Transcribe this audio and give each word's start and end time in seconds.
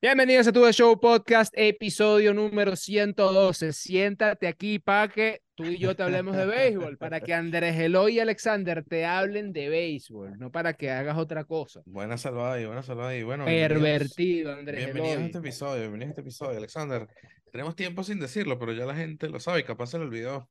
Bienvenidos 0.00 0.46
a 0.46 0.52
Tu 0.52 0.72
Show 0.72 1.00
Podcast, 1.00 1.52
episodio 1.56 2.32
número 2.32 2.76
112. 2.76 3.72
Siéntate 3.72 4.46
aquí 4.46 4.78
para 4.78 5.08
que 5.08 5.42
tú 5.56 5.64
y 5.64 5.76
yo 5.76 5.96
te 5.96 6.04
hablemos 6.04 6.36
de 6.36 6.46
béisbol, 6.46 6.96
para 6.98 7.18
que 7.18 7.34
Andrés 7.34 7.76
Eloy 7.76 8.14
y 8.14 8.20
Alexander 8.20 8.84
te 8.84 9.04
hablen 9.04 9.52
de 9.52 9.68
béisbol, 9.68 10.38
no 10.38 10.52
para 10.52 10.74
que 10.74 10.92
hagas 10.92 11.18
otra 11.18 11.42
cosa. 11.42 11.82
Buena 11.84 12.16
salvada 12.16 12.60
y 12.60 12.66
buena 12.66 12.84
salvada 12.84 13.16
y 13.16 13.24
bueno. 13.24 13.44
Pervertido, 13.44 14.52
Andrés 14.52 14.84
Bienvenidos 14.84 15.14
Eloy. 15.14 15.22
a 15.24 15.26
este 15.26 15.38
episodio, 15.38 15.80
bienvenidos 15.80 16.10
a 16.10 16.12
este 16.12 16.20
episodio, 16.20 16.58
Alexander. 16.58 17.08
Tenemos 17.50 17.74
tiempo 17.74 18.04
sin 18.04 18.20
decirlo, 18.20 18.56
pero 18.56 18.72
ya 18.72 18.86
la 18.86 18.94
gente 18.94 19.28
lo 19.28 19.40
sabe 19.40 19.60
y 19.60 19.64
capaz 19.64 19.88
se 19.88 19.98
lo 19.98 20.04
olvidó. 20.04 20.48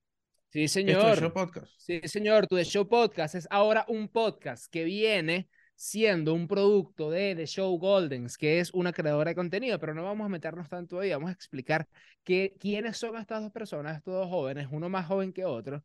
Sí, 0.49 0.67
señor. 0.67 1.17
Show 1.17 1.31
Podcast. 1.31 1.67
Sí, 1.77 2.01
señor. 2.03 2.47
Tu 2.47 2.57
The 2.57 2.65
Show 2.65 2.89
Podcast 2.89 3.35
es 3.35 3.47
ahora 3.49 3.85
un 3.87 4.09
podcast 4.09 4.65
que 4.69 4.83
viene 4.83 5.47
siendo 5.77 6.33
un 6.33 6.47
producto 6.47 7.11
de 7.11 7.35
The 7.35 7.45
Show 7.45 7.77
Goldens, 7.77 8.37
que 8.37 8.59
es 8.59 8.73
una 8.73 8.91
creadora 8.91 9.29
de 9.29 9.35
contenido, 9.35 9.79
pero 9.79 9.93
no 9.93 10.03
vamos 10.03 10.25
a 10.25 10.29
meternos 10.29 10.67
tanto 10.69 10.99
ahí, 10.99 11.11
vamos 11.11 11.29
a 11.29 11.33
explicar 11.33 11.87
que, 12.23 12.55
quiénes 12.59 12.97
son 12.97 13.15
estas 13.15 13.43
dos 13.43 13.51
personas, 13.51 13.97
estos 13.97 14.15
dos 14.15 14.27
jóvenes, 14.27 14.67
uno 14.71 14.89
más 14.89 15.05
joven 15.05 15.31
que 15.31 15.45
otro, 15.45 15.83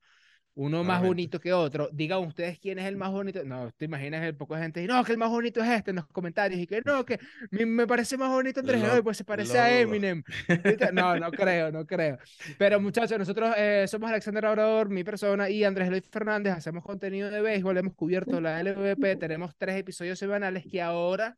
uno 0.55 0.85
más 0.85 1.03
bonito 1.03 1.41
que 1.41 1.53
otro. 1.53 1.89
Digan 1.93 2.21
ustedes 2.21 2.59
quién 2.59 2.79
es 2.79 2.85
el 2.87 2.97
más 2.97 3.11
bonito. 3.11 3.43
No, 3.45 3.71
te 3.73 3.87
imaginas 3.87 4.23
el 4.25 4.37
poco 4.37 4.55
de 4.55 4.63
gente, 4.63 4.83
y 4.83 4.87
no, 4.87 5.03
que 5.05 5.13
el 5.13 5.19
más 5.19 5.31
bonito 5.31 5.63
es 5.63 5.71
este 5.71 5.91
en 5.91 5.97
los 5.97 6.07
comentarios, 6.09 6.61
y 6.61 6.67
que 6.67 6.83
no, 6.85 7.05
que 7.05 7.19
me, 7.51 7.65
me 7.67 7.87
parece 7.87 8.17
más 8.19 8.29
bonito 8.31 8.61
Andrés 8.61 8.81
Lo- 8.81 8.87
Eloy, 8.89 9.03
pues 9.03 9.17
se 9.17 9.25
parece 9.25 9.59
a 9.59 9.69
lo 9.69 9.71
dudo. 9.71 9.81
Eminem. 9.83 10.23
No, 10.93 11.17
no 11.19 11.31
creo, 11.31 11.73
no 11.73 11.87
creo. 11.87 12.19
Pero 12.59 12.81
muchachos, 12.81 13.19
nosotros 13.19 13.55
eh, 13.57 13.87
somos 13.89 14.11
Alexander 14.11 14.45
Obrador, 14.47 14.89
mi 14.91 15.05
persona, 15.05 15.49
y 15.49 15.65
Andrés 15.65 15.89
Eloy 15.89 16.03
Fernández, 16.03 16.53
hacemos 16.55 16.85
contenido 16.85 17.31
de 17.31 17.41
béisbol, 17.41 17.79
hemos 17.79 17.95
cubierto 17.95 18.41
la 18.41 18.61
LVP, 18.63 19.17
tenemos 19.17 19.57
tres 19.57 19.77
episodios 19.77 20.19
semanales 20.19 20.65
que 20.71 20.83
ahora 20.83 21.37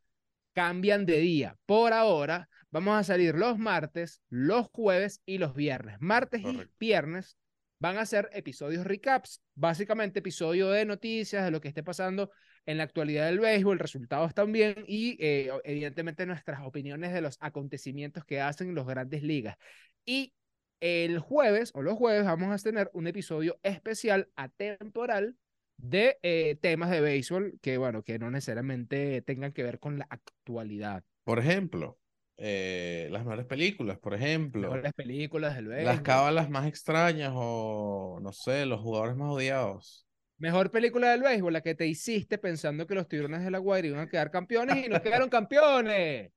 cambian 0.53 1.07
de 1.07 1.19
día. 1.19 1.57
Por 1.67 1.93
ahora, 1.93 2.49
vamos 2.71 2.99
a 2.99 3.05
salir 3.05 3.35
los 3.35 3.59
martes, 3.59 4.21
los 4.29 4.69
jueves 4.73 5.21
y 5.27 5.39
los 5.39 5.55
viernes. 5.55 5.97
Martes 6.01 6.41
y 6.41 6.45
Correcto. 6.45 6.75
viernes 6.78 7.37
van 7.78 7.98
a 7.98 8.06
ser 8.06 8.30
episodios 8.33 8.84
recaps, 8.84 9.42
básicamente 9.55 10.20
episodio 10.20 10.70
de 10.70 10.84
noticias, 10.84 11.44
de 11.44 11.50
lo 11.50 11.61
que 11.61 11.69
esté 11.69 11.83
pasando 11.83 12.31
en 12.66 12.78
la 12.78 12.84
actualidad 12.84 13.27
del 13.27 13.41
béisbol, 13.41 13.78
resultados 13.78 14.34
también 14.34 14.84
y 14.86 15.16
eh, 15.20 15.50
evidentemente 15.64 16.27
nuestras 16.27 16.61
opiniones 16.64 17.12
de 17.12 17.20
los 17.20 17.36
acontecimientos 17.41 18.25
que 18.25 18.41
hacen 18.41 18.75
los 18.75 18.86
grandes 18.86 19.22
ligas. 19.22 19.56
Y 20.05 20.33
el 20.81 21.19
jueves 21.19 21.70
o 21.75 21.83
los 21.83 21.97
jueves 21.97 22.25
vamos 22.25 22.50
a 22.50 22.62
tener 22.62 22.91
un 22.92 23.06
episodio 23.06 23.58
especial 23.62 24.28
atemporal 24.36 25.36
de 25.77 26.19
eh, 26.22 26.56
temas 26.61 26.91
de 26.91 27.00
béisbol 27.00 27.59
que, 27.61 27.78
bueno, 27.78 28.03
que 28.03 28.19
no 28.19 28.31
necesariamente 28.31 29.22
tengan 29.22 29.53
que 29.53 29.62
ver 29.62 29.78
con 29.78 29.98
la 29.98 30.06
actualidad. 30.09 31.05
Por 31.25 31.38
ejemplo, 31.38 31.98
eh, 32.37 33.09
las 33.11 33.25
mejores 33.25 33.47
películas, 33.47 33.99
por 33.99 34.15
ejemplo, 34.15 34.63
Mejores 34.63 34.93
películas 34.93 35.57
del 35.57 35.85
las 35.85 36.01
cábalas 36.01 36.51
más 36.51 36.67
extrañas 36.67 37.33
o 37.35 38.19
no 38.21 38.33
sé, 38.33 38.67
los 38.67 38.81
jugadores 38.81 39.17
más 39.17 39.31
odiados. 39.31 40.07
Mejor 40.39 40.71
película 40.71 41.11
del 41.11 41.23
béisbol, 41.23 41.53
la 41.53 41.61
que 41.61 41.75
te 41.75 41.87
hiciste 41.87 42.39
pensando 42.39 42.87
que 42.87 42.95
los 42.95 43.09
tiburones 43.09 43.45
de 43.45 43.51
la 43.51 43.59
Guaira 43.59 43.89
iban 43.89 44.01
a 44.01 44.09
quedar 44.09 44.31
campeones 44.31 44.85
y 44.85 44.89
no 44.89 45.01
quedaron 45.01 45.29
campeones. 45.29 46.33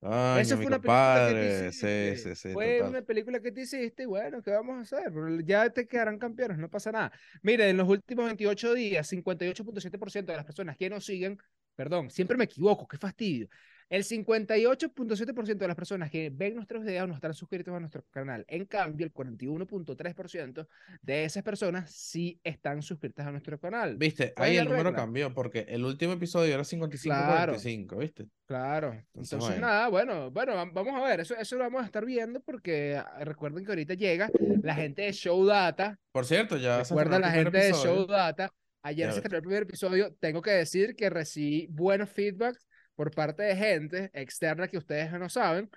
Ay, 0.00 0.44
mi 0.44 0.56
fue 0.56 0.66
una 0.66 0.80
película 0.80 1.22
que 1.22 1.34
te 1.34 1.44
compadre. 1.44 1.72
Sí, 1.72 2.16
hiciste. 2.16 2.16
sí, 2.16 2.34
sí, 2.34 2.48
Fue 2.50 2.78
total. 2.78 2.90
una 2.90 3.02
película 3.02 3.40
que 3.40 3.52
te 3.52 3.60
hiciste 3.62 4.02
y 4.02 4.06
bueno, 4.06 4.42
¿qué 4.42 4.50
vamos 4.50 4.78
a 4.78 4.80
hacer? 4.82 5.12
Ya 5.44 5.70
te 5.70 5.86
quedarán 5.86 6.18
campeones, 6.18 6.58
no 6.58 6.68
pasa 6.68 6.90
nada. 6.90 7.12
Mire, 7.42 7.68
en 7.70 7.76
los 7.76 7.88
últimos 7.88 8.24
28 8.26 8.74
días, 8.74 9.06
58.7% 9.08 10.32
de 10.32 10.36
las 10.36 10.44
personas 10.46 10.76
que 10.76 10.90
nos 10.90 11.04
siguen, 11.04 11.38
perdón, 11.76 12.10
siempre 12.10 12.36
me 12.36 12.44
equivoco, 12.44 12.88
qué 12.88 12.98
fastidio. 12.98 13.48
El 13.92 14.04
58.7% 14.04 15.56
de 15.58 15.66
las 15.68 15.76
personas 15.76 16.10
que 16.10 16.30
ven 16.30 16.54
nuestros 16.54 16.82
videos 16.82 17.06
no 17.06 17.14
están 17.14 17.34
suscritos 17.34 17.74
a 17.74 17.78
nuestro 17.78 18.02
canal. 18.10 18.42
En 18.48 18.64
cambio, 18.64 19.04
el 19.04 19.12
41.3% 19.12 20.66
de 21.02 21.24
esas 21.24 21.42
personas 21.42 21.90
sí 21.90 22.40
están 22.42 22.80
suscritas 22.80 23.26
a 23.26 23.30
nuestro 23.32 23.60
canal. 23.60 23.98
Viste, 23.98 24.32
¿Cuál 24.34 24.48
ahí 24.48 24.56
el 24.56 24.64
la 24.64 24.70
número 24.70 24.84
regla? 24.90 24.96
cambió 25.02 25.34
porque 25.34 25.66
el 25.68 25.84
último 25.84 26.14
episodio 26.14 26.54
era 26.54 26.62
55-45, 26.64 27.86
Claro. 27.86 27.98
¿viste? 27.98 28.26
Claro. 28.46 28.92
Entonces, 28.94 29.32
Entonces, 29.34 29.38
bueno. 29.50 29.66
nada, 29.66 29.88
bueno, 29.88 30.30
bueno, 30.30 30.54
va- 30.54 30.70
vamos 30.72 30.94
a 30.98 31.04
ver, 31.06 31.20
eso, 31.20 31.36
eso 31.36 31.56
lo 31.56 31.64
vamos 31.64 31.82
a 31.82 31.84
estar 31.84 32.06
viendo 32.06 32.40
porque 32.40 32.96
ah, 32.96 33.22
recuerden 33.24 33.62
que 33.62 33.72
ahorita 33.72 33.92
llega 33.92 34.30
la 34.62 34.74
gente 34.74 35.02
de 35.02 35.12
Show 35.12 35.44
Data, 35.44 35.98
Por 36.12 36.24
cierto, 36.24 36.56
ya 36.56 36.82
recuerda 36.82 37.18
la 37.18 37.30
gente 37.30 37.58
de 37.58 37.68
episodio. 37.68 37.94
Show 37.96 38.06
Data, 38.06 38.50
ayer 38.82 39.08
Ya 39.08 39.12
se 39.12 39.18
estrenó 39.18 39.36
el 39.36 39.42
primer 39.42 39.62
episodio, 39.64 40.14
tengo 40.18 40.40
que 40.40 40.52
decir 40.52 40.96
que 40.96 41.10
recibí 41.10 41.66
buenos 41.70 42.08
feedbacks 42.08 42.66
por 43.02 43.10
parte 43.10 43.42
de 43.42 43.56
gente 43.56 44.10
externa 44.14 44.68
que 44.68 44.78
ustedes 44.78 45.10
no 45.10 45.28
saben, 45.28 45.68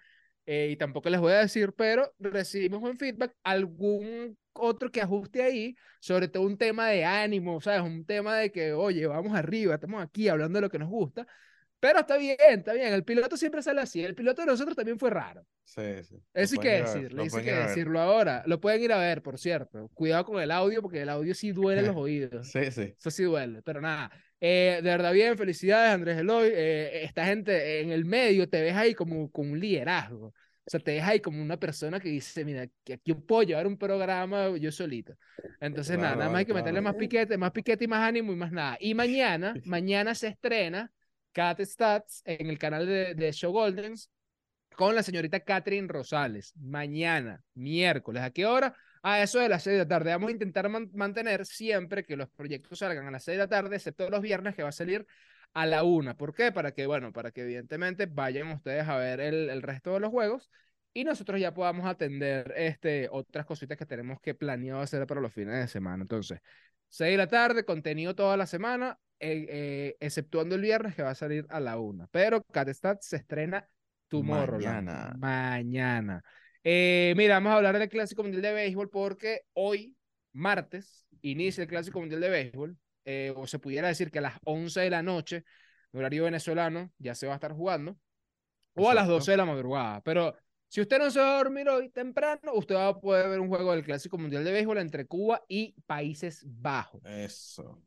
eh, 0.46 0.69
y 0.72 0.75
tampoco 0.75 1.09
les 1.09 1.19
voy 1.19 1.34
a 1.34 1.40
decir, 1.40 1.74
pero 1.74 2.13
recibimos 2.19 2.81
buen 2.81 2.97
feedback, 2.97 3.36
algún 3.44 4.38
otro 4.53 4.91
que 4.91 5.02
ajuste 5.02 5.41
ahí, 5.41 5.75
sobre 6.00 6.28
todo 6.28 6.44
un 6.44 6.56
tema 6.56 6.90
de 6.90 7.03
ánimo, 7.03 7.59
¿sabes? 7.62 7.81
Un 7.81 8.06
tema 8.06 8.38
de 8.38 8.52
que, 8.52 8.74
oye, 8.74 9.08
vamos 9.08 9.35
arriba, 9.35 9.74
estamos 9.74 10.03
aquí 10.03 10.28
hablando 10.28 10.58
de 10.58 10.62
lo 10.62 10.69
que 10.69 10.78
nos 10.78 10.90
gusta. 10.90 11.25
Pero 11.80 12.00
está 12.00 12.18
bien, 12.18 12.38
está 12.40 12.74
bien. 12.74 12.94
El 12.94 13.03
piloto 13.03 13.38
siempre 13.38 13.62
sale 13.62 13.81
así. 13.81 14.03
El 14.03 14.16
piloto 14.16 14.41
de 14.41 14.47
nosotros 14.47 14.75
también 14.75 14.97
fue 14.97 15.09
raro. 15.09 15.46
Sí, 15.64 16.03
sí. 16.03 16.16
Eso 16.34 16.56
hay 16.56 16.59
que 16.59 16.81
decirlo, 16.81 17.24
hay 17.24 17.30
que 17.30 17.53
decirlo 17.53 18.00
ahora. 18.00 18.44
Lo 18.46 18.59
pueden 18.59 18.81
ir 18.81 18.94
a 18.94 19.00
ver, 19.00 19.22
por 19.22 19.38
cierto. 19.38 19.90
Cuidado 19.94 20.25
con 20.25 20.41
el 20.41 20.52
audio, 20.52 20.81
porque 20.81 21.02
el 21.02 21.09
audio 21.09 21.34
sí 21.34 21.52
duele 21.52 21.81
en 21.81 21.88
los 21.88 21.96
oídos. 21.97 22.47
Sí, 22.47 22.72
sí. 22.72 22.94
Eso 22.97 23.12
sí 23.12 23.24
duele, 23.24 23.62
pero 23.64 23.81
nada. 23.81 24.12
Eh, 24.47 24.75
de 24.83 24.89
verdad, 24.91 25.11
bien, 25.11 25.35
felicidades, 25.38 25.91
Andrés 25.91 26.19
Eloy. 26.19 26.50
Eh, 26.53 27.03
esta 27.03 27.25
gente 27.25 27.81
en 27.81 27.89
el 27.89 28.06
medio 28.06 28.47
te 28.47 28.61
ves 28.61 28.75
ahí 28.75 28.94
como 28.94 29.31
con 29.31 29.50
un 29.50 29.59
liderazgo. 29.59 30.28
O 30.28 30.69
sea, 30.69 30.79
te 30.79 30.94
ves 30.94 31.03
ahí 31.03 31.19
como 31.19 31.41
una 31.41 31.57
persona 31.57 32.00
que 32.00 32.09
dice, 32.09 32.45
mira, 32.45 32.67
que 32.84 32.94
aquí 32.94 33.11
yo 33.11 33.19
puedo 33.25 33.41
llevar 33.41 33.66
un 33.66 33.75
programa 33.78 34.55
yo 34.57 34.72
solito. 34.72 35.16
Entonces, 35.59 35.97
nada, 35.97 36.13
Claro, 36.13 36.19
nada 36.19 36.29
más 36.29 36.39
hay 36.41 36.45
que 36.45 36.53
meterle 36.53 36.79
claro. 36.79 36.94
más 36.94 36.95
piquete, 36.95 37.38
más 37.39 37.51
piquete 37.51 37.85
y 37.85 37.88
más 37.88 38.07
ánimo 38.07 38.34
y 38.34 38.35
más 38.35 38.51
nada. 38.51 38.78
Y 38.79 38.94
mañana, 38.94 39.53
mañana 39.66 40.13
se 40.13 40.28
estrena 40.28 40.91
Cat 41.31 41.61
Stats 41.61 42.22
en 42.25 42.47
el 42.47 42.59
canal 42.59 42.85
de, 42.85 43.16
de 43.16 43.31
Show 43.34 43.51
Goldens 43.51 44.11
con 44.75 44.94
la 44.94 45.01
señorita 45.01 45.39
Catherine 45.39 45.88
Rosales. 45.88 46.53
Mañana, 46.55 47.41
miércoles. 47.55 48.22
¿A 48.22 48.29
qué 48.29 48.45
hora? 48.45 48.75
A 49.07 49.21
eso 49.21 49.38
de 49.39 49.49
las 49.49 49.61
6 49.61 49.73
de 49.75 49.83
la 49.83 49.88
tarde. 49.88 50.09
Vamos 50.11 50.29
a 50.29 50.31
intentar 50.31 50.67
man- 50.67 50.89
mantener 50.95 51.45
siempre 51.45 52.03
que 52.03 52.16
los 52.17 52.27
proyectos 52.29 52.79
salgan 52.79 53.07
a 53.07 53.11
las 53.11 53.23
6 53.23 53.38
de 53.38 53.43
la 53.43 53.47
tarde, 53.47 53.75
excepto 53.75 54.09
los 54.09 54.21
viernes 54.21 54.55
que 54.55 54.63
va 54.63 54.69
a 54.69 54.71
salir 54.71 55.05
a 55.53 55.67
la 55.67 55.83
1. 55.83 56.17
¿Por 56.17 56.33
qué? 56.33 56.51
Para 56.51 56.71
que, 56.71 56.88
bueno, 56.88 57.13
para 57.13 57.29
que 57.31 57.41
evidentemente 57.43 58.07
vayan 58.07 58.47
ustedes 58.51 58.88
a 58.88 58.97
ver 58.97 59.19
el, 59.19 59.49
el 59.51 59.61
resto 59.61 59.93
de 59.93 59.99
los 59.99 60.09
juegos 60.09 60.49
y 60.91 61.03
nosotros 61.03 61.39
ya 61.39 61.53
podamos 61.53 61.85
atender 61.85 62.51
este, 62.57 63.07
otras 63.11 63.45
cositas 63.45 63.77
que 63.77 63.85
tenemos 63.85 64.19
que 64.21 64.33
planeado 64.33 64.81
hacer 64.81 65.05
para 65.05 65.22
los 65.22 65.31
fines 65.33 65.53
de 65.55 65.67
semana. 65.67 66.01
Entonces, 66.01 66.39
6 66.89 67.11
de 67.11 67.17
la 67.17 67.27
tarde, 67.27 67.63
contenido 67.63 68.16
toda 68.16 68.37
la 68.37 68.47
semana, 68.47 68.97
eh, 69.19 69.45
eh, 69.49 69.97
exceptuando 69.99 70.55
el 70.55 70.61
viernes 70.61 70.95
que 70.95 71.03
va 71.03 71.11
a 71.11 71.16
salir 71.16 71.45
a 71.49 71.59
la 71.59 71.77
1. 71.77 72.07
Pero 72.11 72.41
Catstat 72.51 73.01
se 73.01 73.17
estrena 73.17 73.69
Tomorrowland. 74.07 74.87
Mañana. 74.87 75.13
Mañana. 75.19 76.23
Eh, 76.68 77.14
mira, 77.16 77.36
vamos 77.36 77.52
a 77.53 77.58
hablar 77.58 77.78
del 77.78 77.90
Clásico 77.90 78.24
Mundial 78.24 78.42
de 78.42 78.52
Béisbol 78.53 78.90
porque 78.90 79.42
hoy, 79.53 79.96
martes, 80.34 81.06
inicia 81.22 81.62
el 81.62 81.70
Clásico 81.70 82.00
Mundial 82.00 82.22
de 82.22 82.30
Béisbol. 82.30 82.78
eh, 83.06 83.31
o 83.36 83.46
se 83.46 83.59
pudiera 83.59 83.88
decir 83.88 84.09
que 84.09 84.18
a 84.18 84.24
las 84.24 84.34
11 84.46 84.81
de 84.81 84.90
la 84.90 85.03
noche, 85.03 85.44
horario 85.94 86.24
venezolano, 86.24 86.92
ya 86.98 87.14
se 87.14 87.28
va 87.28 87.34
a 87.34 87.36
estar 87.36 87.53
jugando. 87.53 87.96
O 88.74 88.90
a 88.90 88.96
las 88.96 89.03
Exacto. 89.03 89.14
12 89.20 89.31
de 89.31 89.38
la 89.38 89.46
madrugada. 89.46 90.02
Pero 90.02 90.36
si 90.68 90.81
usted 90.81 90.98
no 90.98 91.12
se 91.12 91.20
va 91.20 91.36
a 91.36 91.38
dormir 91.38 91.70
hoy 91.70 91.90
temprano, 91.92 92.53
usted 92.56 92.74
va 92.74 92.88
a 92.88 93.00
poder 93.00 93.30
ver 93.30 93.40
un 93.40 93.47
juego 93.47 93.74
del 93.74 93.84
Clásico 93.84 94.18
Mundial 94.18 94.44
de 94.44 94.52
Béisbol 94.52 94.80
entre 94.80 95.06
Cuba 95.06 95.44
y 95.47 95.76
Países 95.86 96.44
Bajos. 96.47 97.00
Eso. 97.06 97.80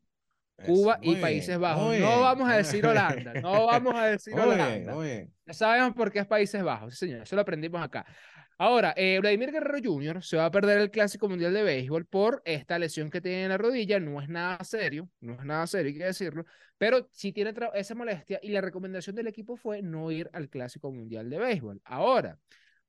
Cuba 0.65 0.99
y 1.03 1.17
Países 1.17 1.59
Bajos. 1.59 1.99
No 1.99 2.21
vamos 2.21 2.49
a 2.49 2.57
decir. 2.59 2.87
Holanda. 2.87 3.35
No 3.35 3.67
vamos 3.67 3.95
a 3.97 4.07
decir 4.07 4.35
Holanda. 4.35 4.95
Ya 5.47 5.53
sabemos 5.53 5.95
por 5.95 6.13
qué 6.13 6.21
es 6.21 6.27
Países 6.27 6.63
Bajos, 6.63 6.93
sí, 6.95 7.07
señor, 7.07 7.23
eso 7.23 7.35
lo 7.35 7.43
aprendimos 7.43 7.83
acá. 7.83 8.07
Ahora, 8.61 8.93
eh, 8.97 9.19
Vladimir 9.21 9.53
Guerrero 9.53 9.79
Jr. 9.93 10.23
se 10.23 10.37
va 10.37 10.47
a 10.47 10.51
perder 10.51 10.79
el 10.81 10.91
Clásico 10.91 11.29
Mundial 11.29 11.55
de 11.55 11.63
Béisbol 11.63 12.07
por 12.07 12.43
esta 12.45 12.77
lesión 12.77 13.09
que 13.09 13.21
tiene 13.21 13.45
en 13.45 13.51
la 13.51 13.59
rodilla. 13.59 14.01
No 14.01 14.21
es 14.21 14.29
nada 14.29 14.63
serio, 14.65 15.09
no 15.21 15.35
es 15.35 15.45
nada 15.45 15.65
serio, 15.69 15.93
hay 15.93 15.99
que 15.99 16.05
decirlo, 16.05 16.45
pero 16.77 17.09
sí 17.13 17.33
tiene 17.33 17.55
esa 17.75 17.95
molestia 17.95 18.41
y 18.43 18.51
la 18.51 18.61
recomendación 18.61 19.15
del 19.15 19.29
equipo 19.29 19.57
fue 19.57 19.81
no 19.81 20.11
ir 20.11 20.29
al 20.33 20.49
Clásico 20.49 20.91
Mundial 20.91 21.31
de 21.31 21.39
Béisbol. 21.39 21.81
Ahora, 21.85 22.37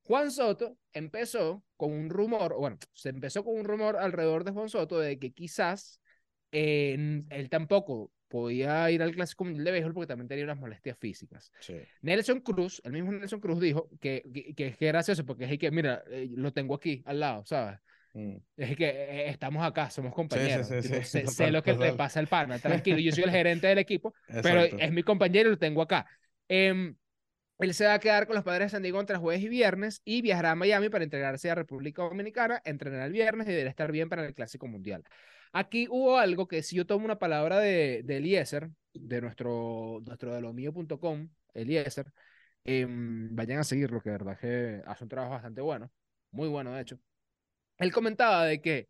Juan 0.02 0.32
Soto 0.32 0.76
empezó 0.92 1.62
con 1.76 1.92
un 1.92 2.10
rumor, 2.10 2.56
bueno, 2.58 2.76
se 2.92 3.10
empezó 3.10 3.44
con 3.44 3.56
un 3.56 3.64
rumor 3.64 3.96
alrededor 3.96 4.42
de 4.42 4.50
Juan 4.50 4.68
Soto 4.68 4.98
de 4.98 5.20
que 5.20 5.32
quizás 5.32 6.00
eh, 6.50 7.22
él 7.30 7.48
tampoco 7.48 8.10
podía 8.30 8.88
ir 8.90 9.02
al 9.02 9.12
Clásico 9.12 9.44
Mundial 9.44 9.64
de 9.64 9.72
Béisbol 9.72 9.92
porque 9.92 10.06
también 10.06 10.28
tenía 10.28 10.44
unas 10.44 10.56
molestias 10.56 10.96
físicas. 10.96 11.52
Sí. 11.58 11.74
Nelson 12.00 12.40
Cruz, 12.40 12.80
el 12.84 12.92
mismo 12.92 13.10
Nelson 13.10 13.40
Cruz 13.40 13.60
dijo 13.60 13.90
que, 14.00 14.22
que, 14.32 14.54
que 14.54 14.66
es 14.68 14.78
gracioso 14.78 15.26
porque 15.26 15.44
es 15.44 15.58
que, 15.58 15.70
mira, 15.70 16.04
eh, 16.08 16.28
lo 16.30 16.52
tengo 16.52 16.76
aquí 16.76 17.02
al 17.04 17.18
lado, 17.20 17.44
¿sabes? 17.44 17.80
Mm. 18.14 18.36
Es 18.56 18.76
que 18.76 18.88
eh, 18.88 19.28
estamos 19.30 19.64
acá, 19.64 19.90
somos 19.90 20.14
compañeros. 20.14 20.68
sí, 20.68 20.80
tipo, 20.80 20.94
sí, 20.94 21.02
sé, 21.02 21.04
sé 21.04 21.22
total, 21.22 21.52
lo 21.52 21.62
que 21.62 21.72
total. 21.74 21.96
pasa 21.96 22.20
al 22.20 22.28
pana, 22.28 22.58
tranquilo. 22.60 22.98
Yo 22.98 23.12
soy 23.12 23.24
el 23.24 23.30
gerente 23.30 23.66
del 23.66 23.78
equipo, 23.78 24.14
pero 24.42 24.62
Exacto. 24.62 24.78
es 24.78 24.92
mi 24.92 25.02
compañero 25.02 25.48
y 25.48 25.52
lo 25.52 25.58
tengo 25.58 25.82
acá. 25.82 26.06
Em, 26.48 26.96
Él 27.60 27.74
se 27.74 27.84
va 27.84 27.94
a 27.94 27.98
quedar 27.98 28.26
con 28.26 28.36
los 28.36 28.44
padres 28.44 28.66
de 28.66 28.70
San 28.70 28.82
Diego 28.82 28.98
entre 29.00 29.18
jueves 29.18 29.42
y 29.42 29.48
viernes 29.48 30.00
y 30.04 30.22
viajará 30.22 30.52
a 30.52 30.54
Miami 30.54 30.88
para 30.88 31.04
integrarse 31.04 31.50
a 31.50 31.54
República 31.54 32.02
Dominicana, 32.02 32.62
entrenar 32.64 33.06
el 33.06 33.12
viernes 33.12 33.46
y 33.48 33.50
deberá 33.50 33.68
estar 33.68 33.92
bien 33.92 34.08
para 34.08 34.26
el 34.26 34.34
Clásico 34.34 34.66
Mundial. 34.66 35.04
Aquí 35.52 35.86
hubo 35.90 36.16
algo 36.16 36.48
que 36.48 36.62
si 36.62 36.76
yo 36.76 36.86
tomo 36.86 37.04
una 37.04 37.18
palabra 37.18 37.58
de, 37.58 38.02
de 38.04 38.16
Eliezer, 38.16 38.70
de 38.94 39.20
nuestro, 39.20 40.00
nuestro 40.06 40.34
de 40.34 40.40
lo 40.40 40.54
mío.com, 40.54 41.28
Eliezer, 41.52 42.12
em, 42.64 43.34
vayan 43.34 43.58
a 43.58 43.64
seguirlo, 43.64 44.00
que 44.00 44.10
de 44.10 44.16
verdad 44.16 44.38
que 44.38 44.82
hace 44.86 45.04
un 45.04 45.10
trabajo 45.10 45.34
bastante 45.34 45.60
bueno, 45.60 45.90
muy 46.30 46.48
bueno 46.48 46.72
de 46.72 46.80
hecho. 46.80 46.98
Él 47.78 47.92
comentaba 47.92 48.46
de 48.46 48.62
que 48.62 48.88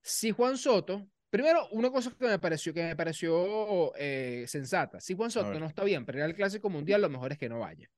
si 0.00 0.30
Juan 0.30 0.56
Soto, 0.56 1.06
primero 1.32 1.66
una 1.70 1.90
cosa 1.90 2.10
que 2.10 2.26
me 2.26 2.38
pareció, 2.38 2.74
que 2.74 2.82
me 2.84 2.94
pareció 2.94 3.94
eh, 3.96 4.44
sensata, 4.46 5.00
si 5.00 5.14
Juan 5.14 5.30
Soto 5.30 5.58
no 5.58 5.64
está 5.64 5.82
bien 5.82 6.04
para 6.04 6.18
ir 6.18 6.24
al 6.24 6.34
Clásico 6.34 6.68
Mundial, 6.68 7.00
lo 7.00 7.08
mejor 7.08 7.32
es 7.32 7.38
que 7.38 7.48
no 7.48 7.60
vaya. 7.60 7.88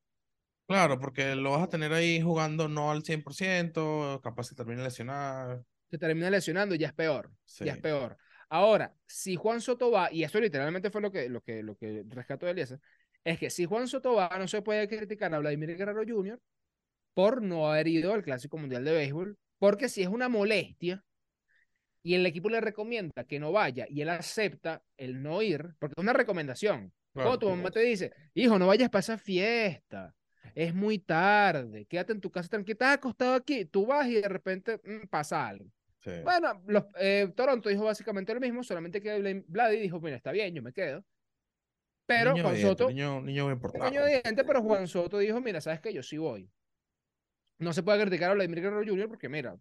Claro, 0.68 1.00
porque 1.00 1.34
lo 1.34 1.50
vas 1.50 1.64
a 1.64 1.68
tener 1.68 1.92
ahí 1.92 2.22
jugando 2.22 2.68
no 2.68 2.92
al 2.92 3.02
100%, 3.02 4.20
capaz 4.22 4.44
se 4.44 4.54
termine 4.54 4.84
lesionado. 4.84 5.66
Se 5.90 5.98
termina 5.98 6.30
lesionando 6.30 6.76
y 6.76 6.78
ya 6.78 6.86
es 6.86 6.94
peor, 6.94 7.32
Sí. 7.44 7.64
ya 7.64 7.72
es 7.72 7.78
peor. 7.78 8.16
Ahora, 8.48 8.94
si 9.04 9.34
Juan 9.34 9.60
Soto 9.60 9.90
va, 9.90 10.12
y 10.12 10.22
eso 10.22 10.38
literalmente 10.38 10.90
fue 10.90 11.00
lo 11.00 11.10
que, 11.10 11.28
lo 11.28 11.40
que, 11.40 11.64
lo 11.64 11.76
que 11.76 12.04
rescató 12.08 12.46
de 12.46 12.52
Eliezer, 12.52 12.78
es 13.24 13.38
que 13.40 13.50
si 13.50 13.64
Juan 13.64 13.88
Soto 13.88 14.14
va, 14.14 14.30
no 14.38 14.46
se 14.46 14.62
puede 14.62 14.86
criticar 14.86 15.34
a 15.34 15.40
Vladimir 15.40 15.76
Guerrero 15.76 16.04
Jr. 16.06 16.40
por 17.14 17.42
no 17.42 17.68
haber 17.68 17.88
ido 17.88 18.12
al 18.12 18.22
Clásico 18.22 18.58
Mundial 18.58 18.84
de 18.84 18.92
Béisbol, 18.92 19.36
porque 19.58 19.88
si 19.88 20.02
es 20.02 20.08
una 20.08 20.28
molestia 20.28 21.02
y 22.04 22.14
el 22.14 22.26
equipo 22.26 22.50
le 22.50 22.60
recomienda 22.60 23.24
que 23.24 23.40
no 23.40 23.50
vaya 23.50 23.86
y 23.88 24.02
él 24.02 24.10
acepta 24.10 24.82
el 24.96 25.22
no 25.22 25.40
ir, 25.40 25.74
porque 25.78 25.94
es 25.96 26.02
una 26.02 26.12
recomendación. 26.12 26.92
Claro. 27.12 27.30
Cuando 27.30 27.38
tu 27.38 27.48
mamá 27.48 27.70
te 27.70 27.80
dice, 27.80 28.12
hijo, 28.34 28.58
no 28.58 28.66
vayas 28.66 28.90
para 28.90 29.00
esa 29.00 29.16
fiesta, 29.16 30.14
es 30.54 30.74
muy 30.74 30.98
tarde, 30.98 31.86
quédate 31.86 32.12
en 32.12 32.20
tu 32.20 32.30
casa 32.30 32.48
tranquilo, 32.48 32.74
estás 32.74 32.94
acostado 32.94 33.34
aquí, 33.34 33.64
tú 33.64 33.86
vas 33.86 34.06
y 34.06 34.16
de 34.16 34.28
repente 34.28 34.80
mm, 34.84 35.06
pasa 35.08 35.48
algo. 35.48 35.64
Sí. 36.00 36.10
Bueno, 36.22 36.62
los, 36.66 36.84
eh, 37.00 37.32
Toronto 37.34 37.70
dijo 37.70 37.84
básicamente 37.84 38.34
lo 38.34 38.40
mismo, 38.40 38.62
solamente 38.62 39.00
que 39.00 39.42
Vladi 39.48 39.78
dijo, 39.78 39.98
mira, 40.00 40.16
está 40.16 40.30
bien, 40.30 40.54
yo 40.54 40.62
me 40.62 40.74
quedo. 40.74 41.02
Pero 42.04 42.34
niño 42.34 42.44
Juan 42.44 42.56
Soto, 42.58 42.88
niño, 42.90 43.22
niño 43.22 43.48
de 43.48 44.20
diente, 44.22 44.44
pero 44.44 44.62
Juan 44.62 44.86
Soto 44.86 45.16
dijo, 45.16 45.40
mira, 45.40 45.62
¿sabes 45.62 45.80
qué? 45.80 45.90
Yo 45.94 46.02
sí 46.02 46.18
voy. 46.18 46.50
No 47.58 47.72
se 47.72 47.82
puede 47.82 48.02
criticar 48.02 48.30
a 48.30 48.34
Vladimir 48.34 48.60
Guerrero 48.60 48.84
Jr. 48.84 49.08
porque, 49.08 49.30
mira, 49.30 49.56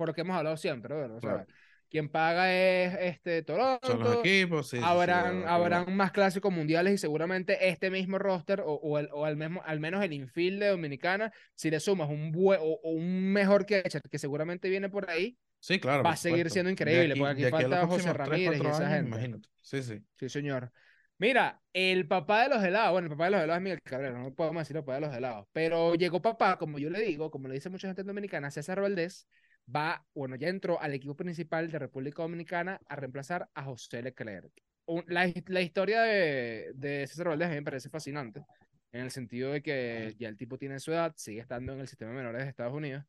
por 0.00 0.08
lo 0.08 0.14
que 0.14 0.22
hemos 0.22 0.34
hablado 0.34 0.56
siempre, 0.56 0.94
¿verdad? 0.94 1.18
O 1.18 1.20
sea, 1.20 1.46
quien 1.90 2.08
paga 2.08 2.50
es 2.54 2.94
este, 3.00 3.44
Son 3.44 3.56
los 3.58 3.80
Toronto, 3.80 4.20
equipos, 4.24 4.68
sí, 4.68 4.76
sí, 4.76 4.82
sí, 4.82 4.84
habrán, 4.86 5.44
habrán 5.46 5.94
más 5.94 6.10
clásicos 6.12 6.50
mundiales 6.50 6.94
y 6.94 6.98
seguramente 6.98 7.68
este 7.68 7.90
mismo 7.90 8.18
roster 8.18 8.60
o, 8.60 8.72
o, 8.74 8.98
el- 8.98 9.08
o 9.12 9.26
al, 9.26 9.36
mismo, 9.36 9.60
al 9.66 9.80
menos 9.80 10.02
el 10.02 10.12
infield 10.14 10.60
de 10.60 10.68
Dominicana, 10.68 11.32
si 11.54 11.70
le 11.70 11.80
sumas 11.80 12.08
un, 12.08 12.32
bue- 12.32 12.58
o, 12.60 12.80
o 12.82 12.90
un 12.92 13.32
mejor 13.32 13.66
catcher 13.66 14.00
que 14.10 14.18
seguramente 14.18 14.70
viene 14.70 14.88
por 14.88 15.10
ahí, 15.10 15.36
Sí, 15.58 15.78
claro. 15.78 16.02
va 16.02 16.12
a 16.12 16.16
seguir 16.16 16.48
supuesto. 16.48 16.54
siendo 16.54 16.70
increíble, 16.70 17.16
porque 17.16 17.32
aquí 17.32 17.42
de 17.42 17.48
a 17.48 17.50
los 17.50 17.60
falta 17.60 17.86
José 17.86 18.12
Ramírez 18.14 18.56
y 18.56 18.58
cuatro 18.58 18.70
esa 18.70 18.78
años, 18.86 18.94
gente. 18.94 19.08
Imagínate. 19.08 19.48
Sí, 19.60 19.82
sí. 19.82 20.02
Sí, 20.18 20.28
señor. 20.30 20.72
Mira, 21.18 21.60
el 21.74 22.08
papá 22.08 22.44
de 22.44 22.48
los 22.48 22.64
helados, 22.64 22.92
bueno, 22.92 23.06
el 23.06 23.10
papá 23.12 23.24
de 23.26 23.30
los 23.32 23.40
helados 23.42 23.58
es 23.58 23.62
Miguel 23.64 23.82
Cabrera, 23.84 24.18
no 24.18 24.32
podemos 24.34 24.62
decir 24.62 24.76
el 24.76 24.82
papá 24.82 24.94
de 24.94 25.00
los 25.02 25.14
helados, 25.14 25.46
pero 25.52 25.94
llegó 25.94 26.22
papá, 26.22 26.56
como 26.56 26.78
yo 26.78 26.88
le 26.88 27.00
digo, 27.02 27.30
como 27.30 27.46
le 27.48 27.54
dice 27.54 27.68
mucha 27.68 27.88
gente 27.88 28.00
en 28.00 28.06
Dominicana, 28.06 28.50
César 28.50 28.80
Valdés, 28.80 29.28
va, 29.74 30.04
bueno, 30.14 30.36
ya 30.36 30.48
entró 30.48 30.80
al 30.80 30.94
equipo 30.94 31.16
principal 31.16 31.70
de 31.70 31.78
República 31.78 32.22
Dominicana 32.22 32.80
a 32.88 32.96
reemplazar 32.96 33.48
a 33.54 33.64
José 33.64 34.02
Leclerc. 34.02 34.52
La, 35.06 35.32
la 35.46 35.60
historia 35.60 36.02
de, 36.02 36.72
de 36.74 37.06
César 37.06 37.28
Valdés 37.28 37.46
a 37.48 37.50
mí 37.50 37.56
me 37.56 37.62
parece 37.62 37.88
fascinante, 37.88 38.42
en 38.92 39.02
el 39.02 39.10
sentido 39.10 39.52
de 39.52 39.62
que 39.62 40.14
ya 40.18 40.28
el 40.28 40.36
tipo 40.36 40.58
tiene 40.58 40.80
su 40.80 40.90
edad, 40.92 41.12
sigue 41.16 41.40
estando 41.40 41.72
en 41.74 41.80
el 41.80 41.86
sistema 41.86 42.10
de 42.10 42.16
menores 42.16 42.42
de 42.42 42.48
Estados 42.48 42.74
Unidos, 42.74 43.04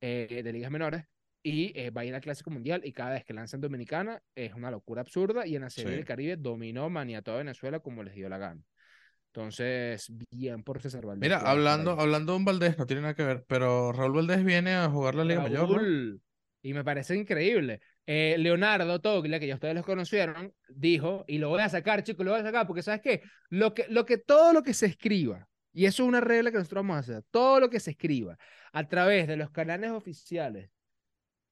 eh, 0.00 0.42
de 0.44 0.52
ligas 0.52 0.70
menores, 0.70 1.04
y 1.42 1.78
eh, 1.78 1.90
va 1.90 2.02
a 2.02 2.04
ir 2.04 2.14
al 2.14 2.20
Clásico 2.20 2.50
Mundial 2.50 2.82
y 2.84 2.92
cada 2.92 3.12
vez 3.12 3.24
que 3.24 3.32
lanza 3.34 3.56
en 3.56 3.62
Dominicana 3.62 4.22
es 4.34 4.52
una 4.54 4.70
locura 4.70 5.00
absurda 5.00 5.46
y 5.46 5.56
en 5.56 5.62
la 5.62 5.70
Serie 5.70 5.92
Sí. 5.92 5.96
del 5.96 6.04
Caribe 6.04 6.36
dominó, 6.36 6.90
maniató 6.90 7.32
a 7.32 7.38
Venezuela 7.38 7.80
como 7.80 8.02
les 8.02 8.14
dio 8.14 8.28
la 8.28 8.38
gana. 8.38 8.62
Entonces, 9.34 10.12
bien 10.30 10.62
por 10.62 10.80
César 10.80 11.04
Valdés. 11.04 11.28
Mira, 11.28 11.38
hablando, 11.38 11.98
hablando 11.98 12.32
de 12.32 12.38
un 12.38 12.44
Valdés, 12.44 12.78
no 12.78 12.86
tiene 12.86 13.02
nada 13.02 13.14
que 13.14 13.24
ver, 13.24 13.44
pero 13.48 13.90
Raúl 13.90 14.12
Valdés 14.12 14.44
viene 14.44 14.74
a 14.74 14.88
jugar 14.88 15.16
la 15.16 15.24
Liga 15.24 15.42
Mayor, 15.42 15.82
¿no? 15.82 16.18
Y 16.62 16.72
me 16.72 16.84
parece 16.84 17.16
increíble. 17.16 17.80
Eh, 18.06 18.36
Leonardo 18.38 19.00
Toglia, 19.00 19.40
que 19.40 19.48
ya 19.48 19.54
ustedes 19.54 19.74
los 19.74 19.84
conocieron, 19.84 20.54
dijo, 20.68 21.24
y 21.26 21.38
lo 21.38 21.48
voy 21.48 21.62
a 21.62 21.68
sacar, 21.68 22.04
chicos, 22.04 22.24
lo 22.24 22.30
voy 22.30 22.42
a 22.42 22.44
sacar, 22.44 22.64
porque 22.64 22.82
¿sabes 22.82 23.00
qué? 23.00 23.22
Lo 23.48 23.74
que, 23.74 23.86
lo 23.88 24.06
que, 24.06 24.18
todo 24.18 24.52
lo 24.52 24.62
que 24.62 24.72
se 24.72 24.86
escriba, 24.86 25.48
y 25.72 25.86
eso 25.86 26.04
es 26.04 26.08
una 26.08 26.20
regla 26.20 26.52
que 26.52 26.58
nosotros 26.58 26.84
vamos 26.84 26.96
a 26.96 27.00
hacer, 27.00 27.24
todo 27.32 27.58
lo 27.58 27.70
que 27.70 27.80
se 27.80 27.90
escriba 27.90 28.38
a 28.72 28.86
través 28.86 29.26
de 29.26 29.36
los 29.36 29.50
canales 29.50 29.90
oficiales 29.90 30.70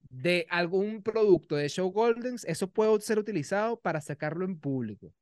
de 0.09 0.47
algún 0.49 1.03
producto 1.03 1.57
de 1.57 1.67
Show 1.67 1.91
Goldens, 1.91 2.45
eso 2.45 2.71
puede 2.71 3.01
ser 3.01 3.19
utilizado 3.19 3.77
para 3.77 3.99
sacarlo 3.99 4.45
en 4.45 4.57
público. 4.57 5.13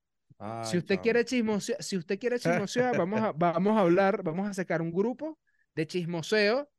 Si 0.60 0.78
Ay, 0.78 0.80
usted 0.80 1.00
chamo. 1.00 1.02
quiere 1.02 1.26
chismosear, 1.26 1.82
si 1.84 1.98
usted 1.98 2.20
quiere 2.20 2.40
chismosear, 2.40 2.96
vamos 2.96 3.22
a, 3.22 3.32
vamos 3.34 3.78
a 3.78 3.82
hablar, 3.82 4.24
vamos 4.24 4.48
a 4.50 4.54
sacar 4.54 4.82
un 4.82 4.92
grupo 4.92 5.40
de 5.76 5.88
chismoseo 5.88 6.70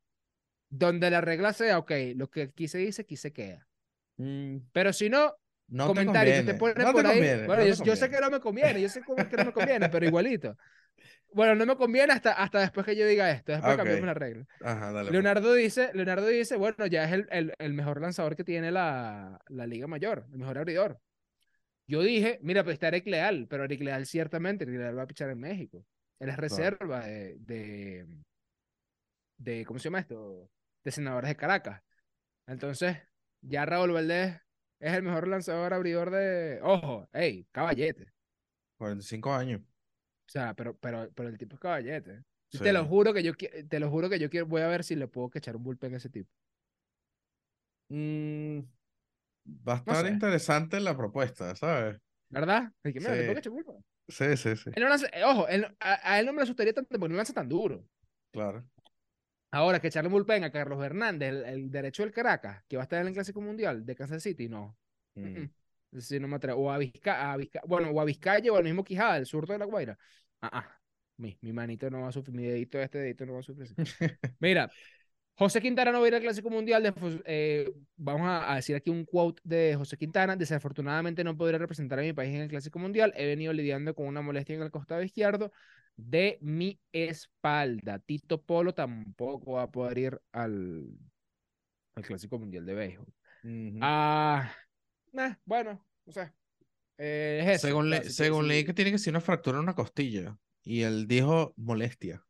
donde 0.69 1.11
la 1.11 1.21
regla 1.21 1.53
sea, 1.53 1.79
ok, 1.79 1.93
lo 2.17 2.31
que 2.31 2.43
aquí 2.43 2.69
se 2.69 2.79
dice, 2.79 3.03
aquí 3.03 3.17
se 3.17 3.33
queda. 3.33 3.67
Mm, 4.17 4.59
Pero 4.73 4.93
si 4.93 5.09
no, 5.11 5.35
no 5.69 5.87
comentarios 5.87 6.37
que 6.37 6.43
te 6.45 6.53
te 6.53 6.59
ponen 6.59 6.77
no 6.83 6.93
por 6.93 7.03
te 7.03 7.09
ahí. 7.09 7.15
conviene, 7.19 7.47
bueno, 7.47 7.63
no 7.63 7.69
yo, 7.69 7.85
yo 7.85 7.97
sé 7.97 8.09
que 8.11 8.21
no 8.21 8.31
me 8.31 8.41
conviene, 8.41 8.81
yo 8.81 8.89
sé 8.89 9.03
que 9.31 9.37
no 9.37 9.45
me 9.45 9.53
conviene, 9.53 9.89
pero 9.89 10.07
igualito. 10.07 10.57
Bueno, 11.33 11.55
no 11.55 11.67
me 11.67 11.77
conviene 11.77 12.13
hasta, 12.13 12.33
hasta 12.33 12.61
después 12.61 12.87
que 12.87 12.97
yo 12.97 13.07
diga 13.07 13.31
esto, 13.31 13.53
después 13.53 13.75
Ok. 13.75 13.77
cambiamos 13.77 14.07
la 14.07 14.15
regla. 14.15 14.47
Ajá, 14.61 14.93
dale. 14.93 15.13
pues. 15.13 15.13
Leonardo 15.13 15.55
dice, 15.55 15.91
Leonardo 15.95 16.27
dice, 16.29 16.57
bueno, 16.57 16.87
ya 16.87 17.05
es 17.05 17.13
el, 17.13 17.27
el, 17.31 17.55
el 17.59 17.73
mejor 17.75 18.01
lanzador 18.01 18.37
que 18.37 18.45
tiene 18.45 18.71
la, 18.73 19.41
la 19.49 19.67
Liga 19.67 19.87
Mayor, 19.87 20.27
el 20.33 20.39
mejor 20.39 20.59
abridor. 20.59 21.01
Yo 21.93 22.01
dije, 22.01 22.39
mira, 22.41 22.65
pues 22.65 22.73
está 22.73 22.89
Eric 22.89 23.07
Leal, 23.07 23.47
pero 23.51 23.65
Eric 23.65 23.83
Leal 23.83 24.07
ciertamente, 24.07 24.65
Eric 24.65 24.79
Leal 24.79 24.99
va 24.99 25.03
a 25.03 25.07
pichar 25.07 25.29
en 25.29 25.39
México. 25.39 25.85
Él 26.19 26.31
es 26.31 26.39
reserva 26.39 27.05
de, 27.07 27.37
de, 27.41 28.07
de, 29.37 29.67
¿cómo 29.67 29.79
se 29.79 29.85
llama 29.85 29.99
esto? 29.99 30.49
De 30.83 30.91
senadores 30.91 31.29
de 31.29 31.37
Caracas. 31.37 31.83
Entonces, 32.47 32.97
ya 33.43 33.67
Raúl 33.67 33.93
Valdés 33.93 34.41
es 34.81 34.95
el 34.95 35.03
mejor 35.03 35.29
lanzador 35.29 35.75
abridor 35.75 36.11
de, 36.11 36.61
ojo, 36.63 37.07
hey, 37.13 37.47
caballete. 37.53 38.11
45 38.79 39.35
años. 39.35 39.61
O 39.61 40.31
sea, 40.33 40.55
pero, 40.55 40.75
pero, 40.79 41.13
pero 41.13 41.29
el 41.29 41.37
tipo 41.37 41.57
es 41.57 41.61
caballete. 41.61 42.23
Sí. 42.51 42.61
Te 42.61 42.73
lo 42.73 42.87
juro 42.87 43.13
que 43.13 43.23
yo 43.23 43.35
te 43.69 43.81
lo 43.81 43.91
juro 43.91 44.09
que 44.09 44.19
yo 44.19 44.31
quiero, 44.31 44.47
voy 44.47 44.63
a 44.63 44.69
ver 44.69 44.83
si 44.83 44.97
le 44.97 45.09
puedo 45.09 45.31
echar 45.35 45.57
un 45.57 45.63
bullpen 45.63 45.93
a 45.93 45.99
ese 45.99 46.09
tipo. 46.09 46.33
Mm, 47.91 48.61
va 49.47 49.75
a 49.75 49.77
estar 49.77 50.07
sé. 50.07 50.13
interesante 50.13 50.81
la 50.81 50.97
propuesta, 50.97 51.55
¿sabes? 51.57 52.01
¿Verdad? 52.29 52.73
Que, 52.83 52.93
mira, 52.95 53.43
Sí. 53.43 53.49
bullpen. 53.49 53.85
Sí, 54.09 54.37
sí, 54.37 54.57
sí. 54.57 54.71
Él 54.75 54.83
no 54.83 54.89
lanza- 54.89 55.09
eh, 55.13 55.25
ojo, 55.25 55.49
él- 55.49 55.67
a, 55.81 56.13
a 56.13 56.21
él 56.21 56.27
no 56.27 56.33
me 56.33 56.39
lo 56.39 56.43
asustaría 56.45 56.73
tanto 56.73 56.99
porque 56.99 57.11
no 57.11 57.17
lanza 57.17 57.33
tan 57.33 57.49
duro. 57.49 57.85
Claro. 58.33 58.65
Ahora, 59.51 59.81
que 59.81 59.89
echarle 59.89 60.09
un 60.09 60.13
bullpen 60.15 60.45
a 60.45 60.51
Carlos 60.51 60.83
Hernández, 60.83 61.29
el, 61.31 61.45
el 61.45 61.71
derecho 61.71 62.03
del 62.03 62.13
Caracas, 62.13 62.65
que 62.69 62.77
va 62.77 62.83
a 62.83 62.85
estar 62.85 63.01
en 63.01 63.09
el 63.09 63.13
Clásico 63.13 63.41
Mundial 63.41 63.85
de 63.85 63.95
Kansas 63.95 64.23
City, 64.23 64.49
no. 64.49 64.77
Mm. 65.15 65.45
Sí, 65.99 66.19
no 66.19 66.27
me 66.27 66.37
atrevo. 66.37 66.63
O 66.63 66.71
a 66.71 66.79
Vizca- 66.79 67.37
bueno, 67.67 67.91
o 67.91 68.01
a 68.01 68.05
Vizcaya 68.05 68.51
o 68.51 68.57
al 68.57 68.65
mismo 68.65 68.83
Quijada, 68.83 69.19
el 69.19 69.27
surdo 69.27 69.53
de 69.53 69.59
la 69.59 69.67
Guaira. 69.67 69.99
Ah, 70.41 70.51
ah. 70.53 70.79
Mi, 71.19 71.39
mi 71.43 71.53
manito 71.53 71.91
no 71.91 72.01
va 72.01 72.09
a 72.09 72.13
sufrir, 72.13 72.35
mi 72.35 72.45
dedito, 72.45 72.81
este 72.81 72.99
dedito 72.99 73.27
no 73.27 73.35
va 73.35 73.41
a 73.41 73.43
sufrir. 73.43 73.69
Mira, 74.41 74.71
José 75.35 75.61
Quintana 75.61 75.91
no 75.93 75.99
va 76.01 76.05
a 76.05 76.09
ir 76.09 76.15
al 76.15 76.21
Clásico 76.23 76.51
Mundial. 76.51 76.83
de- 76.83 77.23
eh, 77.25 77.73
vamos 77.97 78.29
a, 78.29 78.53
a 78.53 78.57
decir 78.57 78.77
aquí 78.77 78.91
un 78.91 79.05
quote 79.05 79.41
de 79.45 79.75
José 79.77 79.97
Quintana. 79.97 80.37
Desafortunadamente 80.37 81.25
no 81.25 81.37
podré 81.37 81.59
representar 81.59 81.99
a 81.99 82.03
mi 82.03 82.13
país 82.13 82.35
en 82.35 82.43
el 82.43 82.49
Clásico 82.49 82.79
Mundial. 82.79 83.13
He 83.17 83.27
venido 83.27 83.53
lidiando 83.53 83.95
con 83.95 84.07
una 84.07 84.23
molestia 84.23 84.55
en 84.57 84.63
el 84.63 84.71
costado 84.71 85.03
izquierdo 85.03 85.51
de 85.97 86.39
mi 86.43 86.79
espalda. 86.93 87.99
Tito 87.99 88.43
Polo 88.43 88.75
tampoco 88.75 89.53
va 89.53 89.63
a 89.63 89.71
poder 89.71 89.99
ir 89.99 90.21
al, 90.33 90.87
al 91.95 92.05
Clásico 92.05 92.39
Mundial 92.39 92.65
de 92.67 92.75
Béisbol. 92.75 93.15
Ujú. 93.45 93.79
Ah, 93.81 94.51
nah, 95.13 95.35
bueno, 95.45 95.85
o 96.05 96.13
sea, 96.13 96.33
eh, 96.99 97.41
es 97.43 97.49
eso. 97.57 97.67
según 97.67 97.91
le- 97.91 98.05
según 98.05 98.49
leí 98.49 98.65
que 98.65 98.75
tiene 98.75 98.93
que 98.93 98.99
ser 98.99 99.13
una 99.13 99.21
fractura 99.21 99.57
en 99.59 99.65
una 99.65 99.75
costilla. 99.75 100.37
Y 100.63 100.83
él 100.83 101.09
dijo 101.09 101.53
molestia. 101.57 102.25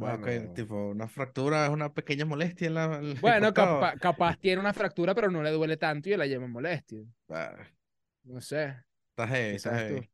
Ah, 0.00 0.16
Bueno. 0.16 0.52
tipo, 0.54 0.88
una 0.90 1.06
fractura 1.08 1.66
es 1.66 1.70
una 1.70 1.92
pequeña 1.92 2.24
molestia 2.24 2.66
en 2.68 2.74
la. 2.74 2.84
en 2.96 3.04
el 3.04 3.14
Bueno, 3.20 3.52
capa- 3.52 3.94
capaz 3.98 4.36
tiene 4.38 4.60
una 4.60 4.72
fractura, 4.72 5.14
pero 5.14 5.30
no 5.30 5.42
le 5.42 5.50
duele 5.50 5.76
tanto 5.76 6.08
y 6.08 6.16
la 6.16 6.26
llama 6.26 6.46
molestia. 6.46 7.00
Ah, 7.28 7.54
No 8.24 8.40
sé, 8.40 8.74
está 9.10 9.26
heavy, 9.28 9.50
¿qué 9.50 9.56
está 9.56 9.78
heavy. 9.78 10.10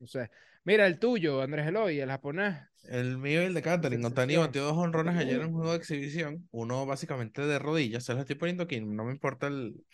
No 0.00 0.06
sé. 0.06 0.30
Mira, 0.64 0.86
el 0.86 0.98
tuyo, 0.98 1.42
Andrés 1.42 1.66
Eloy, 1.66 1.98
el 2.00 2.08
japonés. 2.10 2.56
El 2.88 3.16
mío 3.18 3.42
y 3.42 3.46
el 3.46 3.54
de 3.54 3.62
Catherine. 3.62 4.04
Otani 4.04 4.36
batió 4.36 4.64
dos 4.64 4.76
honrones 4.76 5.16
ayer 5.16 5.40
en 5.40 5.46
un 5.46 5.52
juego 5.54 5.70
de 5.72 5.78
exhibición. 5.78 6.48
Uno 6.50 6.84
básicamente 6.86 7.42
de 7.42 7.58
rodillas. 7.58 8.04
Se 8.04 8.12
los 8.12 8.20
estoy 8.20 8.36
poniendo 8.36 8.64
aquí. 8.64 8.80
No 8.80 9.04
me 9.04 9.12
importa 9.12 9.46
el, 9.46 9.84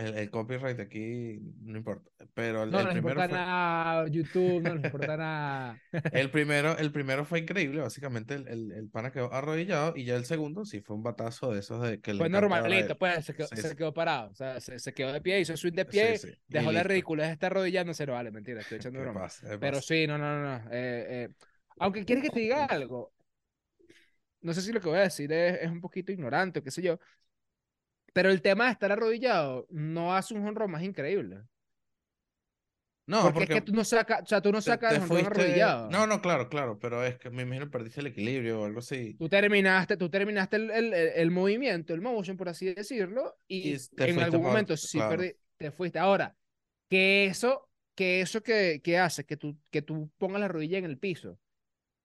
El, 0.00 0.14
el 0.18 0.30
copyright 0.30 0.80
aquí 0.80 1.38
no 1.60 1.78
importa. 1.78 2.10
Pero 2.34 2.62
el, 2.64 2.74
No 2.74 2.78
el 2.78 2.88
nos 2.88 2.92
primero 2.92 3.22
importa 3.22 3.26
fue. 3.26 3.40
nada 3.46 4.06
YouTube, 4.08 4.62
no 4.62 4.74
nos 4.74 4.82
importa 4.84 5.16
nada. 5.16 5.82
El 6.10 6.30
primero, 6.30 6.76
el 6.78 6.92
primero 6.92 7.24
fue 7.24 7.40
increíble, 7.40 7.80
básicamente 7.80 8.34
el, 8.34 8.48
el, 8.48 8.72
el 8.72 8.88
pana 8.90 9.12
quedó 9.12 9.32
arrodillado 9.32 9.94
y 9.96 10.04
ya 10.04 10.16
el 10.16 10.24
segundo 10.24 10.64
sí 10.64 10.80
fue 10.80 10.96
un 10.96 11.02
batazo 11.04 11.52
de 11.52 11.60
esos 11.60 11.82
de 11.82 12.00
que 12.00 12.12
Fue 12.16 12.28
normalito, 12.28 12.98
pues, 12.98 13.24
se 13.24 13.34
quedó, 13.34 13.48
Sí, 13.48 13.56
se 13.56 13.74
sí. 13.74 13.76
quedó 13.76 13.94
parado. 13.94 14.30
O 14.30 14.34
sea, 14.34 14.60
se, 14.60 14.78
se 14.78 14.92
quedó 14.92 15.12
de 15.12 15.20
pie, 15.22 15.40
hizo 15.40 15.56
swing 15.56 15.72
de 15.72 15.86
pie, 15.86 16.18
sí, 16.18 16.34
dejó 16.48 16.70
la 16.72 16.82
ridícula 16.82 17.24
de 17.26 17.32
estar 17.32 17.52
arrodillándose. 17.52 18.04
No, 18.06 18.12
vale, 18.12 18.30
mentira, 18.30 18.60
estoy 18.60 18.76
echando 18.76 19.00
¿Qué 19.00 19.00
broma. 19.00 19.22
pasa? 19.22 19.58
¿Qué 19.58 19.58
Pero 19.58 19.80
sí, 19.80 20.06
no, 20.06 20.18
no, 20.18 20.38
no. 20.42 20.58
no, 20.58 20.70
eh, 20.70 21.24
eh, 21.24 21.28
Aunque 21.78 22.04
quieres 22.04 22.22
que 22.24 22.30
te 22.30 22.40
diga 22.40 22.66
algo, 22.66 23.14
no 24.42 24.54
sé 24.54 24.62
si 24.62 24.72
lo 24.72 24.80
que 24.80 24.88
voy 24.88 24.98
a 24.98 25.02
decir 25.02 25.32
es, 25.32 25.60
es 25.62 25.70
un 25.70 25.80
poquito 25.80 26.12
ignorante 26.12 26.60
o 26.60 26.62
qué 26.64 26.70
sé 26.70 26.82
yo, 26.82 26.98
pero 28.12 28.30
el 28.30 28.42
tema 28.42 28.66
de 28.66 28.72
estar 28.72 28.92
arrodillado 28.92 29.66
no 29.70 30.14
hace 30.14 30.34
un 30.34 30.46
honrón 30.46 30.70
más 30.72 30.82
increíble. 30.82 31.42
No, 33.06 33.22
porque, 33.22 33.42
es 33.44 33.48
porque 33.48 33.54
que 33.54 33.60
tú 33.60 33.72
no 33.72 33.84
sacas, 33.84 34.22
o 34.22 34.26
sea, 34.26 34.40
tú 34.40 34.52
no 34.52 34.60
sacas 34.62 34.92
te 34.92 35.00
fuiste. 35.00 35.26
arrodillado. 35.26 35.88
No, 35.88 36.06
no, 36.06 36.20
claro, 36.20 36.48
claro, 36.48 36.78
pero 36.78 37.04
es 37.04 37.18
que 37.18 37.30
me 37.30 37.42
imagino 37.42 37.70
perdiste 37.70 38.00
el 38.00 38.06
equilibrio 38.08 38.60
o 38.60 38.64
algo 38.66 38.78
así. 38.80 39.14
Tú 39.18 39.28
terminaste, 39.28 39.96
tú 39.98 40.08
terminaste 40.08 40.56
el, 40.56 40.70
el, 40.70 40.94
el- 40.94 41.30
movimiento, 41.30 41.92
el 41.92 42.00
motion, 42.00 42.36
por 42.38 42.48
así 42.48 42.72
decirlo, 42.74 43.38
Y 43.48 43.74
y 43.74 43.76
en 43.98 44.18
algún 44.22 44.42
momento 44.42 44.76
sí 44.76 44.98
claro. 44.98 45.10
perdí, 45.10 45.34
te 45.58 45.70
fuiste. 45.70 45.98
Ahora, 45.98 46.34
que 46.88 47.26
eso, 47.26 47.70
que 47.94 48.20
eso 48.22 48.42
que, 48.42 48.80
que 48.82 48.98
hace, 48.98 49.26
que 49.26 49.36
tú, 49.36 49.58
que 49.70 49.82
tú 49.82 50.10
pongas 50.18 50.40
la 50.40 50.48
rodilla 50.48 50.78
en 50.78 50.86
el 50.86 50.98
piso, 50.98 51.38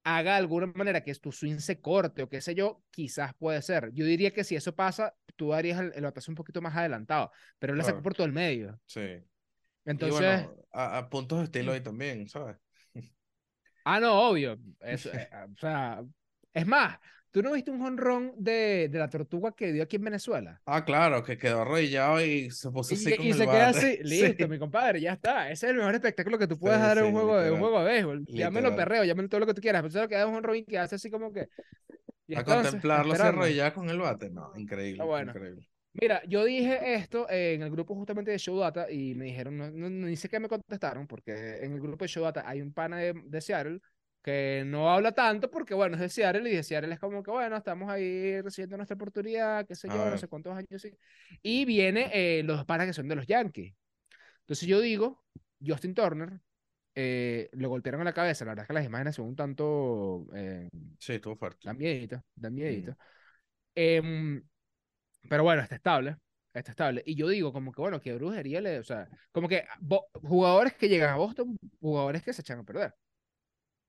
haga 0.06 0.34
de 0.34 0.38
alguna 0.38 0.68
manera 0.68 1.04
que 1.04 1.14
tu 1.16 1.32
swing 1.32 1.58
se 1.58 1.82
corte 1.82 2.22
o 2.24 2.30
qué 2.30 2.40
sé 2.40 2.54
yo, 2.56 2.84
quizás 2.92 3.34
puede 3.34 3.62
ser. 3.62 3.92
Yo 3.92 4.06
diría 4.06 4.32
que 4.32 4.44
si 4.44 4.56
eso 4.56 4.74
pasa, 4.76 5.16
tú 5.36 5.54
harías 5.54 5.80
el, 5.80 5.92
el 5.96 6.04
batazo 6.04 6.32
un 6.32 6.36
poquito 6.36 6.62
más 6.62 6.76
adelantado, 6.76 7.32
pero 7.60 7.74
él 7.74 7.80
la 7.80 7.84
sacó 7.84 8.04
por 8.04 8.14
todo 8.14 8.28
el 8.28 8.34
medio. 8.34 8.80
Sí. 8.86 9.02
Y 9.02 9.24
Entonces, 9.90 10.46
bueno, 10.46 10.56
a, 10.72 11.00
a 11.00 11.10
puntos 11.10 11.40
de 11.40 11.44
estilo 11.46 11.72
ahí 11.74 11.82
también, 11.82 12.30
¿sabes? 12.30 12.56
ah, 13.84 14.00
no, 14.00 14.30
obvio. 14.30 14.58
Eso, 14.80 15.12
eh, 15.12 15.28
ah, 15.32 15.48
o 15.52 15.58
sea, 15.58 16.04
es 16.54 16.68
más, 16.68 17.00
¿tú 17.36 17.44
no 17.44 17.51
viste 17.54 17.72
un 17.72 17.80
jonrón 17.82 18.34
de, 18.38 18.89
de 18.89 19.00
la 19.00 19.10
tortuga 19.10 19.54
que 19.56 19.72
dio 19.74 19.84
aquí 19.84 19.98
en 19.98 20.04
Venezuela? 20.06 20.63
Ah, 20.68 20.84
claro, 20.84 21.24
que 21.24 21.38
quedó 21.38 21.62
arrodillado 21.62 22.24
y 22.25 22.50
se 22.50 22.72
puso 22.72 22.94
Y, 22.94 22.96
así 22.96 23.13
con 23.13 23.27
y 23.27 23.32
el 23.32 23.36
se 23.36 23.50
queda 23.50 23.68
bate. 23.68 23.77
así, 23.77 24.00
listo, 24.04 24.48
Sí. 24.48 24.48
mi 24.48 24.58
compadre, 24.60 25.00
ya 25.01 25.13
está. 25.13 25.51
Ese 25.51 25.68
es 25.68 25.72
el 25.72 25.77
mejor 25.77 25.94
espectáculo 25.96 26.38
que 26.39 26.48
tú 26.48 26.58
puedes 26.58 26.80
Sí, 26.80 26.82
dar 26.82 26.98
en 26.98 27.04
sí, 27.04 27.08
un 27.08 27.13
juego, 27.13 27.38
de, 27.39 27.51
un 27.51 27.60
juego 27.60 27.80
de 27.84 27.86
béisbol. 27.86 28.25
Llámelo 28.27 28.75
perreo, 28.75 29.04
llámelo 29.04 29.30
todo 29.30 29.42
lo 29.42 29.46
que 29.48 29.54
tú 29.54 29.62
quieras, 29.62 29.82
pero 29.84 29.92
solo 29.92 30.08
queda 30.10 30.25
un 30.27 30.44
Robin 30.44 30.65
que 30.65 30.80
hace 30.80 30.96
así 30.96 31.10
como 31.12 31.32
que. 31.32 31.48
Y 32.27 32.36
A 32.36 32.39
entonces, 32.39 32.72
contemplarlo 32.72 33.13
esperando. 33.13 33.42
arrodillado 33.42 33.74
con 33.74 33.89
el 33.89 34.00
bate. 34.00 34.30
No, 34.32 34.51
increíble, 34.56 35.01
Ah, 35.01 35.06
bueno. 35.06 35.32
increíble. 35.32 35.68
Mira, 35.94 36.22
yo 36.27 36.44
dije 36.44 36.96
esto 36.96 37.25
en 37.30 37.62
el 37.62 37.72
grupo 37.72 37.96
justamente 37.96 38.32
de 38.32 38.38
Showdata 38.38 38.92
y 38.92 39.15
me 39.15 39.25
dijeron, 39.25 39.58
no, 39.58 39.72
no, 39.72 39.89
ni 39.89 40.15
sé 40.18 40.27
qué 40.27 40.39
me 40.42 40.50
contestaron, 40.50 41.08
porque 41.08 41.32
en 41.63 41.74
el 41.74 41.80
grupo 41.82 42.04
de 42.04 42.10
Showdata 42.10 42.44
hay 42.48 42.62
un 42.62 42.74
pana 42.74 42.98
de, 42.98 43.13
de 43.13 43.42
Seattle 43.42 43.80
que 44.25 44.63
no 44.65 44.91
habla 44.91 45.12
tanto 45.13 45.51
porque, 45.51 45.75
bueno, 45.75 45.96
es 45.96 46.01
de 46.01 46.10
Seattle 46.10 46.50
y 46.50 46.55
de 46.55 46.63
Seattle 46.63 46.94
es 46.94 47.00
como 47.00 47.22
que, 47.24 47.32
bueno, 47.32 47.55
estamos 47.58 47.89
ahí 47.91 48.41
recibiendo 48.41 48.77
nuestra 48.77 48.96
oportunidad, 48.96 49.67
qué 49.67 49.75
sé 49.75 49.88
yo, 49.88 50.10
no 50.10 50.17
sé 50.17 50.27
cuántos 50.27 50.55
años 50.58 50.82
sí. 50.82 50.91
Y 51.44 51.65
viene 51.65 52.10
eh, 52.13 52.44
los 52.44 52.65
panas 52.65 52.88
que 52.88 52.94
son 52.94 53.08
de 53.08 53.15
los 53.15 53.27
Yankees. 53.27 53.75
Entonces 54.41 54.67
yo 54.67 54.79
digo, 54.82 55.24
Justin 55.65 55.94
Turner, 55.94 56.39
eh, 56.96 57.50
lo 57.53 57.70
golpearon 57.70 58.01
en 58.01 58.05
la 58.05 58.13
cabeza, 58.13 58.46
la 58.46 58.51
verdad 58.51 58.63
es 58.63 58.67
que 58.67 58.74
las 58.74 58.86
imágenes 58.86 59.15
son 59.15 59.27
un 59.27 59.36
tanto... 59.36 60.27
eh, 60.36 60.70
Sí, 61.00 61.13
estuvo 61.13 61.36
fuerte. 61.36 61.60
Dan 61.63 61.77
miedito, 61.77 62.24
dan 62.36 62.53
Mm. 62.53 62.55
miedito. 62.55 62.98
Em, 63.75 64.44
pero 65.29 65.44
bueno, 65.44 65.62
está 65.62 65.75
estable. 65.75 66.17
Está 66.53 66.72
estable. 66.72 67.03
Y 67.05 67.15
yo 67.15 67.27
digo, 67.27 67.51
como 67.53 67.72
que 67.72 67.82
bueno, 67.82 68.00
qué 68.01 68.13
brujería 68.15 68.62
le. 68.62 68.79
O 68.79 68.84
sea, 68.84 69.10
como 69.32 69.48
que 69.50 69.65
bo- 69.82 70.08
jugadores 70.24 70.74
que 70.75 70.88
llegan 70.89 71.10
a 71.12 71.17
Boston, 71.17 71.58
jugadores 71.82 72.24
que 72.24 72.34
se 72.34 72.41
echan 72.41 72.60
a 72.60 72.63
perder. 72.63 72.96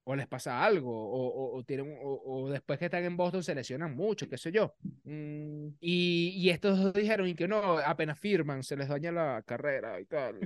O 0.09 0.15
les 0.15 0.29
pasa 0.29 0.63
algo, 0.65 0.93
o, 0.93 1.27
o, 1.27 1.57
o 1.59 1.65
tienen, 1.65 1.99
o, 2.01 2.23
o 2.25 2.49
después 2.49 2.79
que 2.79 2.85
están 2.85 3.03
en 3.05 3.17
Boston 3.17 3.43
se 3.43 3.57
lesionan 3.57 3.97
mucho, 3.97 4.29
qué 4.29 4.39
sé 4.39 4.53
yo. 4.53 4.77
Mm, 5.03 5.69
y, 5.81 6.33
y 6.37 6.51
estos 6.51 6.79
dos 6.79 6.95
dijeron, 6.95 7.27
y 7.27 7.35
que 7.35 7.49
no, 7.49 7.79
apenas 7.79 8.19
firman, 8.19 8.63
se 8.63 8.77
les 8.77 8.89
daña 8.89 9.11
la 9.11 9.43
carrera 9.45 10.01
y 10.01 10.07
tal. 10.07 10.39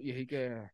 Y 0.00 0.12
es 0.12 0.26
que. 0.28 0.70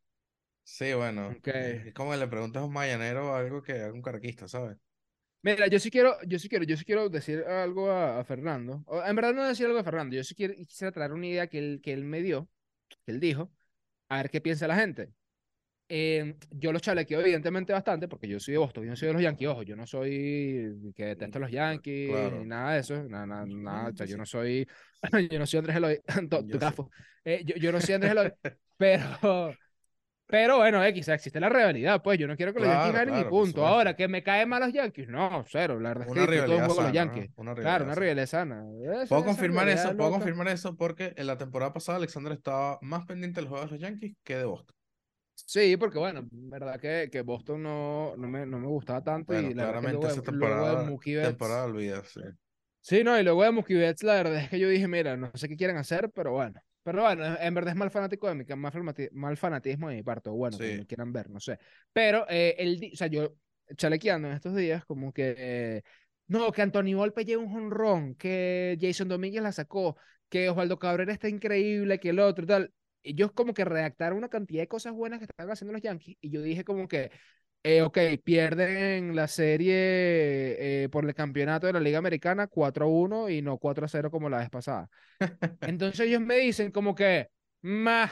Sí, 0.63 0.93
bueno. 0.95 1.29
Ok. 1.29 1.49
Es 1.49 1.95
como 1.95 2.11
que 2.11 2.19
le 2.19 2.29
preguntas 2.29 2.63
a 2.63 2.67
un 2.67 2.73
mayanero 2.73 3.33
o 3.33 3.35
algo 3.35 3.63
que 3.63 3.73
haga 3.73 3.93
un 3.93 4.03
caraquista, 4.03 4.47
¿sabes? 4.49 4.77
Mira, 5.43 5.67
yo 5.67 5.79
sí 5.79 5.91
quiero, 5.91 6.17
yo 6.27 6.39
sí 6.39 6.49
quiero, 6.49 6.65
yo 6.65 6.77
sí 6.77 6.85
quiero 6.85 7.09
decir 7.11 7.45
algo 7.45 7.91
a, 7.91 8.19
a 8.21 8.25
Fernando. 8.25 8.83
En 9.07 9.15
verdad 9.15 9.35
no 9.35 9.45
decir 9.47 9.67
algo 9.67 9.79
a 9.79 9.85
Fernando, 9.85 10.17
yo 10.17 10.25
sí 10.25 10.35
quiero, 10.35 10.55
quisiera 10.55 10.91
traer 10.91 11.13
una 11.13 11.27
idea 11.27 11.47
que 11.49 11.59
él, 11.59 11.81
que 11.83 11.93
él 11.93 12.05
me 12.05 12.23
dio, 12.23 12.49
que 12.89 13.13
él 13.13 13.21
dijo, 13.21 13.53
a 14.09 14.19
ver 14.19 14.31
qué 14.31 14.41
piensa 14.41 14.67
la 14.69 14.77
gente. 14.77 15.13
Eh, 15.87 16.37
yo 16.51 16.73
los 16.73 16.81
chalequeo 16.81 17.21
evidentemente 17.21 17.73
bastante 17.73 18.09
porque 18.09 18.27
yo 18.27 18.41
soy 18.41 18.53
de 18.53 18.59
Boston, 18.59 18.85
yo 18.85 18.91
no 18.91 18.97
soy 18.97 19.09
de 19.09 19.13
los 19.15 19.23
Yankees, 19.23 19.49
ojo, 19.49 19.63
yo 19.63 19.77
no 19.77 19.87
soy 19.87 20.73
que 20.97 21.05
detesto 21.05 21.37
a 21.39 21.41
los 21.43 21.51
Yankees 21.51 22.11
Claro. 22.11 22.39
ni 22.41 22.47
nada 22.47 22.73
de 22.73 22.81
eso, 22.81 23.03
nada, 23.05 23.27
nada, 23.27 23.47
nada, 23.47 23.89
o 23.91 23.97
sea, 23.97 24.07
yo 24.07 24.17
no 24.17 24.25
soy, 24.25 24.67
yo 25.31 25.39
no 25.39 25.47
soy 25.47 25.59
Andrés 25.59 25.77
Eloy, 25.77 26.01
Yo 26.31 26.43
tu 26.47 26.47
sí. 26.53 26.59
gafo. 26.59 26.91
Eh, 27.25 27.43
yo, 27.45 27.57
yo 27.57 27.71
no 27.71 27.81
soy 27.81 27.95
Andrés 27.95 28.13
Eloy, 28.13 28.33
pero, 28.79 29.55
pero 30.27 30.57
bueno, 30.57 30.83
X, 30.83 31.09
existe 31.09 31.39
la 31.39 31.51
rivalidad, 31.51 32.03
pues 32.03 32.19
yo 32.19 32.27
no 32.27 32.35
quiero 32.37 32.55
que 32.55 32.61
los 32.61 32.69
Yankees 32.69 32.91
Claro, 32.93 32.99
ganen 32.99 33.15
y 33.15 33.19
claro, 33.19 33.31
por 33.31 33.45
punto. 33.45 33.67
Ahora, 33.67 33.95
que 33.95 34.09
me 34.09 34.23
caen 34.23 34.49
mal 34.49 34.63
los 34.63 34.73
Yankees, 34.73 35.09
no, 35.09 35.45
cero, 35.47 35.79
la 35.79 35.91
verdad 35.91 36.09
es 36.09 36.13
que 36.15 36.19
Una 36.19 36.21
de 36.23 36.27
un 36.27 36.33
rivalidad 36.33 36.67
juego 36.67 36.67
los 36.69 36.77
sana, 36.77 36.89
¿no? 36.89 36.95
Yankees. 37.15 37.31
Una 37.37 37.55
Claro, 37.55 37.85
una 37.85 37.95
rivalidad 37.95 38.27
sana. 38.27 38.65
Esa- 39.03 39.07
Puedo 39.07 39.25
confirmar 39.27 39.69
eso, 39.69 39.97
puedo 39.97 40.11
confirmar 40.11 40.49
eso 40.49 40.77
porque 40.77 41.13
en 41.17 41.27
la 41.27 41.37
temporada 41.37 41.73
pasada 41.75 41.99
Alexander 41.99 42.33
estaba 42.33 42.79
más 42.81 43.05
pendiente 43.05 43.41
del 43.41 43.49
juego 43.51 43.67
de 43.67 43.71
los 43.73 43.81
Yankees 43.81 44.17
que 44.25 44.37
de 44.39 44.45
Boston. 44.45 44.75
Sí, 45.47 45.77
porque 45.77 45.99
bueno, 45.99 46.27
verdad 46.31 46.81
que, 46.81 47.09
que 47.13 47.21
Boston 47.23 47.63
no, 47.63 48.17
no, 48.17 48.29
me, 48.29 48.47
no 48.47 48.59
me 48.59 48.67
gustaba 48.67 49.03
tanto 49.05 49.33
Bueno, 49.33 49.49
y 49.51 49.55
la 49.55 49.65
verdad 49.67 49.81
que 49.81 49.87
claramente 49.87 50.07
esa 50.07 50.15
luego 50.15 50.23
de, 50.23 50.33
luego 50.33 50.67
de 50.71 50.77
temporada, 50.77 50.83
Mookie 50.85 51.15
Betts- 51.17 51.23
temporada 51.27 51.65
olvida, 51.65 52.03
sí. 52.05 52.21
No, 53.03 53.19
y 53.19 53.23
luego 53.23 53.43
de 53.43 53.51
Mookie 53.51 53.75
Betts, 53.75 54.03
la 54.03 54.15
verdad 54.15 54.37
es 54.37 54.49
que 54.51 54.59
yo 54.59 54.69
dije, 54.69 54.87
mira, 54.89 55.17
no 55.17 55.31
sé 55.35 55.49
qué 55.49 55.57
quieren 55.57 55.77
hacer, 55.77 56.11
pero 56.15 56.33
bueno. 56.33 56.61
Pero 56.83 57.03
bueno, 57.03 57.25
en 57.41 57.55
verdad 57.55 57.73
es 57.73 57.79
mal 57.79 57.91
fanático 57.91 58.29
de 58.29 58.35
mi, 58.35 58.45
mal, 58.57 58.73
fanati- 58.73 59.11
mal 59.13 59.37
fanatismo 59.39 59.89
de 59.89 59.97
mi 59.97 60.03
parte, 60.03 60.29
o 60.29 60.35
bueno, 60.35 60.59
Sí. 60.59 60.77
lo 60.77 60.87
quieran 60.87 61.13
ver, 61.13 61.31
no 61.31 61.41
sé. 61.41 61.59
Pero 61.93 62.27
eh, 62.29 62.55
el, 62.59 62.91
o 62.93 62.97
sea, 62.97 63.07
yo 63.07 63.35
chalequeando 63.77 64.29
en 64.29 64.35
estos 64.35 64.55
días, 64.55 64.85
como 64.85 65.13
que, 65.13 65.35
eh, 65.39 65.83
no, 66.27 66.53
que 66.53 66.61
Anthony 66.63 66.95
Volpe 66.95 67.25
lleva 67.25 67.43
un 67.43 67.51
jonrón, 67.51 68.15
que 68.17 68.77
Jason 68.81 69.09
Domínguez 69.09 69.43
la 69.43 69.53
sacó, 69.53 69.97
que 70.29 70.51
Osvaldo 70.51 70.79
Cabrera 70.79 71.13
está 71.13 71.29
increíble, 71.29 71.99
que 71.99 72.11
el 72.11 72.21
otro 72.21 72.45
y 72.45 72.47
tal. 72.49 72.75
Ellos 73.05 73.33
como 73.33 73.55
que 73.55 73.65
redactaron 73.67 74.19
una 74.19 74.31
cantidad 74.31 74.63
de 74.63 74.69
cosas 74.69 74.95
buenas 74.95 75.21
que 75.21 75.27
estaban 75.27 75.53
haciendo 75.53 75.73
los 75.75 75.83
Yankees, 75.83 76.17
y 76.21 76.31
yo 76.31 76.43
dije 76.43 76.65
como 76.65 76.89
que, 76.89 77.11
eh, 77.63 77.83
ok, 77.83 77.99
pierden 78.25 79.17
la 79.17 79.29
serie 79.29 79.75
eh, 80.85 80.89
por 80.91 81.05
el 81.07 81.15
campeonato 81.15 81.67
de 81.67 81.73
la 81.75 81.81
Liga 81.81 81.99
Americana 81.99 82.47
4-1 82.49 83.29
y 83.31 83.43
no 83.43 83.59
4-0 83.59 84.11
como 84.11 84.29
la 84.31 84.39
vez 84.39 84.51
pasada. 84.51 84.91
Entonces 85.63 86.01
ellos 86.09 86.21
me 86.23 86.37
dicen 86.39 86.71
como 86.73 86.95
que, 86.95 87.29
más, 87.63 88.11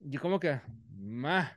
yo 0.00 0.20
como 0.20 0.38
que, 0.40 0.60
más, 0.98 1.52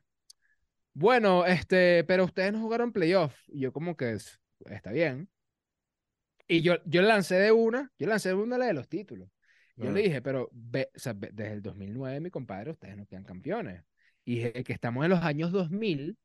bueno, 0.94 1.46
este, 1.46 2.04
pero 2.06 2.26
ustedes 2.26 2.54
no 2.54 2.62
jugaron 2.62 2.92
playoff. 2.94 3.36
Y 3.50 3.62
yo 3.62 3.74
como 3.74 3.96
que, 3.98 4.14
"Es- 4.14 4.40
está 4.68 4.92
bien. 4.92 5.30
Y 6.48 6.62
yo, 6.62 6.76
yo 6.86 7.02
lancé 7.02 7.36
de 7.36 7.52
una, 7.52 7.92
yo 7.98 8.08
lancé 8.08 8.30
de 8.30 8.36
una 8.36 8.58
la 8.58 8.66
de 8.66 8.74
los 8.74 8.90
títulos. 8.90 9.30
Yo 9.80 9.92
le 9.92 10.02
dije, 10.02 10.22
pero 10.22 10.50
ve, 10.52 10.90
o 10.96 11.00
sea, 11.00 11.14
ve- 11.14 11.30
desde 11.34 11.54
el 11.54 11.62
2009, 11.62 12.20
mi 12.20 12.30
compadre, 12.30 12.72
ustedes 12.72 12.98
no 12.98 13.06
quedan 13.06 13.24
campeones. 13.24 13.84
Y 14.26 14.40
desde 14.40 14.64
que 14.64 14.74
estamos 14.74 15.04
en 15.06 15.12
los 15.12 15.22
años 15.24 15.52
2000, 15.52 16.18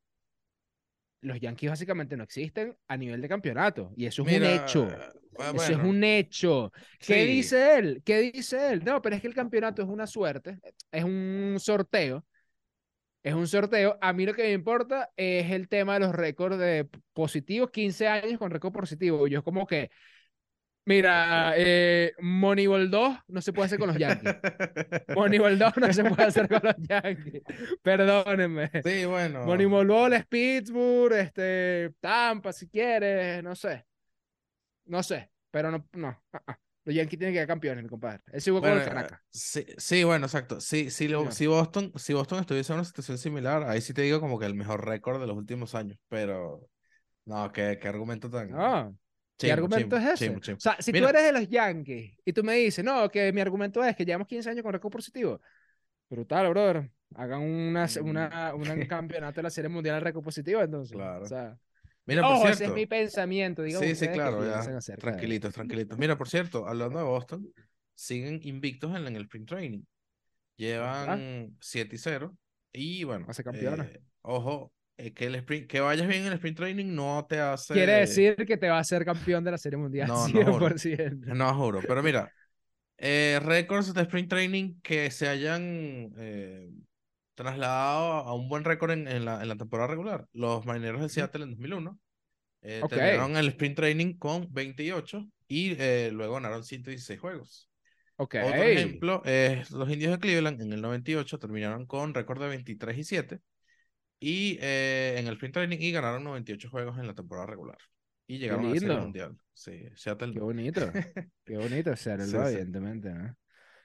los 1.20 1.40
Yankees 1.40 1.70
básicamente 1.70 2.16
no 2.16 2.24
existen 2.24 2.76
a 2.86 2.96
nivel 2.96 3.20
de 3.22 3.28
campeonato. 3.28 3.92
Y 3.96 4.06
eso 4.06 4.22
es 4.22 4.28
un 4.28 4.34
Mira, 4.34 4.54
hecho. 4.64 4.86
ah, 5.38 5.52
Eso 5.54 5.72
es 5.72 5.78
bueno, 5.78 5.88
un 5.88 6.04
hecho. 6.04 6.70
¿Qué 6.98 7.24
sí. 7.24 7.26
dice 7.26 7.78
él? 7.78 8.02
¿Qué 8.04 8.18
dice 8.32 8.72
él? 8.72 8.84
No, 8.84 9.00
pero 9.00 9.16
es 9.16 9.22
que 9.22 9.28
el 9.28 9.34
campeonato 9.34 9.82
es 9.82 9.88
una 9.88 10.06
suerte, 10.06 10.58
es 10.92 11.04
un 11.04 11.56
sorteo. 11.58 12.24
Es 13.22 13.32
un 13.34 13.48
sorteo. 13.48 13.96
A 14.02 14.12
mí 14.12 14.26
lo 14.26 14.34
que 14.34 14.42
me 14.42 14.52
importa 14.52 15.10
es 15.16 15.50
el 15.50 15.68
tema 15.68 15.94
de 15.94 16.00
los 16.00 16.14
récords 16.14 16.58
de 16.58 16.88
positivos, 17.14 17.70
15 17.70 18.06
años 18.06 18.38
con 18.38 18.50
récord 18.50 18.72
positivo. 18.72 19.26
Yo 19.28 19.42
como 19.42 19.66
que, 19.66 19.90
mira, 20.86 21.54
eh, 21.56 22.12
Moneyball 22.20 22.90
2 22.90 23.18
no 23.28 23.40
se 23.40 23.52
puede 23.52 23.66
hacer 23.66 23.78
con 23.78 23.88
los 23.88 23.98
Yankees. 23.98 24.34
Moneyball 25.16 25.58
2 25.58 25.76
no 25.78 25.92
se 25.92 26.04
puede 26.04 26.24
hacer 26.24 26.48
con 26.48 26.60
los 26.62 26.74
Yankees. 26.78 27.42
Perdónenme. 27.82 28.70
Sí, 28.82 29.04
bueno. 29.04 29.44
Moneyball 29.44 29.86
Ball 29.86 30.12
es 30.14 30.26
Pittsburgh, 30.26 31.12
este, 31.14 31.94
Tampa, 32.00 32.52
si 32.52 32.68
quieres, 32.68 33.42
no 33.42 33.54
sé. 33.54 33.84
No 34.86 35.02
sé, 35.02 35.30
pero 35.50 35.70
no, 35.70 35.86
no. 35.92 36.08
ah, 36.32 36.42
ah. 36.46 36.58
Los 36.84 36.94
Yankees 36.94 37.18
tienen 37.18 37.32
que 37.34 37.38
ser 37.40 37.48
campeones, 37.48 37.82
mi 37.82 37.88
compadre. 37.88 38.20
Ese 38.30 38.50
igual 38.50 38.60
con 38.60 38.70
Bueno, 38.72 38.82
el 38.82 38.84
Caracas. 38.86 39.20
sí, 39.30 39.64
sí, 39.78 40.04
bueno, 40.04 40.26
exacto. 40.26 40.60
Sí, 40.60 40.90
sí, 40.90 41.08
lo- 41.08 41.30
si 41.30 41.46
Boston, 41.46 41.90
si 41.96 42.12
Boston 42.12 42.40
estuviese 42.40 42.72
en 42.74 42.80
una 42.80 42.84
situación 42.84 43.16
similar, 43.16 43.62
ahí 43.62 43.80
sí 43.80 43.94
te 43.94 44.02
digo 44.02 44.20
como 44.20 44.38
que 44.38 44.44
el 44.44 44.54
mejor 44.54 44.84
récord 44.86 45.18
de 45.18 45.26
los 45.26 45.36
últimos 45.36 45.74
años, 45.74 45.98
pero 46.08 46.68
no, 47.24 47.50
qué, 47.52 47.78
qué 47.80 47.88
argumento 47.88 48.28
tan, 48.28 48.50
No, 48.50 48.94
¿Qué 49.36 49.48
Chimbo, 49.48 49.52
argumento 49.54 49.96
es 49.96 50.04
ese? 50.22 50.40
chimbo. 50.40 50.56
O 50.56 50.60
sea, 50.60 50.76
si 50.80 50.92
Mira. 50.92 51.06
tú 51.06 51.10
eres 51.10 51.24
de 51.24 51.32
los 51.40 51.48
Yankees 51.48 52.16
y 52.24 52.32
tú 52.32 52.44
me 52.44 52.54
dices, 52.54 52.84
no, 52.84 53.08
que 53.10 53.32
mi 53.32 53.40
argumento 53.40 53.82
es 53.84 53.96
que 53.96 54.04
llevamos 54.04 54.28
15 54.28 54.50
años 54.50 54.62
con 54.62 54.72
récord 54.72 54.92
positivo. 54.92 55.40
Brutal, 56.08 56.48
brother. 56.50 56.90
Hagan 57.16 57.40
una, 57.42 57.86
Mm. 57.86 58.06
una, 58.08 58.54
una- 58.54 58.74
un 58.74 58.86
campeonato 58.88 59.36
de 59.36 59.42
la 59.42 59.50
Serie 59.50 59.68
Mundial 59.68 59.96
de 59.96 60.00
récord 60.00 60.22
positivo, 60.24 60.60
entonces. 60.60 60.96
Claro. 60.96 61.24
O 61.24 61.26
sea, 61.28 61.56
Mira, 62.06 62.22
por 62.22 62.32
ojo, 62.32 62.48
ese 62.48 62.56
cierto. 62.58 62.74
es 62.74 62.80
mi 62.80 62.86
pensamiento, 62.86 63.62
digamos. 63.62 63.88
Sí, 63.88 63.94
sí, 63.94 64.06
qué 64.08 64.12
claro, 64.12 64.44
ya. 64.44 64.60
Tranquilitos, 64.96 65.54
tranquilitos. 65.54 65.98
Mira, 65.98 66.16
por 66.18 66.28
cierto, 66.28 66.66
hablando 66.68 66.98
de 66.98 67.04
Boston, 67.04 67.48
siguen 67.94 68.40
invictos 68.42 68.94
en, 68.96 69.06
en 69.06 69.16
el 69.16 69.22
sprint 69.22 69.48
training. 69.48 69.82
Llevan 70.56 71.56
7 71.60 71.94
y 71.96 71.98
0. 71.98 72.36
Y 72.72 73.04
bueno, 73.04 73.26
Hace 73.28 73.42
campeones. 73.44 73.86
eh, 73.94 74.00
ojo, 74.22 74.72
que, 74.96 75.26
el 75.26 75.34
sprint, 75.36 75.66
que 75.66 75.80
vayas 75.80 76.06
bien 76.06 76.22
en 76.22 76.28
el 76.28 76.34
sprint 76.34 76.56
training 76.56 76.94
no 76.94 77.26
te 77.28 77.40
hace. 77.40 77.74
Quiere 77.74 77.92
decir 77.94 78.36
que 78.46 78.56
te 78.56 78.68
va 78.68 78.76
a 78.76 78.80
hacer 78.80 79.04
campeón 79.04 79.44
de 79.44 79.50
la 79.50 79.58
Serie 79.58 79.76
Mundial. 79.76 80.08
No, 80.08 80.28
no, 80.28 80.52
juro. 80.52 80.68
100%. 80.70 81.34
No, 81.34 81.54
juro. 81.54 81.80
Pero 81.86 82.02
mira, 82.02 82.32
eh, 82.98 83.40
récords 83.42 83.92
de 83.92 84.02
sprint 84.02 84.28
training 84.28 84.80
que 84.82 85.10
se 85.10 85.28
hayan 85.28 86.12
eh, 86.16 86.70
trasladado 87.34 88.12
a 88.12 88.34
un 88.34 88.48
buen 88.48 88.64
récord 88.64 88.92
en, 88.92 89.08
en 89.08 89.24
la, 89.24 89.42
en 89.42 89.48
la 89.48 89.56
temporada 89.56 89.88
regular. 89.88 90.26
Los 90.32 90.64
marineros 90.64 91.00
de 91.00 91.08
Seattle 91.08 91.44
en 91.44 91.50
2001 91.50 91.98
eh, 92.62 92.80
Ok. 92.82 92.90
terminaron 92.90 93.36
el 93.36 93.48
sprint 93.48 93.76
training 93.76 94.14
con 94.16 94.48
28 94.52 95.26
y 95.48 95.76
eh, 95.78 96.10
luego 96.12 96.34
ganaron 96.34 96.64
116 96.64 97.20
juegos. 97.20 97.68
Ok. 98.16 98.36
Otro 98.44 98.62
ejemplo 98.62 99.22
es 99.24 99.70
los 99.70 99.90
indios 99.90 100.12
de 100.12 100.18
Cleveland 100.18 100.62
en 100.62 100.72
el 100.72 100.80
98 100.80 101.38
terminaron 101.38 101.84
con 101.84 102.14
récord 102.14 102.40
de 102.40 102.48
23 102.48 102.96
y 102.96 103.04
7 103.04 103.40
y 104.24 104.58
eh, 104.60 105.16
en 105.18 105.26
el 105.26 105.34
sprint 105.34 105.54
training 105.54 105.78
y 105.80 105.92
ganaron 105.92 106.24
98 106.24 106.70
juegos 106.70 106.98
en 106.98 107.06
la 107.06 107.14
temporada 107.14 107.46
regular. 107.46 107.78
Y 108.26 108.38
llegaron 108.38 108.66
a 108.66 108.76
Serie 108.76 108.96
lindo. 108.96 109.02
Mundial. 109.02 109.38
Sí, 109.52 109.84
Seattle. 109.94 110.32
Qué 110.32 110.40
bonito. 110.40 110.80
Qué 111.44 111.56
bonito 111.58 111.90
el 111.90 111.96
Sí, 111.96 112.36
evidentemente, 112.36 113.10
¿no? 113.12 113.36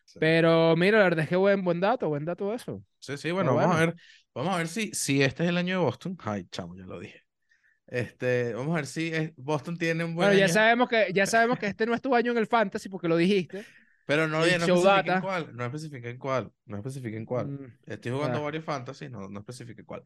Sí. 0.06 0.20
Pero 0.20 0.76
mira, 0.76 0.98
la 1.00 1.04
verdad 1.06 1.24
es 1.24 1.30
que 1.30 1.36
buen, 1.36 1.64
buen 1.64 1.80
dato, 1.80 2.10
buen 2.10 2.26
dato 2.26 2.54
eso. 2.54 2.84
Sí, 3.00 3.18
sí, 3.18 3.32
bueno, 3.32 3.56
vamos 3.56 3.76
a 3.76 3.80
bueno. 3.80 3.80
ver, 3.80 3.96
vamos 4.34 4.54
a 4.54 4.58
ver 4.58 4.68
si, 4.68 4.92
si 4.94 5.22
este 5.24 5.44
es 5.44 5.50
el 5.50 5.58
año 5.58 5.80
de 5.80 5.86
Boston. 5.86 6.18
Ay, 6.24 6.46
chamo, 6.52 6.76
ya 6.76 6.86
lo 6.86 7.00
dije. 7.00 7.24
Este, 7.88 8.54
vamos 8.54 8.74
a 8.74 8.78
ver 8.78 8.88
si 8.88 9.10
es- 9.14 9.34
Boston 9.38 9.78
tiene 9.78 10.04
un 10.06 10.16
buen 10.16 10.30
Bueno, 10.30 10.36
ya 10.36 10.48
año, 10.48 10.54
sabemos 10.54 10.90
que 10.90 11.12
ya 11.14 11.26
sabemos 11.26 11.60
que 11.60 11.68
este 11.68 11.86
no 11.86 11.94
es 11.94 12.02
tu 12.02 12.14
año 12.16 12.32
en 12.32 12.38
el 12.38 12.48
fantasy 12.48 12.90
porque 12.90 13.08
lo 13.08 13.16
dijiste. 13.18 13.68
Pero 14.10 14.28
no, 14.28 14.44
ya 14.44 14.58
no 14.58 14.66
show 14.66 14.78
especifica 14.78 15.00
en 15.00 15.06
data. 15.06 15.22
cuál, 15.22 15.56
no 15.56 15.66
especifica 15.66 16.10
en 16.10 16.18
cuál, 16.18 16.52
no 16.66 16.78
especifica 16.78 17.16
en 17.16 17.26
cuál. 17.26 17.48
Mm, 17.48 17.74
Estoy 17.86 18.12
jugando 18.12 18.42
varios 18.44 18.66
fantasy, 18.66 19.08
no, 19.08 19.30
no 19.30 19.46
cuál. 19.86 20.04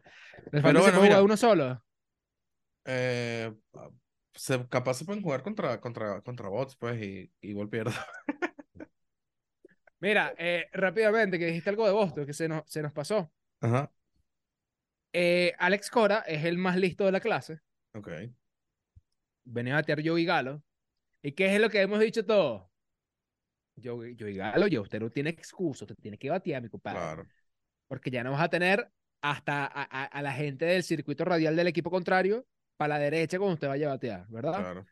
¿El 0.52 0.62
Pero 0.62 0.82
bueno, 0.82 1.02
mira. 1.02 1.24
uno 1.24 1.38
solo? 1.38 1.82
Eh, 2.84 3.54
se, 4.34 4.68
capaz 4.68 4.96
se 4.96 5.06
pueden 5.06 5.24
jugar 5.24 5.42
contra, 5.42 5.80
contra, 5.80 6.20
contra 6.22 6.50
bots, 6.50 6.76
pues, 6.76 7.02
y 7.02 7.32
igual 7.40 7.70
pierdo. 7.70 7.92
Mira, 10.02 10.34
eh, 10.38 10.68
rápidamente, 10.74 11.40
que 11.40 11.46
dijiste 11.46 11.70
algo 11.70 11.86
de 11.88 11.94
Boston, 11.94 12.26
que 12.26 12.34
se 12.34 12.50
nos, 12.50 12.64
se 12.66 12.82
nos 12.82 12.92
pasó. 12.92 13.32
Ajá, 13.62 13.90
Eh, 15.14 15.54
Alex 15.60 15.90
Cora 15.90 16.26
es 16.28 16.44
el 16.44 16.58
más 16.58 16.76
listo 16.76 17.06
de 17.06 17.14
la 17.14 17.22
clase. 17.22 17.60
ok, 17.94 18.10
Venía 19.46 19.76
a 19.76 19.78
batear 19.78 20.02
Joey 20.06 20.26
Galo. 20.26 20.62
¿Y 21.22 21.32
qué 21.32 21.56
es 21.56 21.62
lo 21.62 21.70
que 21.70 21.80
hemos 21.80 22.02
dicho 22.02 22.26
todos? 22.26 22.73
Joey, 23.82 24.16
Joey 24.20 24.36
Galo, 24.36 24.68
yo, 24.68 24.82
usted 24.82 25.00
no 25.00 25.10
tiene 25.10 25.30
excusa, 25.32 25.86
usted 25.86 25.96
tiene 26.02 26.18
que 26.18 26.30
batear, 26.30 26.62
mi 26.62 26.70
compadre. 26.70 27.00
claro. 27.00 27.28
Porque 27.88 28.12
ya 28.12 28.24
no 28.24 28.32
vas 28.32 28.42
a 28.42 28.50
tener 28.50 28.90
hasta 29.22 29.66
a, 29.66 29.84
a- 29.84 30.06
a 30.06 30.22
la 30.22 30.34
gente 30.34 30.66
del 30.66 30.84
circuito 30.84 31.26
radial 31.26 31.56
del 31.56 31.68
equipo 31.68 31.90
contrario 31.90 32.46
para 32.78 32.96
la 32.96 33.00
derecha 33.00 33.38
cuando 33.38 33.54
usted 33.56 33.68
vaya 33.68 33.88
a 33.88 33.92
batear, 33.92 34.26
¿verdad? 34.30 34.60
Claro. 34.60 34.86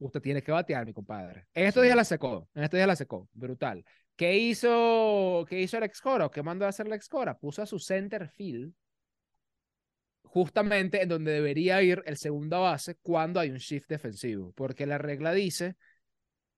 Usted 0.00 0.20
tiene 0.20 0.42
que 0.42 0.52
batear, 0.52 0.86
mi 0.86 0.92
compadre. 0.92 1.46
En 1.54 1.66
estos 1.66 1.82
Sí. 1.82 1.86
días 1.86 1.96
la 1.96 2.04
secó. 2.04 2.48
En 2.54 2.62
estos 2.64 2.78
días 2.78 2.86
la 2.86 2.96
secó. 2.96 3.28
Brutal. 3.32 3.84
¿Qué 4.14 4.36
hizo, 4.36 5.44
qué 5.48 5.60
hizo 5.60 5.76
Alex 5.76 6.00
Cora? 6.00 6.26
¿O 6.26 6.30
¿Qué 6.30 6.42
mandó 6.42 6.66
a 6.66 6.68
hacer 6.68 6.86
Alex 6.86 7.08
Cora? 7.08 7.36
Puso 7.38 7.62
a 7.62 7.66
su 7.66 7.78
center 7.78 8.28
field 8.28 8.72
justamente 10.22 11.02
en 11.02 11.08
donde 11.08 11.32
debería 11.32 11.82
ir 11.82 12.02
el 12.06 12.16
segunda 12.16 12.58
base 12.58 12.96
cuando 13.00 13.40
hay 13.40 13.50
un 13.50 13.56
shift 13.58 13.88
defensivo. 13.88 14.52
Porque 14.52 14.86
la 14.86 14.98
regla 14.98 15.32
dice 15.32 15.76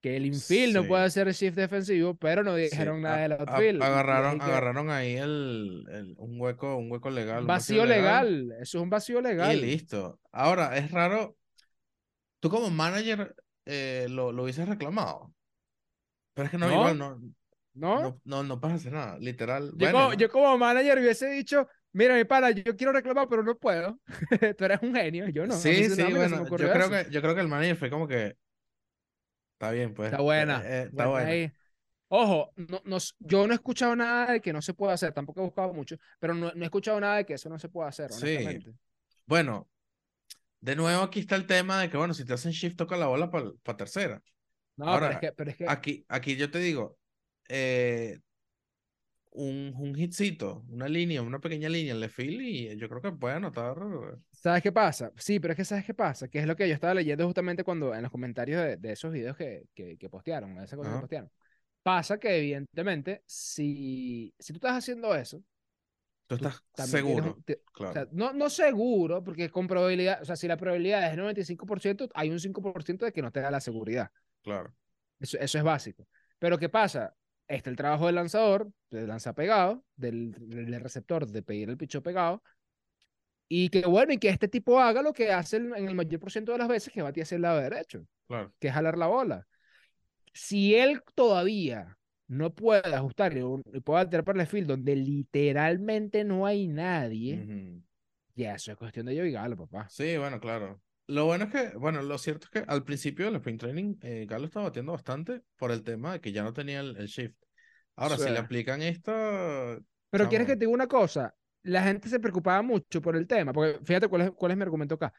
que 0.00 0.16
el 0.16 0.26
infield 0.26 0.74
no 0.74 0.86
puede 0.86 1.04
hacer 1.04 1.30
shift 1.32 1.56
defensivo, 1.56 2.14
pero 2.14 2.42
no 2.42 2.56
Sí, 2.56 2.62
dijeron 2.62 3.02
nada 3.02 3.18
del 3.18 3.32
outfield. 3.32 3.82
Agarraron, 3.82 4.38
que- 4.38 4.44
agarraron 4.46 4.90
ahí 4.90 5.16
el, 5.16 5.84
el- 5.90 6.14
un 6.18 6.40
hueco, 6.40 6.76
un 6.76 6.90
hueco 6.90 7.10
legal. 7.10 7.40
un 7.42 7.46
Vacío 7.46 7.84
legal. 7.84 8.52
Eso 8.60 8.78
es 8.78 8.82
un 8.82 8.90
vacío 8.90 9.20
legal. 9.20 9.56
Y 9.56 9.60
listo. 9.60 10.18
Ahora, 10.32 10.76
es 10.76 10.90
raro. 10.90 11.36
Tú 12.40 12.48
como 12.50 12.70
manager 12.70 13.34
eh, 13.66 14.06
lo, 14.08 14.32
lo 14.32 14.44
hubieses 14.44 14.68
reclamado. 14.68 15.32
Pero 16.34 16.46
es 16.46 16.50
que 16.50 16.58
no, 16.58 16.66
No, 16.66 16.72
igual 16.74 16.98
no, 16.98 17.20
¿No? 17.74 18.00
no, 18.00 18.20
no, 18.24 18.42
no 18.42 18.60
pasa 18.60 18.90
nada. 18.90 19.18
Literal. 19.18 19.66
Yo, 19.72 19.76
bueno, 19.78 19.98
como, 19.98 20.14
yo 20.14 20.30
como 20.30 20.56
manager 20.58 20.98
hubiese 20.98 21.28
dicho, 21.28 21.68
mira, 21.92 22.14
mi 22.16 22.24
pana, 22.24 22.50
yo 22.50 22.76
quiero 22.76 22.92
reclamar, 22.92 23.26
pero 23.28 23.42
no 23.42 23.56
puedo. 23.56 23.98
Tú 24.56 24.64
eres 24.64 24.78
un 24.82 24.94
genio, 24.94 25.28
yo 25.28 25.46
no. 25.46 25.54
Sí, 25.54 25.88
sí, 25.90 26.02
bueno. 26.02 26.44
Yo 26.44 26.56
creo 26.56 26.72
eso. 26.72 26.90
que, 26.90 27.06
yo 27.10 27.20
creo 27.20 27.34
que 27.34 27.40
el 27.42 27.48
manager 27.48 27.76
fue 27.76 27.90
como 27.90 28.08
que. 28.08 28.36
Está 29.60 29.72
bien, 29.72 29.92
pues. 29.92 30.10
Está 30.10 30.22
buena. 30.22 30.62
eh, 30.64 30.68
eh, 30.70 30.88
está 30.90 31.06
buena. 31.06 31.52
Ojo, 32.12 32.50
no, 32.56 32.80
no 32.86 32.96
yo 33.20 33.46
no 33.46 33.52
he 33.52 33.56
escuchado 33.56 33.94
nada 33.94 34.32
de 34.32 34.40
que 34.40 34.54
no 34.54 34.62
se 34.62 34.72
pueda 34.72 34.94
hacer, 34.94 35.12
tampoco 35.12 35.40
he 35.42 35.44
buscado 35.44 35.74
mucho, 35.74 35.96
pero 36.18 36.34
no, 36.34 36.50
no 36.54 36.62
he 36.62 36.64
escuchado 36.64 36.98
nada 36.98 37.16
de 37.16 37.26
que 37.26 37.34
eso 37.34 37.50
no 37.50 37.58
se 37.58 37.68
pueda 37.68 37.88
hacer, 37.88 38.10
Sí. 38.10 38.24
honestamente. 38.26 38.72
Bueno, 39.26 39.68
de 40.60 40.76
nuevo 40.76 41.02
aquí 41.02 41.20
está 41.20 41.36
el 41.36 41.46
tema 41.46 41.78
de 41.78 41.90
que, 41.90 41.98
bueno, 41.98 42.14
si 42.14 42.24
te 42.24 42.32
hacen 42.32 42.52
shift, 42.52 42.76
toca 42.76 42.96
la 42.96 43.06
bola 43.06 43.30
para 43.30 43.76
tercera. 43.76 44.20
No, 44.76 44.86
Ahora, 44.86 45.08
pero 45.08 45.12
es 45.12 45.20
que, 45.20 45.32
pero 45.36 45.50
es 45.50 45.56
que 45.56 45.64
Aquí, 45.68 46.04
aquí 46.08 46.36
yo 46.36 46.50
te 46.50 46.58
digo, 46.58 46.98
eh, 47.48 48.18
un, 49.32 49.74
un 49.78 49.96
hitcito, 49.98 50.64
una 50.68 50.88
línea, 50.88 51.22
una 51.22 51.40
pequeña 51.40 51.68
línea 51.68 51.92
en 51.94 52.00
left 52.00 52.14
field 52.16 52.40
y 52.42 52.76
yo 52.76 52.88
creo 52.88 53.00
que 53.02 53.12
puede 53.12 53.36
anotar. 53.36 53.76
¿sabes 54.32 54.62
qué 54.62 54.72
pasa? 54.72 55.12
Sí, 55.16 55.40
pero 55.40 55.52
es 55.52 55.56
que 55.56 55.64
¿sabes 55.64 55.84
qué 55.84 55.94
pasa? 55.94 56.28
Que 56.28 56.38
es 56.40 56.46
lo 56.46 56.56
que 56.56 56.68
yo 56.68 56.74
estaba 56.74 56.94
leyendo 56.94 57.24
justamente 57.26 57.64
cuando 57.64 57.94
en 57.94 58.02
los 58.02 58.10
comentarios 58.10 58.62
de, 58.62 58.76
de 58.76 58.92
esos 58.92 59.12
videos 59.12 59.36
que, 59.36 59.66
que, 59.74 59.96
que 59.98 60.08
postearon, 60.10 60.54
que 60.56 60.76
Ajá. 60.82 61.00
postearon. 61.00 61.30
Pasa 61.82 62.18
que 62.18 62.38
evidentemente, 62.38 63.22
si, 63.26 64.34
si 64.38 64.52
tú 64.52 64.58
estás 64.58 64.76
haciendo 64.78 65.14
eso, 65.14 65.42
Tú 66.26 66.34
estás 66.36 66.62
seguro, 66.74 67.34
un- 67.34 67.42
te- 67.44 67.62
claro. 67.72 67.90
O 67.90 67.94
sea, 67.94 68.08
no, 68.12 68.32
no 68.32 68.50
seguro, 68.50 69.24
porque 69.24 69.50
con 69.50 69.66
probabilidad, 69.66 70.22
o 70.22 70.24
sea, 70.24 70.36
si 70.36 70.46
la 70.48 70.56
probabilidad 70.56 71.10
es 71.10 71.16
95%, 71.16 72.08
hay 72.14 72.30
un 72.30 72.38
5% 72.40 73.04
de 73.04 73.12
que 73.12 73.22
no 73.22 73.32
te 73.32 73.40
da 73.40 73.50
la 73.50 73.60
seguridad. 73.60 74.10
claro. 74.42 74.74
Eso, 75.18 75.38
eso 75.38 75.58
es 75.58 75.64
básico. 75.64 76.06
Pero 76.38 76.58
¿qué 76.58 76.68
pasa? 76.68 77.14
Está 77.50 77.68
el 77.68 77.74
trabajo 77.76 78.06
del 78.06 78.14
lanzador, 78.14 78.70
del 78.90 79.08
lanzapegado, 79.08 79.84
del, 79.96 80.32
del 80.38 80.80
receptor, 80.80 81.26
de 81.26 81.42
pedir 81.42 81.68
el 81.68 81.76
picho 81.76 82.00
pegado. 82.00 82.42
Y 83.48 83.68
que 83.70 83.80
bueno, 83.82 84.12
y 84.12 84.18
que 84.18 84.28
este 84.28 84.46
tipo 84.46 84.78
haga 84.78 85.02
lo 85.02 85.12
que 85.12 85.32
hace 85.32 85.56
en 85.56 85.74
el 85.74 85.96
mayor 85.96 86.20
por 86.20 86.30
ciento 86.30 86.52
de 86.52 86.58
las 86.58 86.68
veces, 86.68 86.92
que 86.92 87.02
bate 87.02 87.22
hacia 87.22 87.34
el 87.34 87.42
lado 87.42 87.58
derecho, 87.60 88.06
Claro. 88.28 88.52
que 88.60 88.68
es 88.68 88.74
jalar 88.74 88.96
la 88.96 89.08
bola. 89.08 89.48
Si 90.32 90.76
él 90.76 91.02
todavía 91.16 91.98
no 92.28 92.54
puede 92.54 92.94
ajustar 92.94 93.36
y 93.36 93.40
y 93.40 93.80
puede 93.80 94.00
alterar 94.02 94.24
para 94.24 94.42
el 94.42 94.46
field 94.46 94.68
donde 94.68 94.94
literalmente 94.94 96.22
no 96.22 96.46
hay 96.46 96.68
nadie, 96.68 97.34
Ujú. 97.42 97.82
ya 98.36 98.54
eso 98.54 98.70
es 98.70 98.78
cuestión 98.78 99.06
de 99.06 99.16
Joey 99.16 99.32
Galo, 99.32 99.56
papá. 99.56 99.88
Sí, 99.88 100.16
bueno, 100.16 100.38
claro. 100.38 100.80
Lo 101.10 101.26
bueno 101.26 101.44
es 101.44 101.50
que, 101.50 101.76
bueno, 101.76 102.02
lo 102.02 102.18
cierto 102.18 102.46
es 102.46 102.50
que 102.50 102.70
al 102.70 102.84
principio 102.84 103.26
del 103.26 103.36
sprint 103.36 103.60
training, 103.60 103.96
eh, 104.02 104.26
Galo 104.28 104.46
estaba 104.46 104.66
batiendo 104.66 104.92
bastante 104.92 105.42
por 105.56 105.72
el 105.72 105.82
tema 105.82 106.12
de 106.12 106.20
que 106.20 106.32
ya 106.32 106.42
no 106.44 106.52
tenía 106.52 106.80
el, 106.80 106.96
el 106.96 107.06
shift. 107.06 107.34
Ahora, 107.96 108.16
si 108.16 108.24
Sí. 108.24 108.30
le 108.30 108.38
aplican 108.38 108.80
esto, 108.80 109.12
Pero 110.10 110.28
quieres 110.28 110.46
que 110.46 110.54
te 110.54 110.60
diga 110.60 110.72
una 110.72 110.86
cosa, 110.86 111.34
la 111.62 111.82
gente 111.82 112.08
se 112.08 112.20
preocupaba 112.20 112.62
mucho 112.62 113.02
por 113.02 113.16
el 113.16 113.26
tema, 113.26 113.52
porque 113.52 113.78
fíjate 113.84 114.08
cuál 114.08 114.22
es, 114.22 114.30
cuál 114.30 114.52
es 114.52 114.56
mi 114.56 114.62
argumento 114.62 114.94
acá. 114.94 115.12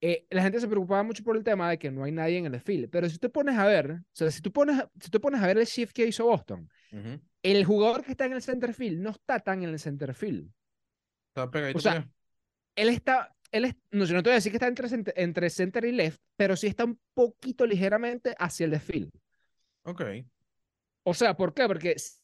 Eh, 0.00 0.26
la 0.30 0.42
gente 0.42 0.58
se 0.60 0.66
preocupaba 0.66 1.02
mucho 1.02 1.22
por 1.22 1.36
el 1.36 1.44
tema 1.44 1.70
de 1.70 1.78
que 1.78 1.90
no 1.90 2.04
hay 2.04 2.12
nadie 2.12 2.38
en 2.38 2.46
el 2.46 2.52
desfile, 2.52 2.88
pero 2.88 3.08
si 3.08 3.18
te 3.18 3.28
pones 3.28 3.56
a 3.56 3.66
ver, 3.66 3.92
o 3.92 4.04
sea, 4.12 4.30
si 4.30 4.40
tú 4.40 4.52
pones, 4.52 4.82
si 5.00 5.10
tú 5.10 5.20
pones 5.20 5.40
a 5.40 5.46
ver 5.46 5.58
el 5.58 5.64
shift 5.66 5.92
que 5.92 6.06
hizo 6.06 6.24
Boston, 6.24 6.68
ujú, 6.92 7.20
el 7.42 7.64
jugador 7.64 8.04
que 8.04 8.12
está 8.12 8.24
en 8.26 8.32
el 8.32 8.42
center 8.42 8.74
field 8.74 9.00
no 9.00 9.10
está 9.10 9.40
tan 9.40 9.62
en 9.62 9.70
el 9.70 9.78
center 9.78 10.14
field. 10.14 10.50
Está 11.28 11.50
pegadito 11.50 11.78
O 11.78 11.82
sea. 11.82 12.08
Él 12.74 12.88
está, 12.88 13.34
él 13.52 13.76
no, 13.90 14.04
yo 14.04 14.14
no 14.14 14.22
te 14.22 14.30
voy 14.30 14.32
a 14.32 14.36
decir 14.36 14.50
que 14.50 14.56
está 14.56 14.66
entre, 14.66 14.88
center- 14.88 15.14
entre 15.16 15.50
center 15.50 15.84
y 15.84 15.92
left, 15.92 16.20
pero 16.36 16.56
sí 16.56 16.66
está 16.66 16.84
un 16.84 16.98
poquito 17.14 17.66
ligeramente 17.66 18.34
hacia 18.38 18.64
el 18.64 18.70
desfile. 18.72 19.10
Ok. 19.84 20.02
O 21.04 21.14
sea, 21.14 21.36
¿por 21.36 21.54
qué? 21.54 21.66
Porque 21.66 21.98
si- 21.98 22.18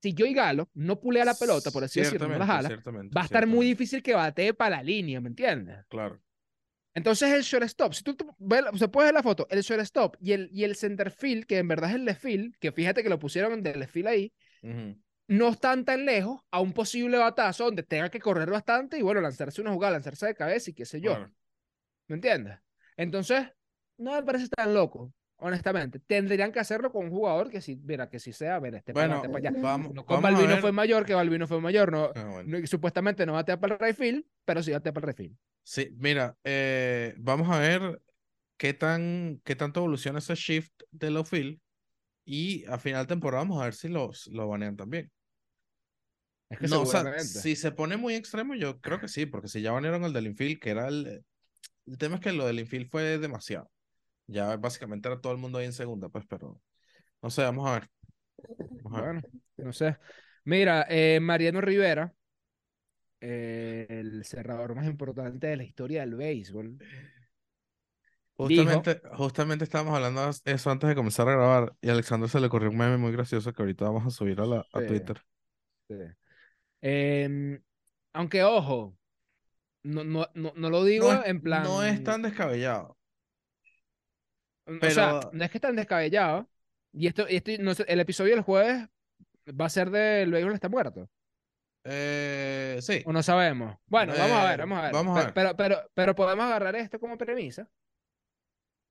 si 0.00 0.14
Joey 0.16 0.32
Galo 0.32 0.70
no 0.74 1.00
pulea 1.00 1.24
la 1.24 1.34
pelota, 1.34 1.70
por 1.70 1.84
así 1.84 2.00
decirlo, 2.00 2.28
no 2.28 2.38
la 2.38 2.46
Ciertamente, 2.46 2.52
jala, 2.52 2.68
ciertamente, 2.68 3.14
va 3.16 3.22
a 3.22 3.24
estar 3.24 3.46
muy 3.46 3.66
difícil 3.66 4.02
que 4.02 4.14
batee 4.14 4.54
para 4.54 4.76
la 4.76 4.82
línea, 4.82 5.20
¿me 5.20 5.28
entiendes? 5.28 5.84
Claro. 5.88 6.20
Entonces 6.94 7.32
el 7.32 7.42
shortstop, 7.42 7.92
si 7.92 8.02
tú, 8.02 8.16
ves 8.38 8.64
sea, 8.74 8.88
puedes 8.88 9.08
ver 9.08 9.14
la 9.14 9.22
foto, 9.22 9.46
el 9.50 9.60
shortstop 9.62 10.16
y 10.20 10.32
el, 10.32 10.48
y 10.52 10.64
el 10.64 10.74
center 10.74 11.10
field, 11.10 11.46
que 11.46 11.58
en 11.58 11.68
verdad 11.68 11.90
es 11.90 11.96
el 11.96 12.04
left 12.04 12.22
field, 12.22 12.56
que 12.58 12.72
fíjate 12.72 13.02
que 13.02 13.08
lo 13.08 13.18
pusieron 13.18 13.62
del 13.62 13.80
left 13.80 13.92
field 13.92 14.08
ahí, 14.08 14.32
Ujú, 14.62 14.96
no 15.28 15.50
están 15.50 15.84
tan 15.84 16.04
lejos 16.04 16.40
a 16.50 16.60
un 16.60 16.72
posible 16.72 17.18
batazo 17.18 17.64
donde 17.64 17.82
tenga 17.82 18.10
que 18.10 18.18
correr 18.20 18.50
bastante 18.50 18.98
y 18.98 19.02
bueno, 19.02 19.20
lanzarse 19.20 19.60
una 19.60 19.72
jugada, 19.72 19.92
lanzarse 19.92 20.26
de 20.26 20.34
cabeza 20.34 20.70
y 20.70 20.74
qué 20.74 20.84
sé 20.84 21.00
yo. 21.00 21.14
¿me 22.08 22.14
entiendes? 22.16 22.58
Entonces, 22.96 23.46
no 23.98 24.12
me 24.12 24.22
parece 24.22 24.48
tan 24.48 24.72
loco, 24.74 25.12
honestamente. 25.36 25.98
Tendrían 26.00 26.50
que 26.52 26.60
hacerlo 26.60 26.90
con 26.90 27.04
un 27.06 27.10
jugador 27.10 27.50
que 27.50 27.60
sí, 27.60 27.78
mira, 27.84 28.08
que 28.08 28.18
sí 28.18 28.32
sea, 28.32 28.60
mira, 28.60 28.78
este 28.78 28.92
Bueno, 28.92 29.20
para 29.22 29.36
allá. 29.36 29.52
vamos, 29.62 29.94
No, 29.94 30.04
con 30.06 30.22
vamos 30.22 30.32
Balvino 30.40 30.58
fue 30.58 30.72
mayor, 30.72 31.04
que 31.04 31.14
Balvino 31.14 31.46
fue 31.46 31.60
mayor, 31.60 31.92
no, 31.92 32.10
Ah, 32.14 32.24
bueno. 32.32 32.58
no- 32.58 32.66
supuestamente 32.66 33.26
no 33.26 33.34
batea 33.34 33.60
para 33.60 33.86
el 33.86 33.94
field, 33.94 34.24
pero 34.44 34.62
sí 34.62 34.72
batea 34.72 34.92
para 34.92 35.08
el 35.10 35.14
field. 35.14 35.36
Sí, 35.64 35.90
mira, 35.98 36.36
eh, 36.44 37.14
vamos 37.18 37.50
a 37.50 37.58
ver 37.58 38.00
qué 38.56 38.72
tan, 38.74 39.40
qué 39.44 39.54
tanto 39.54 39.80
evoluciona 39.80 40.18
ese 40.20 40.34
shift 40.34 40.72
de 40.90 41.10
low 41.10 41.24
field 41.24 41.60
y 42.24 42.64
a 42.66 42.78
final 42.78 43.04
de 43.04 43.08
temporada 43.08 43.42
vamos 43.44 43.60
a 43.60 43.64
ver 43.64 43.74
si 43.74 43.88
los, 43.88 44.26
lo 44.28 44.48
banean 44.48 44.76
también. 44.76 45.10
Es 46.50 46.58
que 46.58 46.68
No, 46.68 46.82
o 46.82 46.86
sea, 46.86 47.18
si 47.20 47.56
se 47.56 47.72
pone 47.72 47.96
muy 47.96 48.14
extremo, 48.14 48.54
yo 48.54 48.80
creo 48.80 49.00
que 49.00 49.08
sí, 49.08 49.26
porque 49.26 49.48
si 49.48 49.60
ya 49.60 49.72
banearon 49.72 50.04
el 50.04 50.12
del 50.12 50.26
infield, 50.26 50.58
que 50.60 50.70
era 50.70 50.88
el... 50.88 51.24
El 51.86 51.98
tema 51.98 52.16
es 52.16 52.20
que 52.20 52.32
lo 52.32 52.46
del 52.46 52.58
infield 52.60 52.90
fue 52.90 53.18
demasiado. 53.18 53.70
Ya 54.26 54.56
básicamente 54.56 55.08
era 55.08 55.20
todo 55.20 55.32
el 55.32 55.38
mundo 55.38 55.58
ahí 55.58 55.66
en 55.66 55.72
segunda, 55.72 56.08
pues, 56.08 56.24
pero... 56.26 56.60
No 57.22 57.30
sé, 57.30 57.42
vamos 57.42 57.66
a 57.68 57.72
ver. 57.74 57.88
Vamos 58.82 58.98
a 58.98 59.02
ver. 59.02 59.14
Bueno, 59.14 59.22
no 59.56 59.72
sé. 59.72 59.96
Mira, 60.44 60.86
eh, 60.88 61.18
Mariano 61.20 61.60
Rivera, 61.60 62.14
eh, 63.20 63.86
el 63.88 64.24
cerrador 64.24 64.74
más 64.74 64.86
importante 64.86 65.46
de 65.48 65.56
la 65.56 65.64
historia 65.64 66.00
del 66.02 66.14
béisbol. 66.14 66.78
dijo- 66.78 66.86
Justamente, 68.36 69.00
justamente 69.14 69.64
estábamos 69.64 69.94
hablando 69.94 70.30
de 70.44 70.52
eso 70.52 70.70
antes 70.70 70.88
de 70.88 70.94
comenzar 70.94 71.28
a 71.28 71.32
grabar 71.32 71.74
y 71.80 71.88
a 71.88 71.92
Alexander 71.92 72.28
se 72.28 72.38
le 72.40 72.46
ocurrió 72.46 72.70
un 72.70 72.76
meme 72.76 72.96
muy 72.96 73.12
gracioso 73.12 73.52
que 73.52 73.62
ahorita 73.62 73.86
vamos 73.86 74.06
a 74.06 74.10
subir 74.10 74.40
a, 74.40 74.46
la, 74.46 74.66
a 74.72 74.80
Sí. 74.80 74.86
Twitter. 74.86 75.20
Sí. 75.88 75.94
Em, 76.80 77.60
aunque, 78.12 78.42
ojo, 78.44 78.96
no, 79.82 80.04
no, 80.04 80.26
no, 80.34 80.52
no 80.56 80.70
lo 80.70 80.84
digo 80.84 81.12
es, 81.12 81.26
en 81.26 81.40
plan. 81.40 81.62
no 81.62 81.82
es 81.82 82.02
tan 82.04 82.22
descabellado. 82.22 82.96
O 84.66 84.90
sea, 84.90 85.20
pero- 85.20 85.30
no 85.32 85.44
es 85.44 85.50
que 85.50 85.60
tan 85.60 85.76
descabellado. 85.76 86.48
Y 86.92 87.06
esto, 87.06 87.26
y 87.28 87.36
esto 87.36 87.50
no 87.60 87.74
sé, 87.74 87.84
el 87.88 88.00
episodio 88.00 88.34
del 88.34 88.42
jueves 88.44 88.86
va 89.48 89.66
a 89.66 89.70
ser 89.70 89.90
del 89.90 90.30
béisbol 90.30 90.54
está 90.54 90.68
muerto. 90.68 91.08
Eh, 91.84 92.78
sí. 92.82 93.02
O 93.06 93.12
no 93.12 93.22
sabemos. 93.22 93.76
Bueno, 93.86 94.12
vamos 94.16 94.36
a 94.38 94.44
ver, 94.50 94.60
Eh, 94.60 94.62
vamos 94.62 94.78
a 94.78 94.82
ver. 94.82 94.92
vamos 94.92 95.18
a 95.18 95.24
ver. 95.24 95.34
Pero, 95.34 95.56
pero, 95.56 95.90
pero, 95.94 96.14
podemos 96.14 96.44
agarrar 96.44 96.76
esto 96.76 96.98
como 97.00 97.16
premisa 97.16 97.68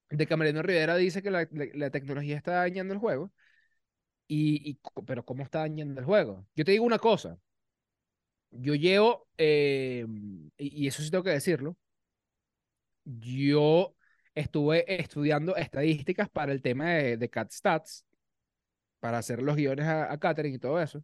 de 0.10 0.26
que 0.26 0.36
Mariano 0.36 0.62
Rivera 0.62 0.96
dice 0.96 1.22
que 1.22 1.30
la, 1.32 1.48
la- 1.52 1.68
la 1.74 1.90
tecnología 1.92 2.38
está 2.38 2.54
dañando 2.54 2.94
el 2.94 3.00
juego. 3.00 3.32
Y, 4.28 4.72
y 4.72 4.80
pero 5.06 5.24
¿cómo 5.26 5.44
está 5.44 5.60
dañando 5.60 6.00
el 6.00 6.06
juego? 6.06 6.46
Yo 6.56 6.66
te 6.66 6.72
digo 6.72 6.86
una 6.86 7.00
cosa. 7.00 7.38
Yo 8.52 8.76
llevo, 8.76 9.28
eh, 9.38 10.06
y, 10.58 10.88
eso 10.88 11.02
sí 11.04 11.12
tengo 11.12 11.24
que 11.24 11.32
decirlo, 11.32 11.78
yo 13.04 13.96
estuve 14.36 15.02
estudiando 15.02 15.56
estadísticas 15.56 16.30
para 16.30 16.52
el 16.52 16.62
tema 16.62 16.90
de, 16.92 17.18
de 17.18 17.30
Cat 17.30 17.52
Stats, 17.52 18.06
para 19.00 19.20
hacer 19.20 19.42
los 19.42 19.56
guiones 19.56 19.86
a, 19.86 20.12
a 20.12 20.18
Catherine 20.20 20.56
y 20.56 20.60
todo 20.60 20.82
eso. 20.82 21.04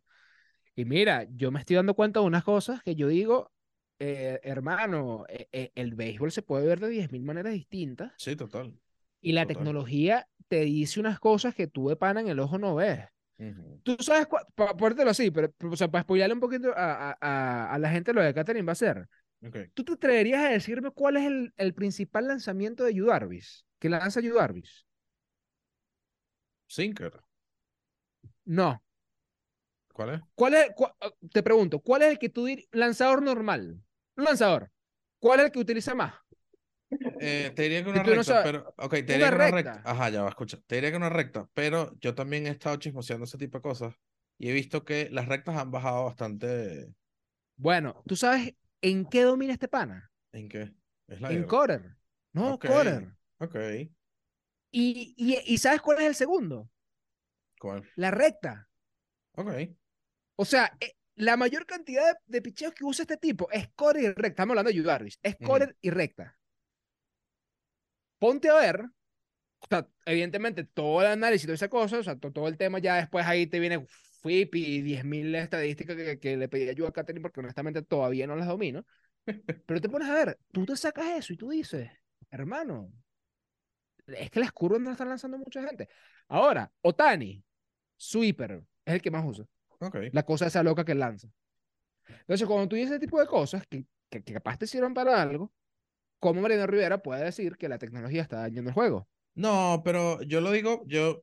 Y 0.76 0.86
mira, 0.86 1.28
yo 1.30 1.52
me 1.52 1.60
estoy 1.60 1.76
dando 1.76 1.94
cuenta 1.94 2.20
de 2.20 2.26
unas 2.26 2.44
cosas 2.44 2.82
que 2.82 2.96
yo 2.96 3.08
digo, 3.08 3.52
eh, 4.00 4.40
hermano, 4.44 5.26
eh, 5.30 5.48
eh, 5.52 5.72
el 5.76 5.94
béisbol 5.96 6.32
se 6.32 6.42
puede 6.42 6.68
ver 6.68 6.80
de 6.80 6.90
10.000 6.90 7.24
maneras 7.24 7.54
distintas 7.54 8.12
Sí, 8.18 8.36
total. 8.36 8.74
y 9.22 9.34
la 9.34 9.44
Total. 9.44 9.56
tecnología 9.56 10.28
te 10.48 10.62
dice 10.62 11.00
unas 11.00 11.20
cosas 11.20 11.54
que 11.56 11.68
tú 11.68 11.90
de 11.90 11.96
pana 11.96 12.22
en 12.22 12.28
el 12.28 12.40
ojo 12.40 12.58
no 12.58 12.76
ves. 12.76 13.00
Tú 13.84 13.98
sabes, 14.00 14.28
para 14.56 14.76
ponértelo 14.76 15.10
así, 15.10 15.32
pero, 15.32 15.54
o 15.70 15.76
sea, 15.76 15.90
para 15.90 16.04
spoilearle 16.04 16.36
un 16.36 16.40
poquito 16.40 16.72
a, 16.76 17.18
a, 17.20 17.74
a, 17.74 17.80
la 17.80 17.90
gente 17.90 18.14
lo 18.14 18.22
de 18.22 18.34
Catherine 18.34 18.66
va 18.66 18.74
a 18.74 18.76
ser. 18.76 19.08
¿Tú 19.74 19.84
te 19.84 19.94
atreverías 19.94 20.44
a 20.44 20.50
decirme 20.50 20.92
cuál 20.92 21.18
es 21.18 21.26
el, 21.26 21.54
el 21.58 21.74
principal 21.74 22.28
lanzamiento 22.28 22.84
de 22.84 22.94
Yu 22.94 23.06
Darvish? 23.08 23.66
¿Que 23.80 23.90
lanza 23.90 24.22
Yu 24.22 24.36
Darvish? 24.36 24.86
Sinker. 26.68 27.22
No. 28.46 28.82
¿Cuál 29.94 30.10
es? 30.16 30.22
¿Cuál 30.34 30.54
es, 30.56 30.72
te 31.32 31.44
pregunto, 31.44 31.80
¿cuál 31.80 32.04
es 32.04 32.12
el 32.12 32.20
que 32.20 32.30
tú 32.30 32.46
dirías, 32.46 32.68
lanzador 32.72 33.22
normal? 33.22 33.80
Un 34.16 34.24
lanzador. 34.24 34.72
¿Cuál 35.20 35.40
es 35.40 35.46
el 35.48 35.52
que 35.52 35.60
utiliza 35.60 35.94
más? 35.94 36.14
Eh, 37.20 37.52
te 37.56 37.64
diría 37.64 37.84
que 37.84 37.90
una 37.90 38.00
no 38.04 38.10
recta, 38.10 38.24
sabes- 38.24 38.44
pero. 38.44 38.74
Ok, 38.78 38.92
te 38.92 39.02
diría 39.04 39.30
que 39.30 39.36
una 39.36 39.52
recta. 39.52 39.74
recta. 39.76 39.90
Ajá, 39.92 40.10
ya 40.10 40.22
va, 40.24 40.30
escucha. 40.30 40.58
Te 40.68 40.76
diría 40.76 40.92
que 40.92 40.98
una 40.98 41.10
recta, 41.10 41.50
pero 41.54 41.94
yo 42.00 42.16
también 42.16 42.48
he 42.48 42.50
estado 42.50 42.76
chismoseando 42.78 43.26
ese 43.26 43.38
tipo 43.38 43.58
de 43.58 43.62
cosas 43.62 43.96
y 44.38 44.50
he 44.50 44.54
visto 44.54 44.84
que 44.84 45.10
las 45.12 45.28
rectas 45.28 45.56
han 45.58 45.72
bajado 45.72 46.06
bastante. 46.06 46.94
Bueno, 47.56 48.04
¿tú 48.08 48.16
sabes 48.16 48.54
en 48.82 49.06
qué 49.06 49.22
domina 49.24 49.54
este 49.54 49.68
pana? 49.68 50.12
¿En 50.32 50.50
qué? 50.50 50.74
Es 51.08 51.22
En 51.22 51.44
quarter. 51.44 51.96
No, 52.34 52.54
Ok. 52.56 52.66
quarter. 52.66 53.08
Ok. 53.40 53.56
Y, 54.72 55.14
y, 55.18 55.38
y 55.46 55.58
¿sabes 55.60 55.82
cuál 55.82 56.00
es 56.00 56.06
el 56.06 56.16
segundo? 56.16 56.70
¿Cuál? 57.60 57.88
La 57.96 58.12
recta. 58.12 58.68
Ok. 59.36 59.52
O 60.36 60.46
sea, 60.46 60.76
eh, 60.80 60.94
la 61.16 61.38
mayor 61.38 61.66
cantidad 61.66 62.04
de, 62.12 62.18
de 62.26 62.42
picheos 62.42 62.74
que 62.74 62.84
usa 62.84 63.04
este 63.04 63.18
tipo 63.18 63.50
es 63.52 63.70
core 63.76 64.02
y 64.02 64.08
recta. 64.08 64.28
Estamos 64.30 64.52
hablando 64.54 64.70
de 64.72 64.76
Yu 64.78 64.84
Darvish. 64.84 65.20
Es 65.22 65.38
core 65.38 65.76
y 65.82 65.92
recta. 65.92 66.38
Ponte 68.24 68.50
a 68.50 68.54
ver. 68.56 68.80
O 69.60 69.68
sea, 69.70 69.86
evidentemente, 70.06 70.64
todo 70.64 71.02
el 71.02 71.08
análisis, 71.08 71.46
toda 71.46 71.56
esa 71.56 71.68
cosa, 71.68 72.00
o 72.00 72.04
sea, 72.04 72.16
to- 72.18 72.32
todo 72.32 72.48
el 72.48 72.58
tema, 72.58 72.80
ya 72.80 72.96
después 72.96 73.26
ahí 73.26 73.48
te 73.48 73.60
viene 73.60 73.86
FIP 74.22 74.56
y 74.56 74.82
10.000 74.82 75.36
estadísticas 75.36 75.98
que, 75.98 76.20
que 76.20 76.38
le 76.38 76.48
pedí 76.48 76.70
ayuda 76.70 76.88
a 76.88 76.94
Katherine 76.94 77.22
porque 77.22 77.42
honestamente 77.42 77.82
todavía 77.82 78.26
no 78.26 78.38
las 78.38 78.48
domino. 78.48 78.86
Pero 79.68 79.82
te 79.82 79.90
pones 79.90 80.08
a 80.08 80.14
ver, 80.14 80.40
tú 80.54 80.66
te 80.66 80.78
sacas 80.78 81.06
eso 81.18 81.34
y 81.34 81.38
tú 81.38 81.50
dices, 81.50 81.92
hermano, 82.32 82.94
es 84.08 84.32
que 84.32 84.40
las 84.40 84.54
curvas 84.54 84.80
no 84.80 84.86
las 84.86 84.94
están 84.94 85.10
lanzando 85.10 85.38
mucha 85.38 85.62
gente. 85.62 85.90
Ahora, 86.30 86.72
Otani, 86.82 87.44
sweeper, 87.98 88.64
es 88.86 88.94
el 88.94 89.02
que 89.02 89.12
más 89.12 89.26
usa 89.26 89.46
Ok. 89.80 89.98
la 90.14 90.24
cosa 90.24 90.48
esa 90.48 90.64
loca 90.64 90.86
que 90.86 90.96
lanza. 90.96 91.28
Entonces, 92.08 92.48
cuando 92.48 92.70
tú 92.70 92.78
dices 92.78 92.92
ese 92.92 93.00
tipo 93.02 93.20
de 93.20 93.28
cosas 93.28 93.68
que, 93.68 93.86
que, 94.10 94.24
que 94.24 94.34
capaz 94.34 94.58
te 94.58 94.66
sirvan 94.66 94.94
para 94.94 95.22
algo, 95.22 95.52
¿cómo 96.24 96.40
Mariano 96.40 96.66
Rivera 96.68 97.00
puede 97.00 97.26
decir 97.26 97.58
que 97.58 97.68
la 97.68 97.78
tecnología 97.78 98.22
está 98.22 98.38
dañando 98.38 98.70
el 98.70 98.74
juego? 98.74 99.10
No, 99.36 99.82
pero 99.84 100.22
yo 100.22 100.40
lo 100.40 100.52
digo, 100.52 100.84
yo, 100.88 101.22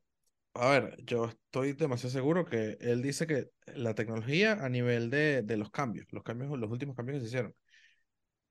a 0.52 0.68
ver, 0.68 0.96
yo 1.06 1.26
estoy 1.26 1.72
demasiado 1.72 2.12
seguro 2.12 2.44
que 2.44 2.76
él 2.80 3.00
dice 3.00 3.26
que 3.26 3.48
la 3.74 3.94
tecnología 3.94 4.52
a 4.52 4.68
nivel 4.68 5.08
de, 5.08 5.40
de 5.42 5.56
los 5.56 5.70
cambios, 5.70 6.06
los 6.10 6.22
cambios, 6.22 6.58
los 6.58 6.70
últimos 6.70 6.94
cambios 6.96 7.16
que 7.16 7.20
se 7.22 7.28
hicieron, 7.28 7.54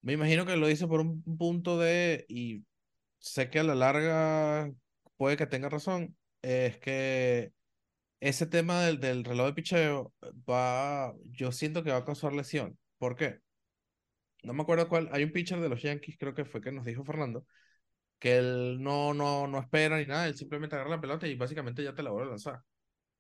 me 0.02 0.14
imagino 0.14 0.46
que 0.48 0.58
lo 0.58 0.66
dice 0.66 0.88
por 0.88 1.02
un 1.02 1.22
punto 1.38 1.78
de, 1.78 2.26
y 2.30 2.66
sé 3.20 3.52
que 3.52 3.60
a 3.60 3.64
la 3.64 3.76
larga 3.76 4.72
puede 5.18 5.38
que 5.38 5.46
tenga 5.46 5.70
razón, 5.70 6.18
es 6.42 6.78
que 6.80 7.54
ese 8.22 8.48
tema 8.48 8.82
del, 8.82 9.00
del 9.00 9.24
reloj 9.24 9.48
de 9.48 9.54
picheo 9.54 10.14
va, 10.50 11.14
yo 11.26 11.52
siento 11.52 11.84
que 11.84 11.92
va 11.92 11.98
a 11.98 12.06
causar 12.06 12.34
lesión. 12.34 12.80
¿Por 12.98 13.16
qué? 13.16 13.40
No 14.44 14.54
me 14.54 14.62
acuerdo 14.64 14.88
cuál, 14.88 15.10
hay 15.12 15.24
un 15.24 15.32
pitcher 15.32 15.60
de 15.60 15.70
los 15.70 15.82
Yankees, 15.82 16.18
creo 16.18 16.34
que 16.34 16.46
fue 16.46 16.62
que 16.62 16.72
nos 16.72 16.86
dijo 16.86 17.04
Fernando, 17.04 17.46
que 18.20 18.38
él 18.38 18.78
no, 18.82 19.14
no, 19.14 19.48
no 19.48 19.60
espera 19.60 19.98
ni 19.98 20.06
nada, 20.06 20.28
él 20.28 20.36
simplemente 20.36 20.76
agarra 20.76 20.92
la 20.92 21.02
pelota 21.02 21.28
y 21.28 21.36
básicamente 21.36 21.84
ya 21.84 21.94
te 21.94 22.04
la 22.04 22.12
vuelve 22.12 22.28
a 22.28 22.32
lanzar. 22.32 22.62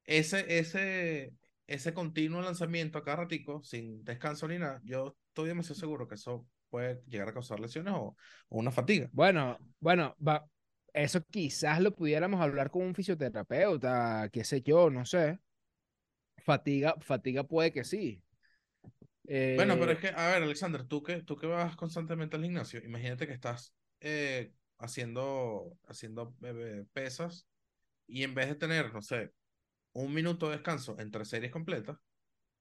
Ese, 0.05 0.57
ese, 0.59 1.33
ese 1.67 1.93
continuo 1.93 2.41
lanzamiento 2.41 2.97
a 2.97 3.03
cada 3.03 3.17
ratico, 3.17 3.61
sin 3.63 4.03
descanso 4.03 4.47
ni 4.47 4.57
nada, 4.57 4.81
yo 4.83 5.17
estoy 5.29 5.49
demasiado 5.49 5.79
seguro 5.79 6.07
que 6.07 6.15
eso 6.15 6.45
puede 6.69 7.01
llegar 7.07 7.29
a 7.29 7.33
causar 7.33 7.59
lesiones 7.59 7.93
o, 7.93 8.15
o 8.49 8.57
una 8.57 8.71
fatiga. 8.71 9.09
Bueno, 9.11 9.57
bueno, 9.79 10.15
va, 10.25 10.45
eso 10.93 11.23
quizás 11.29 11.81
lo 11.81 11.95
pudiéramos 11.95 12.41
hablar 12.41 12.71
con 12.71 12.83
un 12.83 12.95
fisioterapeuta, 12.95 14.29
qué 14.31 14.43
sé 14.43 14.61
yo, 14.61 14.89
no 14.89 15.05
sé. 15.05 15.39
Fatiga, 16.37 16.95
fatiga 17.01 17.43
puede 17.43 17.71
que 17.71 17.83
sí. 17.83 18.21
Bueno, 19.55 19.77
pero 19.79 19.91
Eh, 19.91 19.93
es 19.93 19.99
que, 19.99 20.07
a 20.09 20.27
ver, 20.29 20.43
Alexander, 20.43 20.83
tú 20.85 21.03
que, 21.03 21.21
tú 21.23 21.35
que 21.35 21.47
vas 21.47 21.75
constantemente 21.75 22.35
al 22.37 22.43
gimnasio, 22.43 22.81
imagínate 22.83 23.27
que 23.27 23.33
estás 23.33 23.73
eh, 23.99 24.53
haciendo, 24.77 25.77
haciendo 25.87 26.35
eh, 26.43 26.85
pesas 26.93 27.47
y 28.07 28.23
en 28.23 28.35
vez 28.35 28.49
de 28.49 28.55
tener, 28.55 28.93
no 28.93 29.01
sé, 29.01 29.33
un 29.93 30.13
minuto 30.13 30.47
de 30.49 30.57
descanso 30.57 30.97
entre 30.99 31.25
series 31.25 31.51
completas, 31.51 31.97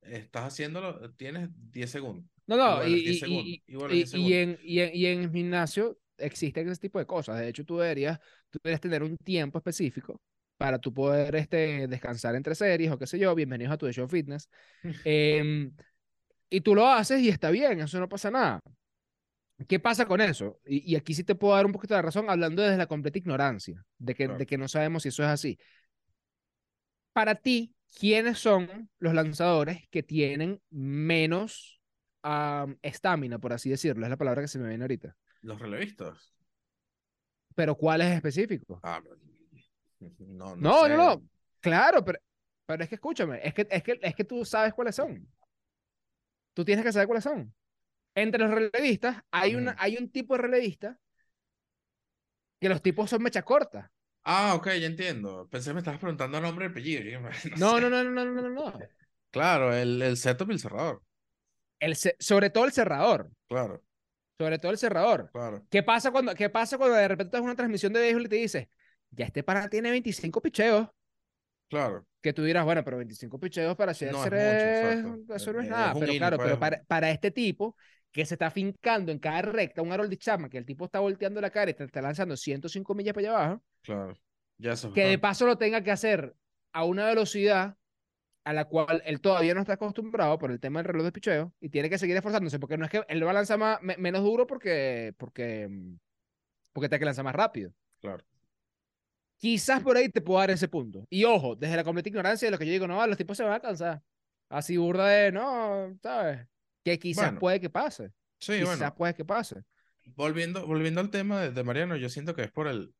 estás 0.03 0.45
haciéndolo, 0.47 1.13
tienes 1.15 1.51
10 1.73 1.91
segundos. 1.91 2.31
No, 2.47 2.57
no, 2.57 2.85
y, 2.87 2.93
10 3.03 3.19
y- 3.19 3.19
segundos, 3.19 3.57
y- 3.67 3.75
y 3.75 3.77
vuelves 3.77 3.99
y- 3.99 4.01
10 4.01 4.11
y 4.11 4.11
segundos. 4.11 4.33
en, 4.33 4.59
el 4.63 5.31
gimnasio 5.31 5.99
existen 6.17 6.69
ese 6.69 6.81
tipo 6.81 6.99
de 6.99 7.07
cosas. 7.07 7.39
De 7.39 7.49
hecho, 7.49 7.65
tú 7.65 7.79
deberías, 7.79 8.19
tú 8.51 8.59
deberías 8.63 8.81
tener 8.81 9.03
un 9.03 9.17
tiempo 9.19 9.59
específico 9.59 10.21
para 10.57 10.79
tú 10.79 10.93
poder 10.93 11.37
este, 11.37 11.87
descansar 11.89 12.35
entre 12.35 12.55
series 12.55 12.91
o 12.91 12.99
qué 12.99 13.07
sé 13.07 13.19
yo. 13.19 13.35
Bienvenidos 13.35 13.75
a 13.75 13.79
tu 13.79 13.91
show 13.93 14.09
fitness. 14.09 14.49
Em, 15.05 15.75
y 16.51 16.61
tú 16.63 16.75
lo 16.75 16.87
haces 16.89 17.21
y 17.23 17.29
está 17.29 17.51
bien, 17.51 17.81
eso 17.81 17.99
no 18.01 18.09
pasa 18.09 18.31
nada. 18.31 18.61
¿Qué 19.67 19.81
pasa 19.81 20.07
con 20.07 20.21
eso? 20.21 20.61
Y, 20.67 20.93
y 20.93 20.97
aquí 20.97 21.15
sí 21.15 21.25
te 21.25 21.35
puedo 21.35 21.55
dar 21.55 21.67
un 21.67 21.73
poquito 21.73 21.95
de 21.95 22.03
razón 22.03 22.31
hablando 22.31 22.63
desde 22.63 22.77
la 22.77 22.87
completa 22.87 23.19
ignorancia, 23.19 23.85
de 23.99 24.15
que, 24.15 24.25
Claro. 24.25 24.39
de 24.39 24.47
que 24.47 24.57
no 24.59 24.69
sabemos 24.69 25.03
si 25.03 25.09
eso 25.09 25.23
es 25.25 25.29
así. 25.29 25.59
Para 27.13 27.35
ti, 27.35 27.75
¿quiénes 27.99 28.39
son 28.39 28.91
los 28.99 29.15
lanzadores 29.15 29.89
que 29.91 30.03
tienen 30.03 30.61
menos 30.71 31.81
am, 32.23 32.79
estamina, 32.83 33.39
por 33.39 33.53
así 33.53 33.71
decirlo? 33.71 34.05
Es 34.07 34.11
la 34.11 34.17
palabra 34.17 34.43
que 34.43 34.49
se 34.49 34.59
me 34.59 34.69
viene 34.69 34.85
ahorita. 34.85 35.17
Los 35.43 35.59
relevistas. 35.61 36.33
pero 37.55 37.75
¿cuál 37.75 38.03
es 38.03 38.15
específico? 38.15 38.79
Ah, 38.83 39.01
no, 40.01 40.55
no, 40.55 40.57
No, 40.57 40.83
sé. 40.85 40.89
no, 40.91 40.97
no. 40.97 41.23
Claro, 41.61 42.05
pero, 42.05 42.21
pero 42.67 42.83
es 42.85 42.89
que 42.89 42.95
escúchame, 42.95 43.41
es 43.43 43.53
que, 43.55 43.67
es, 43.69 43.83
que, 43.83 43.99
es 44.01 44.15
que 44.15 44.25
tú 44.25 44.45
sabes 44.45 44.73
cuáles 44.75 44.95
son. 44.95 45.27
Tú 46.59 46.65
tienes 46.65 46.85
que 46.85 46.91
saber 46.93 47.07
cuáles 47.07 47.23
son. 47.23 47.55
Entre 48.17 48.41
los 48.41 48.51
relevistas 48.51 49.23
hay, 49.31 49.55
una, 49.55 49.71
Ujú. 49.71 49.81
hay 49.81 49.97
un 49.97 50.11
tipo 50.11 50.35
de 50.35 50.43
relevista 50.43 50.99
que 52.61 52.69
los 52.69 52.83
tipos 52.83 53.09
son 53.11 53.23
mecha 53.23 53.43
corta. 53.45 53.93
Ah, 54.25 54.55
ok, 54.57 54.67
ya 54.81 54.87
entiendo. 54.89 55.49
Pensé 55.49 55.71
que 55.71 55.75
me 55.75 55.79
estabas 55.79 56.01
preguntando 56.01 56.41
nombre 56.41 56.67
y 56.67 56.69
apellido. 56.71 57.31
No, 57.61 57.79
no, 57.81 57.89
no, 57.89 58.03
no, 58.03 58.11
no, 58.11 58.25
no, 58.25 58.43
no, 58.43 58.49
no. 58.51 58.73
Claro, 59.31 59.73
el, 59.73 60.03
el 60.03 60.17
setup 60.17 60.51
y 60.51 60.55
el 60.55 60.59
cerrador. 60.59 61.01
El, 61.79 61.95
sobre 61.97 62.51
todo 62.51 62.65
el 62.65 62.73
cerrador. 62.73 63.31
Claro, 63.49 63.83
Sobre 64.39 64.59
todo 64.59 64.73
el 64.73 64.79
cerrador. 64.79 65.31
claro. 65.33 65.67
¿Qué 65.71 65.83
pasa 65.83 66.11
cuando, 66.11 66.35
qué 66.35 66.49
pasa 66.51 66.79
cuando 66.79 66.97
de 66.97 67.09
repente 67.09 67.29
estás 67.29 67.41
en 67.41 67.45
una 67.47 67.57
transmisión 67.57 67.93
de 67.93 68.01
béisbol 68.01 68.27
y 68.27 68.29
te 68.29 68.37
dices, 68.37 68.69
ya 69.11 69.27
este 69.27 69.43
pana 69.43 69.69
tiene 69.69 69.91
25 69.91 70.41
picheos? 70.41 70.89
Claro. 71.71 72.07
Que 72.21 72.33
tú 72.33 72.43
dirás, 72.43 72.65
bueno, 72.65 72.83
pero 72.85 72.97
25 72.97 73.39
picheos 73.39 73.77
para 73.77 73.93
No 73.93 73.97
es 73.99 74.03
mucho, 74.03 75.35
eso 75.35 75.53
no 75.53 75.61
es 75.61 75.65
Es 75.67 75.71
nada. 75.71 75.95
Pero 75.95 76.13
claro, 76.15 76.37
pues, 76.37 76.49
pero 76.49 76.59
para, 76.61 76.79
un- 76.79 76.87
para 76.87 77.11
este 77.11 77.31
tipo 77.31 77.77
que 78.11 78.25
se 78.27 78.35
está 78.35 78.51
fincando 78.51 79.13
en 79.13 79.19
cada 79.19 79.43
recta, 79.43 79.83
un 79.83 79.93
Harold 79.93 80.17
Chapman, 80.17 80.51
que 80.51 80.59
el 80.59 80.65
tipo 80.67 80.85
está 80.87 80.99
volteando 80.99 81.41
la 81.41 81.51
cara 81.51 81.71
y 81.71 81.75
te 81.75 81.85
está 81.85 82.01
lanzando 82.03 82.37
105 82.37 82.95
millas 82.95 83.15
para 83.15 83.29
allá 83.29 83.39
abajo, 83.45 83.63
Claro. 83.83 84.19
Ya 84.61 84.75
que 84.93 85.05
de 85.05 85.19
paso 85.19 85.47
lo 85.47 85.57
tenga 85.57 85.83
que 85.83 85.93
hacer 85.93 86.35
a 86.73 86.85
una 86.85 87.07
velocidad 87.07 87.77
a 88.45 88.53
la 88.53 88.65
cual 88.65 89.03
él 89.05 89.21
todavía 89.21 89.55
no 89.55 89.61
está 89.61 89.75
acostumbrado 89.75 90.39
por 90.39 90.51
el 90.51 90.59
tema 90.59 90.81
del 90.81 90.87
reloj 90.87 91.05
de 91.05 91.13
picheo 91.13 91.53
y 91.61 91.69
tiene 91.69 91.91
que 91.91 91.99
seguir 91.99 92.17
esforzándose, 92.17 92.59
porque 92.59 92.77
no 92.79 92.85
es 92.87 92.91
que 92.91 93.03
él 93.09 93.25
va 93.25 93.31
a 93.31 93.35
lanzar 93.35 93.59
más, 93.59 93.81
me- 93.83 93.97
menos 93.99 94.23
duro 94.25 94.47
porque, 94.47 95.15
porque, 95.19 95.69
mm, 95.69 95.97
porque 96.73 96.89
tiene 96.89 97.01
que 97.01 97.05
lanzar 97.05 97.25
más 97.25 97.35
rápido. 97.35 97.73
Claro. 98.01 98.25
Quizás 99.39 99.83
por 99.83 99.97
ahí 99.97 100.09
te 100.09 100.21
puedo 100.21 100.41
dar 100.41 100.51
ese 100.51 100.69
punto. 100.69 101.07
Y 101.11 101.25
ojo, 101.25 101.55
desde 101.57 101.77
la 101.77 101.85
completa 101.85 102.09
ignorancia 102.09 102.47
de 102.47 102.53
lo 102.53 102.59
que 102.59 102.67
yo 102.67 102.73
digo, 102.73 102.89
no, 102.89 103.07
los 103.07 103.17
tipos 103.17 103.37
se 103.37 103.45
van 103.45 103.53
a 103.55 103.61
cansar. 103.61 104.03
Así 104.49 104.77
burda 104.77 105.07
de, 105.09 105.33
no, 105.33 105.97
¿sabes? 106.03 106.47
Que 106.85 106.99
quizás 106.99 107.27
Bueno. 107.27 107.41
puede 107.41 107.61
que 107.61 107.71
pase. 107.71 108.11
Sí, 108.41 108.59
quizás 108.59 108.79
bueno. 108.79 108.95
puede 108.97 109.15
que 109.15 109.25
pase. 109.25 109.63
Volviendo, 110.17 110.67
volviendo 110.67 111.01
al 111.01 111.11
tema 111.11 111.41
de, 111.41 111.51
de 111.53 111.63
Mariano, 111.65 111.97
yo 111.97 112.09
siento 112.09 112.35
que 112.35 112.43
es 112.43 112.51
por 112.51 112.67
el. 112.67 112.93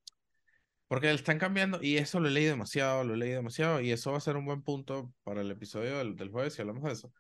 Porque 0.87 1.11
están 1.13 1.39
cambiando, 1.39 1.81
y 1.83 1.99
eso 1.99 2.19
lo 2.21 2.29
he 2.29 2.31
leído 2.31 2.53
demasiado, 2.53 3.05
lo 3.05 3.15
he 3.15 3.17
leído 3.19 3.37
demasiado, 3.37 3.81
y 3.81 3.91
eso 3.93 4.13
va 4.13 4.19
a 4.19 4.21
ser 4.21 4.37
un 4.37 4.47
buen 4.47 4.63
punto 4.63 5.13
para 5.23 5.43
el 5.43 5.51
episodio 5.51 5.99
del, 5.99 6.17
del 6.17 6.31
jueves 6.31 6.55
si 6.55 6.63
hablamos 6.63 6.83
de 6.85 6.93
eso. 6.93 7.13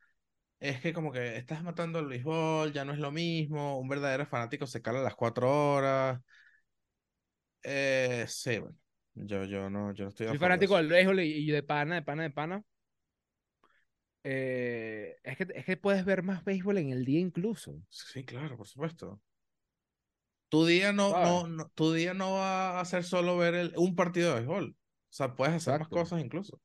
Es 0.60 0.80
que 0.80 0.92
como 0.92 1.12
que 1.12 1.36
estás 1.36 1.62
matando 1.62 1.98
el 1.98 2.06
béisbol, 2.06 2.72
ya 2.72 2.84
no 2.84 2.92
es 2.92 2.98
lo 2.98 3.12
mismo, 3.12 3.78
un 3.78 3.88
verdadero 3.88 4.26
fanático 4.26 4.66
se 4.66 4.82
cala 4.82 5.00
a 5.00 5.02
las 5.02 5.14
cuatro 5.16 5.50
horas. 5.74 6.20
Eh, 7.62 8.24
sí, 8.28 8.58
bueno, 8.58 8.76
yo, 9.26 9.44
yo 9.44 9.70
no, 9.70 9.92
yo 9.92 10.04
no 10.04 10.08
estoy 10.10 10.26
Soy 10.26 10.38
fanático 10.38 10.76
del 10.76 10.88
béisbol 10.88 11.20
y, 11.20 11.32
y 11.32 11.50
de 11.50 11.62
pana, 11.62 11.96
de 11.96 12.02
pana, 12.02 12.22
de 12.24 12.30
pana. 12.30 12.64
Eh, 14.24 15.16
es, 15.22 15.36
que, 15.36 15.46
es 15.54 15.64
que 15.64 15.76
puedes 15.76 16.04
ver 16.04 16.22
más 16.22 16.44
béisbol 16.44 16.78
en 16.78 16.90
el 16.90 17.04
día 17.04 17.20
incluso. 17.20 17.80
Sí, 17.90 18.24
claro, 18.24 18.56
por 18.56 18.66
supuesto. 18.66 19.20
Tu 20.48 20.64
día 20.66 20.92
no, 20.92 21.16
no, 21.18 21.46
no, 21.46 21.68
tu 21.74 21.92
día 21.92 22.14
no 22.14 22.32
va 22.34 22.80
a 22.80 22.84
ser 22.84 23.04
solo 23.04 23.36
ver 23.36 23.54
el- 23.54 23.74
un 23.76 23.94
partido 23.94 24.30
de 24.30 24.36
béisbol. 24.36 24.70
O 24.70 24.76
sea, 25.12 25.34
puedes 25.36 25.54
hacer 25.54 25.74
más 25.74 25.88
cosas 25.88 26.20
incluso. 26.22 26.60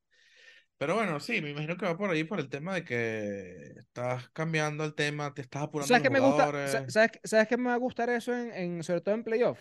Pero 0.78 0.96
bueno, 0.96 1.20
sí, 1.20 1.42
me 1.42 1.52
imagino 1.52 1.78
que 1.78 1.86
va 1.86 1.98
por 1.98 2.10
ahí 2.12 2.24
por 2.26 2.40
el 2.40 2.50
tema 2.50 2.76
de 2.76 2.84
que 2.86 3.74
estás 3.80 4.30
cambiando 4.32 4.84
el 4.86 4.96
tema, 4.96 5.34
te 5.34 5.42
estás 5.44 5.64
apurando 5.64 5.88
¿Sabes 5.90 6.04
qué 6.04 6.10
me 6.10 6.20
gusta? 6.20 6.54
¿Sabes, 6.88 7.12
qué- 7.12 7.20
¿Sabes 7.28 7.58
me 7.58 7.66
va 7.70 7.74
a 7.76 7.78
gustar 7.78 8.10
eso 8.10 8.34
en, 8.36 8.52
en- 8.54 8.84
sobre 8.84 9.02
todo 9.02 9.16
en 9.16 9.24
playoff? 9.24 9.60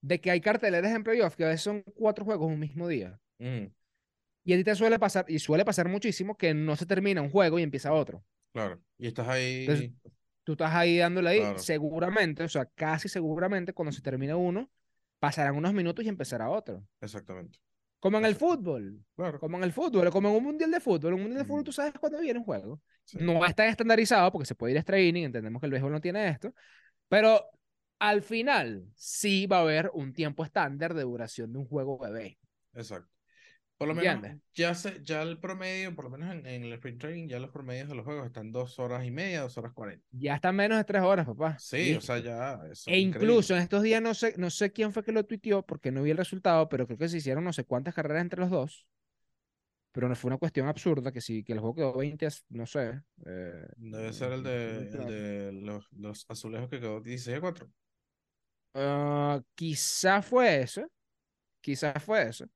De 0.00 0.20
que 0.20 0.30
hay 0.30 0.40
carteleras 0.40 0.92
en 0.94 1.02
playoff 1.04 1.34
que 1.36 1.44
a 1.44 1.48
veces 1.48 1.62
son 1.62 1.82
cuatro 1.94 2.24
juegos 2.24 2.46
un 2.48 2.58
mismo 2.58 2.86
día. 2.88 3.18
Mm, 3.38 3.66
Y 4.44 4.52
a 4.52 4.56
ti 4.56 4.64
te 4.64 4.74
suele 4.76 4.98
pasar, 4.98 5.24
y 5.28 5.38
suele 5.40 5.64
pasar 5.64 5.88
muchísimo, 5.88 6.36
que 6.36 6.54
no 6.54 6.76
se 6.76 6.86
termina 6.86 7.20
un 7.22 7.30
juego 7.30 7.58
y 7.58 7.62
empieza 7.62 7.92
otro. 7.92 8.24
claro. 8.52 8.80
Y 8.98 9.08
estás 9.08 9.28
ahí. 9.28 9.60
Entonces, 9.66 9.90
Tú 10.44 10.52
estás 10.52 10.72
ahí 10.74 10.98
dándole 10.98 11.30
ahí, 11.30 11.40
Claro. 11.40 11.58
seguramente, 11.58 12.44
o 12.44 12.48
sea, 12.48 12.66
casi 12.66 13.08
seguramente, 13.08 13.72
cuando 13.72 13.90
se 13.90 14.00
termina 14.00 14.36
uno, 14.36 14.70
pasarán 15.18 15.56
unos 15.56 15.72
minutos 15.74 16.04
y 16.04 16.08
empezará 16.08 16.48
otro. 16.48 16.86
Exactamente. 17.00 17.58
Como 17.98 18.18
en 18.18 18.26
el 18.26 18.36
fútbol, 18.36 19.04
Claro. 19.16 19.40
como 19.40 19.56
en 19.56 19.64
el 19.64 19.72
fútbol, 19.72 20.08
como 20.12 20.28
en 20.28 20.36
un 20.36 20.44
mundial 20.44 20.70
de 20.70 20.78
fútbol. 20.78 21.08
En 21.08 21.14
un 21.14 21.22
mundial 21.22 21.42
de 21.42 21.48
fútbol 21.48 21.64
tú 21.64 21.72
sabes 21.72 21.94
cuándo 21.98 22.20
viene 22.20 22.38
un 22.38 22.44
juego. 22.44 22.80
Sí. 23.04 23.18
No 23.20 23.44
es 23.44 23.56
tan 23.56 23.68
estandarizado 23.68 24.30
porque 24.30 24.46
se 24.46 24.54
puede 24.54 24.70
ir 24.74 24.76
a 24.76 24.80
extra 24.82 25.00
inning, 25.00 25.24
entendemos 25.24 25.58
que 25.58 25.66
el 25.66 25.72
béisbol 25.72 25.90
no 25.90 26.00
tiene 26.00 26.28
esto, 26.28 26.54
pero 27.08 27.44
al 27.98 28.22
final 28.22 28.86
sí 28.94 29.46
va 29.46 29.58
a 29.58 29.60
haber 29.62 29.90
un 29.94 30.12
tiempo 30.12 30.44
estándar 30.44 30.94
de 30.94 31.02
duración 31.02 31.52
de 31.52 31.58
un 31.60 31.66
juego 31.66 31.98
béisbol. 31.98 32.38
Exacto. 32.74 33.10
Por 33.78 33.88
lo 33.88 33.94
menos, 33.94 34.14
¿Entiendes? 34.14 34.38
ya, 34.54 34.74
se, 34.74 35.02
ya 35.04 35.22
el 35.22 35.38
promedio, 35.40 35.94
por 35.96 36.04
lo 36.06 36.10
menos 36.10 36.30
en, 36.32 36.46
en 36.46 36.64
el 36.64 36.72
sprint 36.74 37.00
training, 37.00 37.28
ya 37.28 37.38
los 37.40 37.50
promedios 37.50 37.88
de 37.88 37.94
los 37.96 38.04
juegos 38.04 38.26
están 38.26 38.52
dos 38.52 38.78
horas 38.78 39.04
y 39.06 39.10
media, 39.10 39.42
dos 39.42 39.56
horas 39.58 39.72
cuarenta. 39.72 40.06
Ya 40.10 40.34
están 40.36 40.56
menos 40.56 40.78
de 40.78 40.84
tres 40.84 41.02
horas, 41.02 41.26
papá. 41.26 41.56
Sí, 41.58 41.94
o 41.94 42.00
sea, 42.00 42.18
ya. 42.18 42.60
Eso 42.70 42.92
E 42.94 42.98
incluso 43.00 43.50
increíble. 43.50 43.54
en 43.54 43.62
estos 43.62 43.82
días 43.82 44.02
no 44.02 44.14
sé, 44.14 44.34
no 44.38 44.50
sé 44.50 44.72
quién 44.72 44.92
fue 44.92 45.04
que 45.04 45.12
lo 45.12 45.24
tuiteó 45.26 45.64
porque 45.66 45.90
no 45.92 46.02
vi 46.02 46.10
el 46.12 46.16
resultado, 46.16 46.68
pero 46.68 46.86
creo 46.86 46.98
que 46.98 47.08
se 47.08 47.18
hicieron 47.18 47.44
no 47.44 47.52
sé 47.52 47.64
cuántas 47.64 47.94
carreras 47.94 48.22
entre 48.22 48.40
los 48.40 48.50
dos. 48.50 48.86
Pero 49.92 50.08
no 50.08 50.14
fue 50.16 50.28
una 50.28 50.38
cuestión 50.38 50.68
absurda 50.68 51.10
que 51.12 51.20
sí, 51.20 51.42
que 51.42 51.52
el 51.52 51.60
juego 51.60 51.74
quedó 51.74 51.96
20, 51.96 52.26
a- 52.26 52.30
no 52.50 52.66
sé. 52.66 53.02
eh, 53.26 53.66
Debe 53.76 54.12
ser 54.12 54.32
el 54.32 54.42
de, 54.42 54.88
el 54.96 55.06
de 55.06 55.52
los, 55.52 55.86
los 55.92 56.26
azulejos 56.28 56.68
que 56.68 56.80
quedó 56.80 57.00
16 57.00 57.38
a 57.38 57.40
4. 57.40 57.70
Quizá 59.54 60.22
fue 60.22 60.62
ese. 60.62 60.86
Quizás 61.60 62.02
fue 62.02 62.22
ese. 62.28 62.46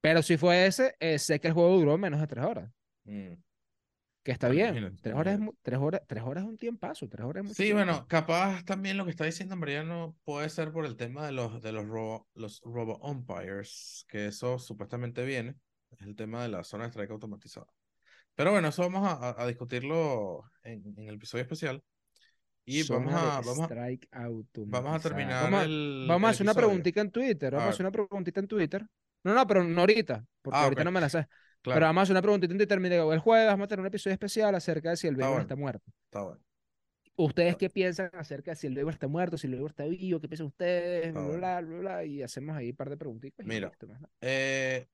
Pero 0.00 0.22
si 0.22 0.36
fue 0.36 0.66
ese, 0.66 0.94
eh, 1.00 1.18
sé 1.18 1.40
que 1.40 1.48
el 1.48 1.54
juego 1.54 1.76
duró 1.78 1.98
menos 1.98 2.20
de 2.20 2.26
tres 2.26 2.44
horas. 2.44 2.70
Mm. 3.04 3.32
Que 4.22 4.32
está 4.32 4.48
bien. 4.48 4.76
imagínate, 4.76 5.02
Tres 5.02 5.14
horas, 5.14 5.40
es, 5.40 5.48
tres 5.62 5.78
horas, 5.78 6.00
tres 6.06 6.22
horas 6.22 6.44
es 6.44 6.50
un 6.50 6.56
tiempazo. 6.56 7.08
Tres 7.08 7.24
horas 7.26 7.42
es 7.42 7.48
mucho 7.48 7.54
Sí, 7.54 7.64
tiempo. 7.64 7.76
bueno, 7.84 8.06
capaz 8.08 8.64
también 8.64 8.96
lo 8.96 9.04
que 9.04 9.10
está 9.10 9.24
diciendo 9.24 9.56
Mariano 9.56 10.16
puede 10.24 10.48
ser 10.48 10.72
por 10.72 10.84
el 10.84 10.96
tema 10.96 11.26
de 11.26 11.32
los, 11.32 11.62
de 11.62 11.72
los, 11.72 11.86
robo, 11.86 12.28
los 12.34 12.60
robo 12.64 12.98
umpires, 12.98 14.04
que 14.08 14.26
eso 14.26 14.58
supuestamente 14.58 15.24
viene. 15.24 15.54
Es 15.90 16.02
el 16.02 16.16
tema 16.16 16.42
de 16.42 16.48
la 16.48 16.64
zona 16.64 16.84
de 16.84 16.90
strike 16.90 17.10
automatizada. 17.12 17.66
Pero 18.34 18.52
bueno, 18.52 18.68
eso 18.68 18.82
vamos 18.82 19.08
a, 19.08 19.12
a- 19.30 19.42
a 19.42 19.46
discutirlo 19.46 20.44
en, 20.62 20.82
en 20.98 21.08
el 21.08 21.16
episodio 21.16 21.42
especial. 21.42 21.82
Y 22.68 22.82
vamos 22.88 23.14
a, 23.14 23.40
vamos 23.40 23.68
vamos 24.66 24.94
a 24.96 25.00
terminar 25.00 25.44
Vamos 25.44 25.60
a, 25.60 25.64
el, 25.64 26.04
vamos 26.08 26.26
a 26.26 26.30
el 26.30 26.34
hacer 26.34 26.44
una 26.44 26.54
preguntita 26.54 27.00
en 27.00 27.10
Twitter. 27.12 27.52
Vamos 27.52 27.62
A 27.62 27.64
a 27.64 27.66
ver. 27.68 27.74
hacer 27.74 27.86
una 27.86 27.92
preguntita 27.92 28.40
en 28.40 28.48
Twitter. 28.48 28.86
No, 29.24 29.34
no, 29.34 29.46
pero 29.46 29.64
no 29.64 29.80
ahorita, 29.80 30.24
porque 30.42 30.58
Ah, 30.58 30.64
ahorita 30.64 30.82
ok. 30.82 30.84
no 30.84 30.92
me 30.92 31.00
la 31.00 31.08
sé. 31.08 31.18
Pero 31.62 31.74
Claro, 31.74 31.86
vamos 31.86 32.00
a 32.00 32.02
hacer 32.04 32.12
una 32.14 32.22
preguntita 32.22 32.52
en 32.52 32.58
Twitter. 32.58 32.80
Mire, 32.80 32.96
el 33.12 33.18
jueves 33.20 33.46
vamos 33.46 33.64
a 33.64 33.68
tener 33.68 33.80
un 33.80 33.86
episodio 33.86 34.12
especial 34.14 34.54
acerca 34.54 34.90
de 34.90 34.96
si 34.96 35.06
el 35.06 35.14
Está 35.14 35.28
bueno. 35.28 35.42
está 35.42 35.56
muerto. 35.56 35.84
está 36.04 36.22
bueno. 36.22 36.40
¿Ustedes 37.18 37.48
Está- 37.50 37.58
qué 37.58 37.70
piensan 37.70 38.10
acerca 38.12 38.50
de 38.50 38.56
si 38.56 38.66
el 38.66 38.74
béisbol 38.74 38.92
está 38.92 39.08
muerto, 39.08 39.38
si 39.38 39.46
el 39.46 39.52
béisbol 39.52 39.70
está 39.70 39.84
vivo? 39.86 40.20
¿Qué 40.20 40.28
piensan 40.28 40.48
ustedes? 40.48 41.12
Bla, 41.12 41.22
bueno. 41.22 41.38
bla, 41.38 41.60
bla, 41.62 41.78
bla, 41.78 42.04
y 42.04 42.22
hacemos 42.22 42.56
ahí 42.56 42.70
un 42.70 42.76
par 42.76 42.90
de 42.90 42.96
preguntitas. 42.96 43.46
Mira. 43.46 43.68
listo, 43.68 43.86
más 43.86 44.00
nada. 44.00 44.12
Eh, 44.20 44.86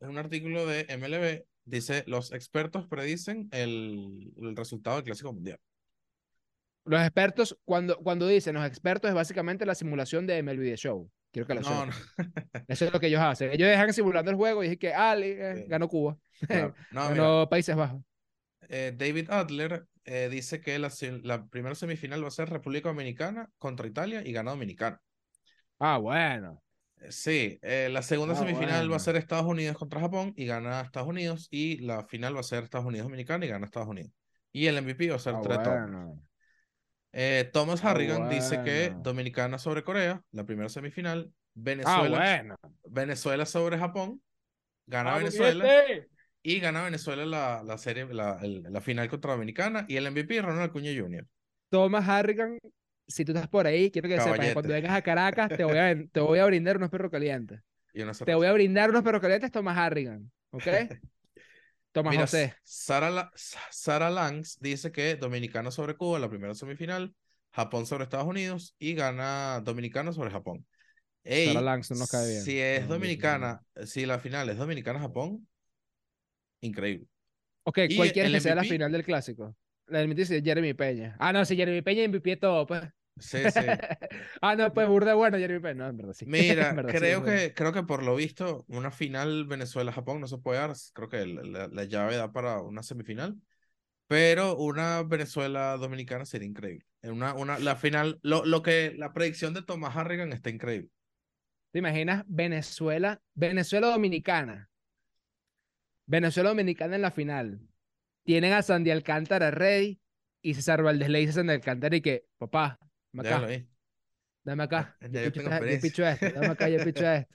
en 0.00 0.08
un 0.08 0.18
artículo 0.18 0.66
de 0.66 0.86
MLB 0.88 1.44
dice, 1.64 2.02
los 2.08 2.32
expertos 2.32 2.86
predicen 2.88 3.48
el, 3.52 4.32
el 4.42 4.56
resultado 4.56 4.96
del 4.96 5.04
Clásico 5.04 5.32
Mundial. 5.32 5.58
Los 6.84 7.00
expertos, 7.02 7.56
cuando, 7.64 7.96
cuando 7.98 8.26
dicen 8.26 8.54
los 8.54 8.66
expertos, 8.66 9.08
es 9.08 9.14
básicamente 9.14 9.64
la 9.66 9.74
simulación 9.74 10.26
de 10.26 10.38
MLB 10.42 10.62
The 10.62 10.76
Show. 10.76 11.10
Quiero 11.30 11.46
que 11.46 11.54
lo 11.54 11.60
No, 11.62 11.86
no. 11.86 11.92
Eso 12.68 12.84
es 12.84 12.92
lo 12.92 13.00
que 13.00 13.06
ellos 13.06 13.20
hacen. 13.20 13.50
Ellos 13.52 13.68
dejan 13.68 13.92
simulando 13.94 14.30
el 14.30 14.36
juego 14.36 14.62
y 14.62 14.66
dicen 14.66 14.78
que 14.78 14.92
ah, 14.94 15.16
eh, 15.18 15.64
ganó 15.68 15.88
Cuba, 15.88 16.16
claro. 16.46 16.74
No, 16.90 17.08
mira, 17.10 17.22
ganó 17.22 17.48
Países 17.48 17.74
Bajos. 17.76 18.02
eh, 18.68 18.92
David 18.96 19.30
Adler 19.30 19.86
eh, 20.04 20.28
dice 20.30 20.60
que 20.60 20.78
la, 20.78 20.90
primera 21.48 21.74
semifinal 21.74 22.22
va 22.22 22.28
a 22.28 22.32
ser 22.32 22.50
República 22.50 22.88
Dominicana 22.88 23.48
contra 23.58 23.86
Italia 23.86 24.22
y 24.24 24.32
gana 24.32 24.50
Dominicana. 24.50 25.00
Ah, 25.78 25.98
bueno. 25.98 26.62
Eh, 26.96 27.10
Sí, 27.10 27.58
la 27.62 28.02
segunda 28.02 28.34
Ah, 28.34 28.38
semifinal 28.38 28.90
va 28.92 28.96
a 28.96 29.00
ser 29.00 29.16
Estados 29.16 29.46
Unidos 29.46 29.76
contra 29.76 30.00
Japón 30.00 30.32
y 30.36 30.46
gana 30.46 30.80
Estados 30.82 31.08
Unidos 31.08 31.48
y 31.50 31.78
la 31.78 32.04
final 32.04 32.36
va 32.36 32.40
a 32.40 32.44
ser 32.44 32.62
Estados 32.64 32.86
Unidos 32.86 33.06
Dominicana 33.06 33.44
y 33.44 33.48
gana 33.48 33.66
Estados 33.66 33.88
Unidos. 33.88 34.12
Y 34.52 34.66
el 34.66 34.76
MVP 34.82 35.08
va 35.10 35.16
a 35.16 35.18
ser 35.18 35.34
Ah, 35.34 35.40
Trey 35.40 35.58
Turner. 35.62 35.80
bueno. 35.80 36.22
Eh, 37.12 37.50
Thomas 37.52 37.84
Ah, 37.84 37.90
Harrigan 37.90 38.28
dice 38.28 38.62
que. 38.62 38.94
Dominicana 39.02 39.58
sobre 39.58 39.82
Corea, 39.84 40.22
la 40.30 40.44
primera 40.44 40.68
semifinal, 40.68 41.30
Ah, 41.30 41.34
Venezuela, 41.54 42.18
bueno. 42.18 42.56
Venezuela 42.84 43.44
sobre 43.46 43.78
Japón, 43.78 44.22
gana 44.86 45.14
Ah, 45.14 45.18
Venezuela 45.18 45.68
y 46.42 46.58
gana 46.60 46.82
Venezuela 46.84 47.26
la, 47.26 47.62
la 47.62 47.76
serie, 47.78 48.06
la, 48.06 48.38
el- 48.42 48.62
la 48.62 48.80
final 48.80 49.08
contra 49.10 49.32
Dominicana 49.32 49.84
y 49.88 49.96
el 49.96 50.06
MVP 50.10 50.40
Ronald 50.40 50.70
Acuña 50.70 50.90
Jr. 50.98 51.26
Thomas 51.70 52.08
Harrigan, 52.08 52.58
si 53.06 53.24
tú 53.24 53.32
estás 53.32 53.48
por 53.48 53.66
ahí, 53.66 53.90
quiero 53.90 54.08
que 54.08 54.14
sepas 54.14 54.24
que 54.26 54.30
Caballete. 54.36 54.54
cuando 54.54 54.72
vengas 54.74 54.92
a 54.92 55.02
Caracas 55.02 55.48
te 55.56 55.64
voy 55.64 55.76
a, 55.78 55.94
te 56.10 56.20
voy 56.20 56.38
a 56.38 56.46
brindar 56.46 56.76
unos 56.78 56.90
perros 56.90 57.10
calientes. 57.10 57.60
Y 57.94 58.02
Te 58.24 58.34
voy 58.34 58.46
a 58.46 58.52
brindar 58.54 58.88
unos 58.88 59.02
perros 59.02 59.20
calientes, 59.20 59.50
Thomas 59.50 59.76
Harrigan. 59.76 60.32
¿Ok? 60.50 60.62
Thomas 61.92 62.14
Mira, 62.14 62.24
José. 62.24 62.54
Sara, 62.62 63.10
La- 63.10 63.32
Sara 63.70 64.10
Langs 64.10 64.58
dice 64.60 64.92
que 64.92 65.16
Dominicano 65.16 65.70
sobre 65.70 65.96
Cuba, 65.96 66.18
la 66.18 66.28
primera 66.28 66.54
semifinal, 66.54 67.14
Japón 67.52 67.86
sobre 67.86 68.04
Estados 68.04 68.26
Unidos 68.26 68.74
y 68.78 68.94
gana 68.94 69.60
Dominicano 69.64 70.12
sobre 70.12 70.30
Japón. 70.30 70.66
Ey, 71.24 71.46
Sarah 71.46 71.60
Langston 71.60 71.98
nos 71.98 72.08
cae 72.08 72.28
bien. 72.28 72.44
Si 72.44 72.58
es 72.58 72.88
No, 72.88 72.88
dominicana, 72.88 73.62
si 73.86 74.06
la 74.06 74.18
final 74.18 74.48
es 74.50 74.58
dominicana-Japón, 74.58 75.46
increíble. 76.60 77.06
Ok, 77.64 77.78
Y 77.86 77.94
¿cuál 77.96 78.12
quieres 78.12 78.30
el 78.30 78.32
que 78.32 78.40
sea 78.40 78.54
la 78.54 78.64
final 78.64 78.92
del 78.92 79.04
clásico? 79.04 79.56
La 79.86 80.00
del 80.00 80.08
es 80.18 80.28
Jeremy 80.42 80.74
Peña. 80.74 81.16
Ah, 81.18 81.32
no, 81.32 81.44
si 81.44 81.56
Jeremy 81.56 81.82
Peña 81.82 82.02
MVP 82.04 82.36
todo, 82.36 82.66
pues. 82.66 82.82
Sí, 83.18 83.48
sí. 83.48 83.60
ah, 84.40 84.56
no, 84.56 84.72
pues 84.72 84.88
burda 84.88 85.14
bueno 85.14 85.38
Jeremy 85.38 85.60
Peña. 85.60 85.74
No, 85.84 85.88
en 85.90 85.96
verdad 85.96 86.12
sí. 86.14 86.26
Mira, 86.30 86.70
En 86.70 86.76
verdad 86.76 86.94
sí, 86.96 86.98
creo 86.98 87.18
bueno. 87.18 87.38
que, 87.38 87.52
creo 87.54 87.72
que 87.72 87.82
por 87.82 88.02
lo 88.02 88.14
visto, 88.16 88.64
una 88.68 88.90
final 88.90 89.46
Venezuela-Japón 89.46 90.20
no 90.20 90.26
se 90.28 90.38
puede 90.38 90.58
dar. 90.60 90.72
Creo 90.92 91.08
que 91.08 91.26
la, 91.26 91.42
la- 91.42 91.68
la 91.68 91.84
llave 91.84 92.16
da 92.16 92.32
para 92.32 92.60
una 92.60 92.82
semifinal. 92.82 93.36
Pero 94.08 94.56
una 94.58 95.02
Venezuela-Dominicana 95.04 96.26
sería 96.26 96.48
increíble. 96.48 96.86
Una, 97.02 97.34
una, 97.34 97.58
la 97.58 97.76
final, 97.76 98.20
lo, 98.22 98.44
lo 98.46 98.62
que, 98.62 98.94
la 98.96 99.12
predicción 99.12 99.54
de 99.54 99.62
Tomás 99.62 99.96
Harrigan 99.96 100.32
está 100.32 100.50
increíble. 100.50 100.90
¿Te 101.70 101.78
imaginas 101.80 102.24
Venezuela, 102.28 103.20
Venezuela 103.34 103.88
Dominicana? 103.88 104.70
Venezuela 106.06 106.50
Dominicana 106.50 106.96
en 106.96 107.02
la 107.02 107.10
final. 107.10 107.60
Tienen 108.24 108.52
a 108.52 108.62
Sandy 108.62 108.90
Alcántara 108.90 109.50
ready 109.50 110.00
y 110.42 110.54
César 110.54 110.82
Valdés 110.82 111.08
le 111.08 111.20
dice 111.20 111.30
a 111.32 111.34
Sandy 111.34 111.54
Alcántara 111.54 111.96
y 111.96 112.00
que, 112.02 112.26
papá, 112.38 112.78
dame 113.12 113.22
Déjalo 113.22 113.46
acá, 113.46 113.46
ahí. 113.46 113.68
dame 114.44 114.64
acá. 114.64 114.98
Ya 115.00 115.22
Yo 115.22 115.30
yo 115.30 115.32
picho, 115.32 115.50
esta- 115.50 115.62
yo 115.62 116.06
esto, 116.08 116.32
dame 116.32 116.52
acá, 116.52 116.68
yo 116.68 116.82
picho 116.82 117.06
esto. 117.10 117.34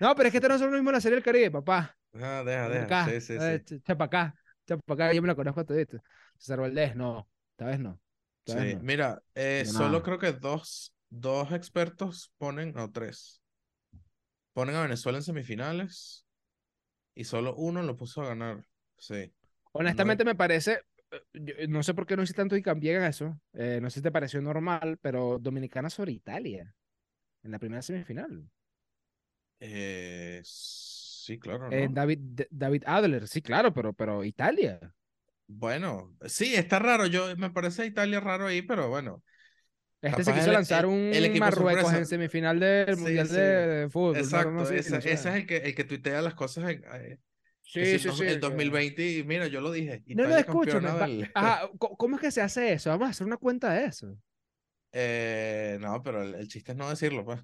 No, 0.00 0.14
pero 0.16 0.28
es 0.28 0.32
que 0.32 0.38
esto 0.38 0.48
no 0.48 0.56
es 0.56 0.62
lo 0.62 0.70
mismo 0.70 0.90
en 0.90 0.94
la 0.94 1.00
serie 1.00 1.16
del 1.16 1.24
Caribe, 1.24 1.50
papá. 1.52 1.96
Ah, 2.14 2.42
deja, 2.44 2.68
deja. 2.68 2.94
acá, 2.94 3.18
Sí, 3.20 3.20
sí, 3.20 3.40
sí. 3.40 3.64
ch- 3.64 3.76
echa 3.76 3.96
pa' 3.96 4.04
acá, 4.06 4.34
echa 4.64 4.76
pa' 4.78 4.94
acá, 4.94 5.12
yo 5.12 5.22
me 5.22 5.28
lo 5.28 5.36
conozco 5.36 5.60
a 5.60 5.64
todito. 5.66 5.98
César 6.38 6.60
Valdés, 6.60 6.96
no, 6.96 7.28
esta 7.52 7.66
vez 7.66 7.78
no. 7.80 8.00
esta 8.40 8.54
vez 8.54 8.66
Sí, 8.66 8.76
no. 8.76 8.80
mira, 8.80 9.22
eh, 9.34 9.64
solo 9.64 10.02
creo 10.02 10.18
que 10.18 10.32
dos, 10.32 10.92
dos 11.10 11.52
expertos 11.52 12.32
ponen, 12.38 12.72
no, 12.72 12.90
tres. 12.92 13.40
Ponen 14.52 14.76
a 14.76 14.82
Venezuela 14.82 15.18
en 15.18 15.24
semifinales 15.24 16.26
y 17.14 17.24
solo 17.24 17.54
uno 17.56 17.82
lo 17.82 17.96
puso 17.96 18.22
a 18.22 18.28
ganar. 18.28 18.66
Sí. 18.98 19.32
Honestamente 19.72 20.24
me 20.24 20.34
parece, 20.34 20.80
yo- 21.32 21.54
no 21.68 21.82
sé 21.82 21.94
por 21.94 22.06
qué 22.06 22.16
no 22.16 22.22
hice 22.22 22.34
tanto 22.34 22.56
y 22.56 22.62
cambié 22.62 22.96
en 22.96 23.02
eso, 23.04 23.40
eh, 23.54 23.78
no 23.82 23.90
sé 23.90 23.96
si 24.00 24.02
te 24.02 24.12
pareció 24.12 24.40
normal, 24.42 24.98
pero 25.02 25.38
Dominicana 25.38 25.90
sobre 25.90 26.12
Italia 26.12 26.74
en 27.42 27.50
la 27.50 27.58
primera 27.58 27.82
semifinal. 27.82 28.48
Eh, 29.60 30.40
sí, 30.44 31.38
claro, 31.38 31.70
Eh. 31.72 31.88
David, 31.90 32.18
David 32.50 32.82
Adler, 32.86 33.28
sí, 33.28 33.40
claro, 33.40 33.72
pero, 33.72 33.92
pero 33.92 34.24
Italia. 34.24 34.78
Bueno, 35.46 36.16
sí, 36.26 36.54
está 36.54 36.78
raro. 36.78 37.06
Yo 37.06 37.36
me 37.36 37.50
parece 37.50 37.86
Italia 37.86 38.20
raro 38.20 38.46
ahí, 38.46 38.62
pero 38.62 38.88
bueno. 38.88 39.22
Este 40.00 40.22
se 40.24 40.34
quiso 40.34 40.46
el- 40.46 40.52
lanzar 40.52 40.84
un 40.84 41.10
el 41.14 41.38
Marruecos 41.38 41.82
sorpresa. 41.82 41.98
en 41.98 42.06
semifinal 42.06 42.60
del 42.60 42.94
Sí, 42.96 43.00
Mundial 43.00 43.26
sí. 43.28 43.34
de, 43.36 43.88
Fútbol. 43.90 44.16
Exacto, 44.18 44.62
ese, 44.70 44.90
no 44.90 45.00
sé. 45.00 45.12
ese 45.12 45.28
es 45.30 45.34
el 45.34 45.46
que, 45.46 45.56
el 45.58 45.74
que 45.74 45.84
tuitea 45.84 46.20
las 46.20 46.34
cosas 46.34 46.70
en, 46.70 46.84
eh, 46.92 47.18
Sí, 47.66 47.98
sí, 47.98 48.08
en 48.08 48.14
sí. 48.14 48.24
el 48.24 48.34
que- 48.34 48.38
2020, 48.40 49.10
y 49.18 49.24
mira, 49.24 49.46
yo 49.48 49.60
lo 49.60 49.72
dije, 49.72 50.02
No, 50.12 50.22
no, 50.28 50.28
Italia 50.28 50.40
escúchame. 50.40 50.88
campeona 50.88 50.94
va- 50.94 51.06
del... 51.06 51.30
Ajá, 51.34 51.70
¿cómo 51.78 52.16
es 52.16 52.22
que 52.22 52.30
se 52.30 52.42
hace 52.42 52.72
eso? 52.72 52.90
Vamos 52.90 53.08
a 53.08 53.10
hacer 53.10 53.26
una 53.26 53.36
cuenta 53.36 53.72
de 53.72 53.86
eso. 53.86 54.16
Eh, 54.92 55.78
no, 55.80 56.02
pero 56.02 56.22
el, 56.22 56.34
el 56.34 56.48
chiste 56.48 56.72
es 56.72 56.78
no 56.78 56.88
decirlo, 56.88 57.24
pues. 57.24 57.40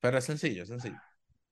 Pero 0.00 0.18
es 0.18 0.24
sencillo, 0.24 0.62
es 0.64 0.68
sencillo. 0.68 0.96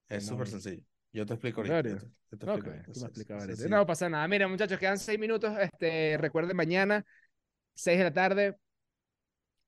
Es 0.08 0.24
súper 0.26 0.46
Demonios. 0.46 0.62
sencillo. 0.62 0.84
Yo 1.12 1.26
te 1.26 1.34
explico 1.34 1.62
¿En 1.62 1.72
ahorita. 1.72 1.88
yo 1.90 1.98
te- 1.98 2.06
yo 2.32 2.38
te 2.38 2.50
Ok, 2.50 2.64
explico 3.06 3.34
ahorita, 3.34 3.56
sí. 3.56 3.68
No 3.68 3.86
pasa 3.86 4.08
nada. 4.08 4.28
Mira, 4.28 4.48
muchachos, 4.48 4.78
quedan 4.78 4.98
seis 4.98 5.18
minutos. 5.18 5.56
Este, 5.58 6.16
recuerden 6.18 6.56
mañana, 6.56 7.04
seis 7.74 7.98
de 7.98 8.04
la 8.04 8.12
tarde, 8.12 8.56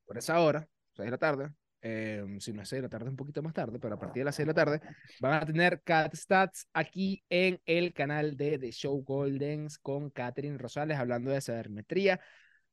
por 0.04 0.18
esa 0.18 0.40
hora, 0.40 0.68
seis 0.94 1.06
de 1.06 1.10
la 1.10 1.18
tarde. 1.18 1.50
Eh, 1.88 2.24
si 2.40 2.52
no 2.52 2.62
es 2.62 2.68
seis 2.68 2.78
de 2.78 2.82
la 2.82 2.88
tarde, 2.88 3.08
un 3.08 3.16
poquito 3.16 3.42
más 3.42 3.54
tarde, 3.54 3.78
pero 3.78 3.94
a 3.94 3.98
partir 3.98 4.22
de 4.22 4.24
las 4.24 4.34
seis 4.34 4.44
de 4.44 4.52
la 4.52 4.54
tarde 4.54 4.80
van 5.20 5.34
a 5.34 5.46
tener 5.46 5.82
Cat 5.82 6.14
Stats 6.16 6.68
aquí 6.72 7.22
en 7.30 7.60
el 7.64 7.92
canal 7.92 8.36
de 8.36 8.58
The 8.58 8.72
Show 8.72 9.04
Goldens 9.04 9.78
con 9.78 10.10
Catherine 10.10 10.58
Rosales 10.58 10.98
hablando 10.98 11.30
de 11.30 11.40
sabermetría, 11.40 12.20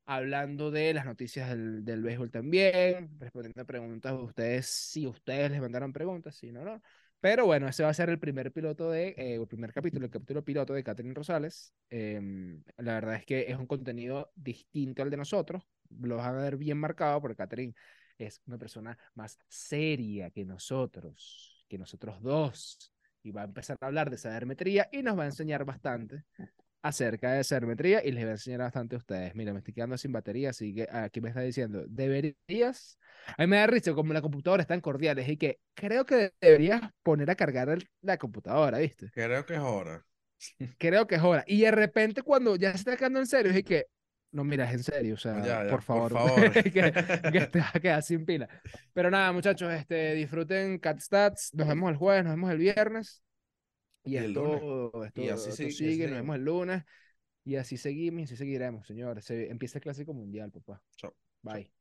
hablando 0.06 0.72
de 0.72 0.96
las 0.96 1.06
noticias 1.06 1.50
del, 1.50 1.86
del 1.86 2.02
béisbol 2.02 2.32
también, 2.32 3.20
respondiendo 3.20 3.62
a 3.62 3.66
preguntas 3.66 4.14
de 4.14 4.24
ustedes, 4.24 4.66
si 4.66 5.06
ustedes 5.06 5.52
les 5.52 5.62
mandaron 5.62 5.94
preguntas, 5.94 6.36
si 6.36 6.52
no, 6.52 6.64
no. 6.64 6.82
Pero 7.20 7.46
bueno, 7.46 7.68
ese 7.70 7.84
va 7.84 7.90
a 7.90 7.94
ser 7.94 8.10
el 8.10 8.20
primer 8.20 8.52
piloto 8.52 8.90
de, 8.90 9.10
eh, 9.10 9.36
el 9.36 9.48
primer 9.48 9.72
capítulo, 9.72 10.06
el 10.06 10.12
capítulo 10.12 10.44
piloto 10.44 10.74
de 10.74 10.84
Catherine 10.84 11.14
Rosales. 11.14 11.74
Em, 11.90 12.64
la 12.78 12.96
verdad 12.96 13.16
es 13.16 13.26
que 13.26 13.46
es 13.50 13.58
un 13.58 13.68
contenido 13.68 14.32
distinto 14.36 15.04
al 15.04 15.10
de 15.10 15.18
nosotros. 15.18 15.64
Lo 16.02 16.18
van 16.18 16.36
a 16.36 16.42
ver 16.42 16.58
bien 16.58 16.80
marcado 16.80 17.22
porque 17.22 17.38
Catherine 17.38 17.76
es 18.26 18.42
una 18.46 18.58
persona 18.58 18.98
más 19.16 19.38
seria 19.48 20.30
que 20.32 20.46
nosotros, 20.46 21.66
que 21.68 21.78
nosotros 21.78 22.22
dos. 22.22 22.78
Y 23.26 23.32
va 23.32 23.42
a 23.42 23.46
empezar 23.46 23.78
a 23.80 23.86
hablar 23.88 24.10
de 24.10 24.18
sabermetría 24.18 24.90
y 24.92 25.02
nos 25.02 25.18
va 25.18 25.24
a 25.24 25.28
enseñar 25.28 25.64
bastante 25.64 26.26
acerca 26.82 27.32
de 27.34 27.44
sabermetría 27.44 28.04
y 28.06 28.12
les 28.12 28.24
voy 28.24 28.30
a 28.32 28.34
enseñar 28.34 28.60
bastante 28.60 28.96
a 28.96 29.00
ustedes. 29.00 29.34
Mira, 29.36 29.54
me 29.54 29.60
estoy 29.60 29.74
quedando 29.74 29.98
sin 29.98 30.12
batería, 30.12 30.50
así 30.50 30.74
que 30.76 30.88
aquí 30.92 31.22
me 31.22 31.30
está 31.30 31.42
diciendo, 31.42 31.86
deberías 31.88 33.00
a 33.38 33.42
mí 33.44 33.48
me 33.48 33.58
da 33.58 33.68
risa 33.68 33.94
como 33.94 34.12
la 34.14 34.22
computadora 34.22 34.62
es 34.62 34.68
tan 34.68 34.82
cordial, 34.82 35.18
es 35.20 35.30
y 35.30 35.38
que 35.38 35.60
creo 35.74 36.06
que 36.06 36.34
deberías 36.42 36.82
poner 37.02 37.30
a 37.32 37.36
cargar 37.36 37.70
el- 37.70 37.88
la 38.02 38.18
computadora, 38.18 38.80
¿viste? 38.80 39.12
Creo 39.12 39.46
que 39.46 39.54
es 39.56 39.62
hora. 39.62 40.06
Creo 40.78 41.08
que 41.08 41.16
es 41.16 41.22
hora. 41.22 41.44
Y 41.48 41.62
de 41.62 41.72
repente 41.72 42.22
cuando 42.22 42.56
ya 42.56 42.72
se 42.72 42.78
está 42.78 42.98
quedando 42.98 43.20
en 43.20 43.28
serio, 43.28 43.52
es 43.52 43.64
que, 43.64 43.86
no, 44.34 44.44
mira, 44.44 44.66
es 44.66 44.74
en 44.74 44.84
serio, 44.84 45.14
o 45.14 45.18
sea, 45.18 45.42
Ya, 45.42 45.64
ya, 45.64 45.70
por 45.70 45.82
favor, 45.82 46.12
por 46.12 46.22
favor. 46.30 46.52
que, 46.64 46.72
que 47.32 47.48
te 47.48 47.60
vas 47.60 47.76
a 47.76 47.80
quedar 47.80 48.04
sin 48.04 48.26
pila. 48.26 48.50
Pero 48.94 49.10
nada, 49.10 49.32
muchachos, 49.32 49.72
este, 49.74 50.14
disfruten 50.16 50.80
Cat 50.80 51.00
Stats, 51.00 51.54
nos 51.54 51.68
vemos 51.68 51.92
el 51.92 51.98
jueves, 51.98 52.24
nos 52.24 52.34
vemos 52.34 52.52
el 52.52 52.58
viernes. 52.58 53.24
Y, 54.04 54.14
Y 54.14 54.18
el 54.18 54.32
esto, 54.32 55.06
esto, 55.06 55.22
Y 55.22 55.30
así 55.30 55.50
esto 55.50 55.56
sigue, 55.56 55.72
sigue, 55.72 56.08
nos 56.08 56.18
vemos 56.18 56.36
el 56.36 56.46
lunes. 56.46 56.84
Y 57.46 57.56
así 57.56 57.78
seguimos 57.78 58.22
y 58.22 58.24
así 58.24 58.38
seguiremos, 58.38 58.88
señores. 58.88 59.26
Se 59.26 59.50
empieza 59.50 59.78
el 59.78 59.84
Clásico 59.84 60.14
Mundial, 60.14 60.52
papá. 60.52 60.82
Chao. 60.98 61.16
Bye. 61.42 61.74